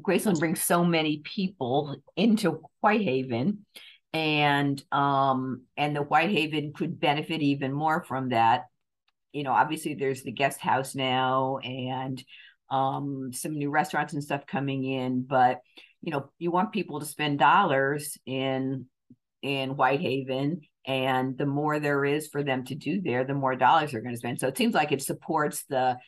Graceland 0.00 0.38
brings 0.40 0.62
so 0.62 0.84
many 0.84 1.18
people 1.18 1.96
into 2.16 2.62
Whitehaven 2.80 3.66
and 4.12 4.82
um 4.92 5.62
and 5.76 5.94
the 5.94 6.00
Whitehaven 6.00 6.72
could 6.72 6.98
benefit 6.98 7.42
even 7.42 7.72
more 7.72 8.02
from 8.04 8.30
that. 8.30 8.64
You 9.32 9.44
know, 9.44 9.52
obviously 9.52 9.94
there's 9.94 10.22
the 10.22 10.32
guest 10.32 10.60
house 10.60 10.94
now 10.94 11.58
and 11.58 12.22
um 12.70 13.32
some 13.32 13.52
new 13.58 13.70
restaurants 13.70 14.12
and 14.12 14.22
stuff 14.22 14.46
coming 14.46 14.84
in, 14.84 15.22
but 15.22 15.60
you 16.00 16.12
know, 16.12 16.30
you 16.38 16.50
want 16.50 16.72
people 16.72 17.00
to 17.00 17.06
spend 17.06 17.38
dollars 17.38 18.16
in 18.24 18.86
in 19.42 19.70
Whitehaven 19.70 20.62
and 20.86 21.36
the 21.36 21.46
more 21.46 21.78
there 21.78 22.04
is 22.04 22.28
for 22.28 22.42
them 22.42 22.64
to 22.64 22.74
do 22.74 23.00
there, 23.02 23.24
the 23.24 23.34
more 23.34 23.54
dollars 23.54 23.92
they're 23.92 24.00
going 24.00 24.14
to 24.14 24.18
spend. 24.18 24.40
So 24.40 24.48
it 24.48 24.56
seems 24.56 24.74
like 24.74 24.90
it 24.90 25.02
supports 25.02 25.64
the 25.68 25.98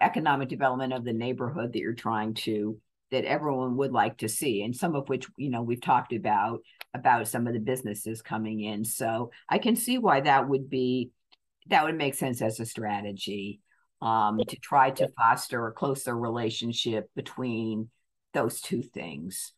economic 0.00 0.48
development 0.48 0.94
of 0.94 1.04
the 1.04 1.12
neighborhood 1.12 1.72
that 1.72 1.78
you're 1.78 1.92
trying 1.92 2.34
to 2.34 2.78
that 3.10 3.24
everyone 3.24 3.76
would 3.76 3.92
like 3.92 4.18
to 4.18 4.28
see 4.28 4.62
and 4.62 4.74
some 4.74 4.94
of 4.94 5.08
which 5.08 5.26
you 5.36 5.50
know 5.50 5.62
we've 5.62 5.80
talked 5.80 6.12
about 6.12 6.60
about 6.94 7.28
some 7.28 7.46
of 7.46 7.52
the 7.52 7.60
businesses 7.60 8.22
coming 8.22 8.60
in. 8.60 8.84
So 8.84 9.30
i 9.48 9.58
can 9.58 9.76
see 9.76 9.98
why 9.98 10.20
that 10.20 10.48
would 10.48 10.70
be 10.70 11.10
that 11.68 11.84
would 11.84 11.96
make 11.96 12.14
sense 12.14 12.42
as 12.42 12.60
a 12.60 12.66
strategy 12.66 13.60
um, 14.02 14.40
to 14.48 14.56
try 14.56 14.90
to 14.90 15.08
foster 15.16 15.66
a 15.66 15.72
closer 15.72 16.16
relationship 16.16 17.10
between 17.14 17.90
those 18.32 18.60
two 18.60 18.82
things. 18.82 19.52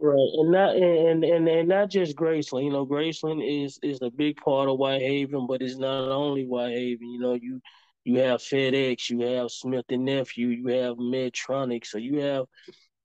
Right 0.00 0.30
and 0.34 0.52
not 0.52 0.76
and 0.76 1.24
and, 1.24 1.48
and 1.48 1.68
not 1.68 1.90
just 1.90 2.14
graceland 2.14 2.64
you 2.64 2.70
know 2.70 2.86
graceland 2.86 3.42
is 3.42 3.78
is 3.82 4.00
a 4.02 4.10
big 4.10 4.36
part 4.36 4.68
of 4.68 4.78
whitehaven 4.78 5.46
but 5.46 5.62
it's 5.62 5.76
not 5.76 6.10
only 6.10 6.44
whitehaven 6.44 7.08
you 7.10 7.18
know 7.18 7.34
you 7.34 7.60
you 8.04 8.20
have 8.20 8.40
fedex 8.40 9.10
you 9.10 9.20
have 9.20 9.50
smith 9.50 9.86
and 9.88 10.04
nephew 10.04 10.48
you 10.48 10.68
have 10.68 10.96
medtronic 10.98 11.84
so 11.86 11.98
you 11.98 12.20
have 12.20 12.44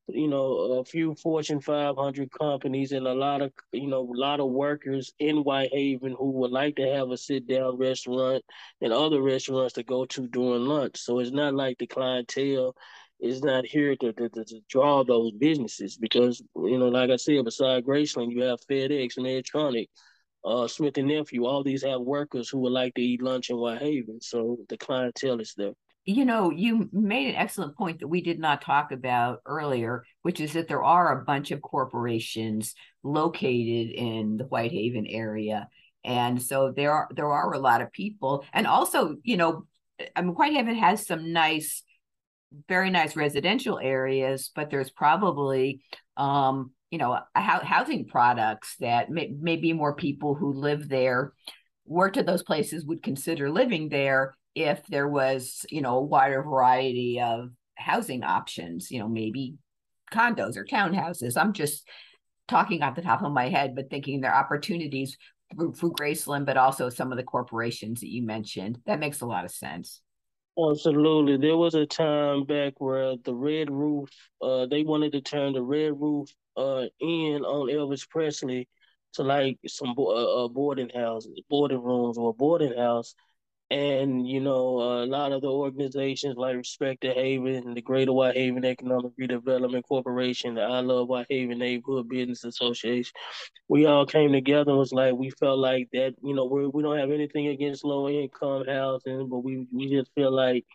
you 0.08 0.28
know, 0.28 0.80
a 0.80 0.86
few 0.86 1.16
Fortune 1.16 1.62
500 1.62 2.30
companies 2.32 2.92
and 2.92 3.08
a 3.08 3.14
lot 3.14 3.42
of, 3.42 3.54
you 3.72 3.88
know, 3.88 4.02
a 4.02 4.20
lot 4.20 4.40
of 4.40 4.50
workers 4.50 5.14
in 5.20 5.38
Whitehaven 5.38 6.16
who 6.18 6.32
would 6.32 6.52
like 6.52 6.76
to 6.76 6.88
have 6.88 7.10
a 7.10 7.18
sit 7.18 7.48
down 7.48 7.78
restaurant 7.78 8.44
and 8.82 8.92
other 8.92 9.22
restaurants 9.22 9.74
to 9.76 9.84
go 9.84 10.06
to 10.06 10.28
during 10.28 10.66
lunch. 10.66 10.98
So 10.98 11.20
it's 11.20 11.32
not 11.32 11.54
like 11.54 11.78
the 11.78 11.88
clientele 11.88 12.76
is 13.22 13.42
not 13.44 13.66
here 13.66 13.96
to, 13.96 14.12
to, 14.14 14.30
to 14.30 14.60
draw 14.70 15.04
those 15.04 15.32
businesses 15.32 15.98
because, 15.98 16.42
you 16.56 16.78
know, 16.78 16.90
like 16.90 17.10
I 17.10 17.16
said, 17.16 17.46
beside 17.46 17.86
Graceland, 17.86 18.34
you 18.34 18.44
have 18.44 18.60
FedEx 18.70 19.16
and 19.16 19.26
Medtronic, 19.26 19.88
uh, 20.44 20.68
Smith 20.68 20.98
and 20.98 21.08
Nephew. 21.08 21.46
All 21.46 21.64
these 21.64 21.84
have 21.84 22.02
workers 22.02 22.50
who 22.50 22.60
would 22.60 22.74
like 22.74 22.94
to 22.96 23.02
eat 23.02 23.22
lunch 23.22 23.50
in 23.50 23.56
Whitehaven. 23.56 24.20
So 24.20 24.58
the 24.68 24.78
clientele 24.78 25.40
is 25.40 25.54
there 25.56 25.74
you 26.06 26.26
know, 26.26 26.52
you 26.52 26.90
made 26.92 27.30
an 27.30 27.36
excellent 27.36 27.78
point 27.78 28.00
that 28.00 28.08
we 28.08 28.22
did 28.22 28.40
not 28.40 28.62
talk 28.62 28.92
about 28.92 29.42
earlier, 29.46 30.04
which 30.22 30.42
is 30.42 30.54
that 30.54 30.68
there 30.68 30.84
are 30.84 31.22
a 31.22 31.24
bunch 31.24 31.52
of 31.52 31.62
corporations 31.62 32.76
located 33.04 33.92
in 33.92 34.38
the 34.38 34.44
Whitehaven 34.44 35.08
area. 35.08 35.70
And 36.04 36.42
so 36.42 36.74
there 36.76 36.92
are 36.92 37.08
there 37.16 37.32
are 37.32 37.54
a 37.54 37.60
lot 37.60 37.82
of 37.82 37.92
people. 37.94 38.46
And 38.52 38.68
also, 38.68 39.16
you 39.24 39.38
know, 39.38 39.66
I 40.16 40.22
mean 40.22 40.34
Whitehaven 40.34 40.76
has 40.76 41.08
some 41.08 41.32
nice, 41.32 41.84
very 42.68 42.90
nice 42.90 43.16
residential 43.16 43.80
areas, 43.80 44.52
but 44.54 44.70
there's 44.70 44.92
probably 44.92 45.84
um, 46.18 46.72
you 46.92 47.00
know, 47.00 47.18
housing 47.34 48.06
products 48.06 48.76
that 48.80 49.10
may, 49.10 49.34
maybe 49.40 49.74
more 49.74 49.96
people 49.96 50.36
who 50.36 50.54
live 50.54 50.88
there 50.90 51.34
worked 51.86 52.18
at 52.18 52.28
those 52.28 52.44
places 52.44 52.86
would 52.86 53.02
consider 53.02 53.50
living 53.50 53.90
there 53.90 54.36
if 54.56 54.86
there 54.88 55.08
was, 55.08 55.66
you 55.70 55.82
know, 55.82 55.98
a 55.98 56.04
wider 56.04 56.42
variety 56.44 57.20
of 57.20 57.50
housing 57.76 58.24
options, 58.24 58.92
you 58.92 59.00
know, 59.00 59.08
maybe 59.08 59.56
condos 60.12 60.58
or 60.58 60.66
townhouses. 60.66 61.38
I'm 61.38 61.54
just 61.54 61.88
talking 62.48 62.84
off 62.84 62.96
the 62.96 63.02
top 63.02 63.24
of 63.24 63.32
my 63.32 63.50
head, 63.50 63.76
but 63.76 63.90
thinking 63.90 64.22
there 64.22 64.32
are 64.34 64.44
opportunities 64.44 65.18
through, 65.56 65.74
for 65.74 65.90
Graceland, 65.90 66.46
but 66.46 66.58
also 66.58 66.90
some 66.90 67.12
of 67.12 67.18
the 67.18 67.24
corporations 67.24 68.02
that 68.02 68.12
you 68.12 68.24
mentioned. 68.24 68.80
That 68.86 69.00
makes 69.00 69.22
a 69.22 69.26
lot 69.26 69.46
of 69.46 69.52
sense. 69.52 70.02
Absolutely. 70.58 71.38
There 71.38 71.58
was 71.58 71.74
a 71.74 71.86
time 71.86 72.46
back 72.46 72.74
where 72.78 73.16
the 73.24 73.34
Red 73.34 73.72
Roof, 73.72 74.10
uh, 74.42 74.68
they 74.68 74.84
wanted 74.84 75.14
to 75.14 75.22
turn 75.22 75.54
the 75.54 75.64
Red 75.64 76.00
Roof 76.00 76.30
uh, 76.56 76.86
in 77.00 77.44
on 77.44 77.70
Elvis 77.70 78.08
Presley 78.08 78.70
to 79.14 79.24
like 79.24 79.58
some 79.68 79.96
bo- 79.96 80.16
uh, 80.16 80.46
uh 80.46 80.48
boarding 80.48 80.90
houses, 80.90 81.40
boarding 81.50 81.82
rooms 81.82 82.18
or 82.18 82.30
a 82.30 82.34
boarding 82.34 82.78
house 82.78 83.16
and 83.74 84.28
you 84.28 84.40
know 84.40 85.04
a 85.04 85.06
lot 85.06 85.32
of 85.32 85.42
the 85.42 85.48
organizations 85.50 86.38
like 86.38 86.56
Respect 86.56 87.02
the 87.02 87.10
Haven, 87.10 87.74
the 87.74 87.82
Greater 87.82 88.14
White 88.14 88.36
Haven 88.36 88.64
Economic 88.64 89.14
Redevelopment 89.20 89.84
Corporation, 89.84 90.56
the 90.56 90.62
I 90.62 90.82
Love 90.82 91.08
Whitehaven 91.08 91.58
Neighborhood 91.58 92.08
Business 92.08 92.44
Association, 92.44 93.14
we 93.68 93.88
all 93.88 94.06
came 94.06 94.32
together 94.32 94.70
and 94.72 94.80
was 94.80 94.94
like 94.94 95.16
we 95.16 95.32
felt 95.32 95.58
like 95.58 95.90
that 95.94 96.14
you 96.22 96.36
know 96.36 96.46
we 96.46 96.68
we 96.68 96.84
don't 96.84 97.00
have 97.00 97.10
anything 97.10 97.48
against 97.48 97.84
low 97.84 98.08
income 98.08 98.66
housing, 98.68 99.28
but 99.28 99.40
we 99.40 99.66
we 99.74 99.90
just 99.90 100.12
feel 100.14 100.32
like 100.32 100.66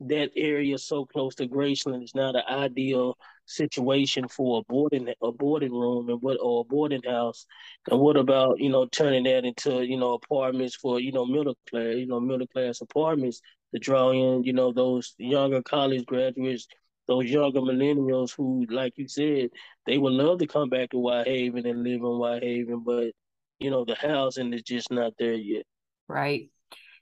that 0.00 0.30
area 0.34 0.78
so 0.78 1.04
close 1.04 1.34
to 1.34 1.48
Graceland. 1.48 2.04
Is 2.04 2.14
not 2.14 2.36
an 2.36 2.42
ideal 2.48 3.18
situation 3.46 4.28
for 4.28 4.60
a 4.60 4.62
boarding 4.72 5.08
a 5.22 5.32
boarding 5.32 5.72
room 5.72 6.08
and 6.08 6.20
what 6.20 6.38
or 6.42 6.60
a 6.62 6.64
boarding 6.64 7.02
house. 7.02 7.46
And 7.90 8.00
what 8.00 8.16
about 8.16 8.58
you 8.60 8.68
know 8.68 8.86
turning 8.86 9.24
that 9.24 9.44
into 9.44 9.84
you 9.84 9.96
know 9.96 10.14
apartments 10.14 10.76
for 10.76 11.00
you 11.00 11.12
know 11.12 11.24
middle 11.24 11.56
class 11.70 11.94
you 11.96 12.06
know 12.06 12.20
middle 12.20 12.46
class 12.48 12.80
apartments 12.80 13.40
to 13.74 13.80
draw 13.80 14.10
in 14.10 14.44
you 14.44 14.52
know 14.52 14.72
those 14.72 15.14
younger 15.18 15.62
college 15.62 16.04
graduates, 16.06 16.66
those 17.06 17.26
younger 17.26 17.60
millennials 17.60 18.34
who, 18.36 18.66
like 18.68 18.92
you 18.96 19.08
said, 19.08 19.50
they 19.86 19.98
would 19.98 20.12
love 20.12 20.38
to 20.40 20.46
come 20.46 20.68
back 20.68 20.90
to 20.90 20.98
Whitehaven 20.98 21.66
and 21.66 21.82
live 21.82 22.00
in 22.00 22.18
Whitehaven, 22.18 22.82
but 22.84 23.12
you 23.58 23.70
know 23.70 23.84
the 23.84 23.94
housing 23.94 24.52
is 24.52 24.62
just 24.62 24.90
not 24.90 25.14
there 25.18 25.34
yet. 25.34 25.64
Right. 26.08 26.50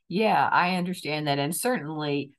Yeah, 0.09 0.49
I 0.51 0.77
understand 0.77 1.27
that, 1.27 1.39
and 1.39 1.55
certainly 1.57 2.33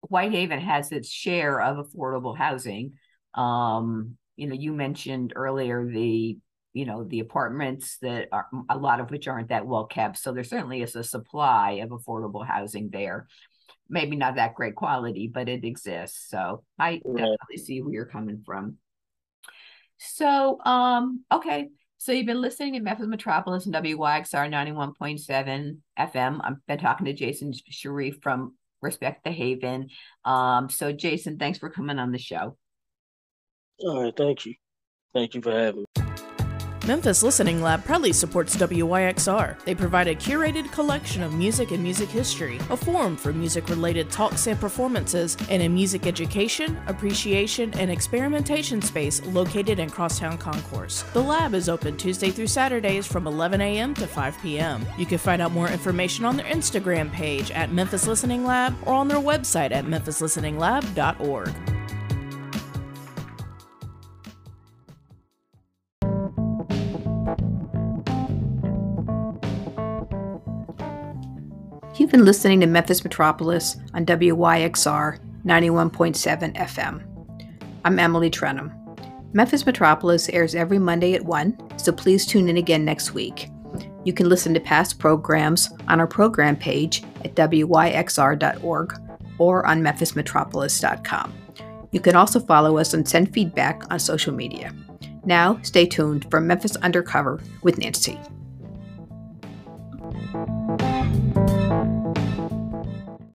Whitehaven 0.00 0.60
has 0.60 0.92
its 0.92 1.08
share 1.08 1.60
of 1.60 1.86
affordable 1.86 2.36
housing. 2.36 2.94
Um, 3.38 4.16
you 4.36 4.46
know, 4.46 4.54
you 4.54 4.72
mentioned 4.72 5.32
earlier 5.36 5.84
the 5.84 6.38
you 6.74 6.84
know 6.84 7.04
the 7.04 7.20
apartments 7.20 7.98
that 8.02 8.28
are 8.30 8.46
a 8.68 8.76
lot 8.76 9.00
of 9.00 9.10
which 9.10 9.26
aren't 9.26 9.48
that 9.48 9.66
well 9.66 9.86
kept. 9.86 10.18
So 10.18 10.32
there 10.32 10.44
certainly 10.44 10.82
is 10.82 10.94
a 10.96 11.04
supply 11.04 11.80
of 11.82 11.90
affordable 11.90 12.46
housing 12.46 12.90
there. 12.90 13.26
Maybe 13.88 14.16
not 14.16 14.36
that 14.36 14.54
great 14.54 14.74
quality, 14.74 15.30
but 15.32 15.48
it 15.48 15.64
exists. 15.64 16.28
So 16.28 16.62
I 16.78 17.00
yeah. 17.04 17.12
definitely 17.14 17.56
see 17.56 17.80
where 17.80 17.94
you're 17.94 18.04
coming 18.04 18.42
from. 18.44 18.76
So 19.98 20.60
um, 20.64 21.24
okay. 21.32 21.68
So 22.00 22.12
you've 22.12 22.26
been 22.26 22.40
listening 22.40 22.74
to 22.74 22.80
Memphis 22.80 23.08
Metropolis 23.08 23.66
and 23.66 23.74
WYXR 23.74 24.48
91.7 24.48 25.78
FM. 25.98 26.40
I've 26.44 26.66
been 26.68 26.78
talking 26.78 27.06
to 27.06 27.12
Jason 27.12 27.52
Sharif 27.70 28.18
from 28.22 28.54
Respect 28.80 29.24
the 29.24 29.32
Haven. 29.32 29.88
Um, 30.24 30.70
so, 30.70 30.92
Jason, 30.92 31.38
thanks 31.38 31.58
for 31.58 31.70
coming 31.70 31.98
on 31.98 32.12
the 32.12 32.18
show. 32.18 32.56
All 33.80 34.02
right. 34.02 34.16
Thank 34.16 34.46
you. 34.46 34.54
Thank 35.14 35.34
you 35.34 35.42
for 35.42 35.52
having 35.52 35.80
me. 35.80 35.86
Memphis 36.88 37.22
Listening 37.22 37.60
Lab 37.60 37.84
proudly 37.84 38.14
supports 38.14 38.56
WYXR. 38.56 39.62
They 39.64 39.74
provide 39.74 40.08
a 40.08 40.14
curated 40.14 40.72
collection 40.72 41.22
of 41.22 41.34
music 41.34 41.70
and 41.70 41.82
music 41.82 42.08
history, 42.08 42.58
a 42.70 42.78
forum 42.78 43.14
for 43.14 43.30
music 43.30 43.68
related 43.68 44.10
talks 44.10 44.46
and 44.46 44.58
performances, 44.58 45.36
and 45.50 45.62
a 45.62 45.68
music 45.68 46.06
education, 46.06 46.80
appreciation, 46.86 47.74
and 47.74 47.90
experimentation 47.90 48.80
space 48.80 49.22
located 49.26 49.78
in 49.78 49.90
Crosstown 49.90 50.38
Concourse. 50.38 51.02
The 51.12 51.22
lab 51.22 51.52
is 51.52 51.68
open 51.68 51.98
Tuesday 51.98 52.30
through 52.30 52.46
Saturdays 52.46 53.06
from 53.06 53.26
11 53.26 53.60
a.m. 53.60 53.92
to 53.92 54.06
5 54.06 54.38
p.m. 54.40 54.86
You 54.96 55.04
can 55.04 55.18
find 55.18 55.42
out 55.42 55.52
more 55.52 55.68
information 55.68 56.24
on 56.24 56.38
their 56.38 56.46
Instagram 56.46 57.12
page 57.12 57.50
at 57.50 57.70
Memphis 57.70 58.06
Listening 58.06 58.46
Lab 58.46 58.74
or 58.86 58.94
on 58.94 59.08
their 59.08 59.18
website 59.18 59.72
at 59.72 59.84
memphislisteninglab.org. 59.84 61.77
You've 72.08 72.12
been 72.12 72.24
listening 72.24 72.60
to 72.60 72.66
Memphis 72.66 73.04
Metropolis 73.04 73.76
on 73.92 74.06
WYXR 74.06 75.18
91.7 75.44 76.56
FM. 76.56 77.04
I'm 77.84 77.98
Emily 77.98 78.30
Trenholm. 78.30 78.72
Memphis 79.34 79.66
Metropolis 79.66 80.30
airs 80.30 80.54
every 80.54 80.78
Monday 80.78 81.12
at 81.12 81.26
1, 81.26 81.78
so 81.78 81.92
please 81.92 82.24
tune 82.24 82.48
in 82.48 82.56
again 82.56 82.82
next 82.82 83.12
week. 83.12 83.50
You 84.04 84.14
can 84.14 84.26
listen 84.26 84.54
to 84.54 84.60
past 84.60 84.98
programs 84.98 85.68
on 85.86 86.00
our 86.00 86.06
program 86.06 86.56
page 86.56 87.02
at 87.26 87.34
wyxr.org 87.34 89.00
or 89.36 89.66
on 89.66 89.82
memphismetropolis.com. 89.82 91.34
You 91.92 92.00
can 92.00 92.16
also 92.16 92.40
follow 92.40 92.78
us 92.78 92.94
and 92.94 93.06
send 93.06 93.34
feedback 93.34 93.82
on 93.92 93.98
social 93.98 94.32
media. 94.32 94.74
Now, 95.26 95.60
stay 95.60 95.84
tuned 95.84 96.30
for 96.30 96.40
Memphis 96.40 96.76
Undercover 96.76 97.42
with 97.60 97.76
Nancy. 97.76 98.18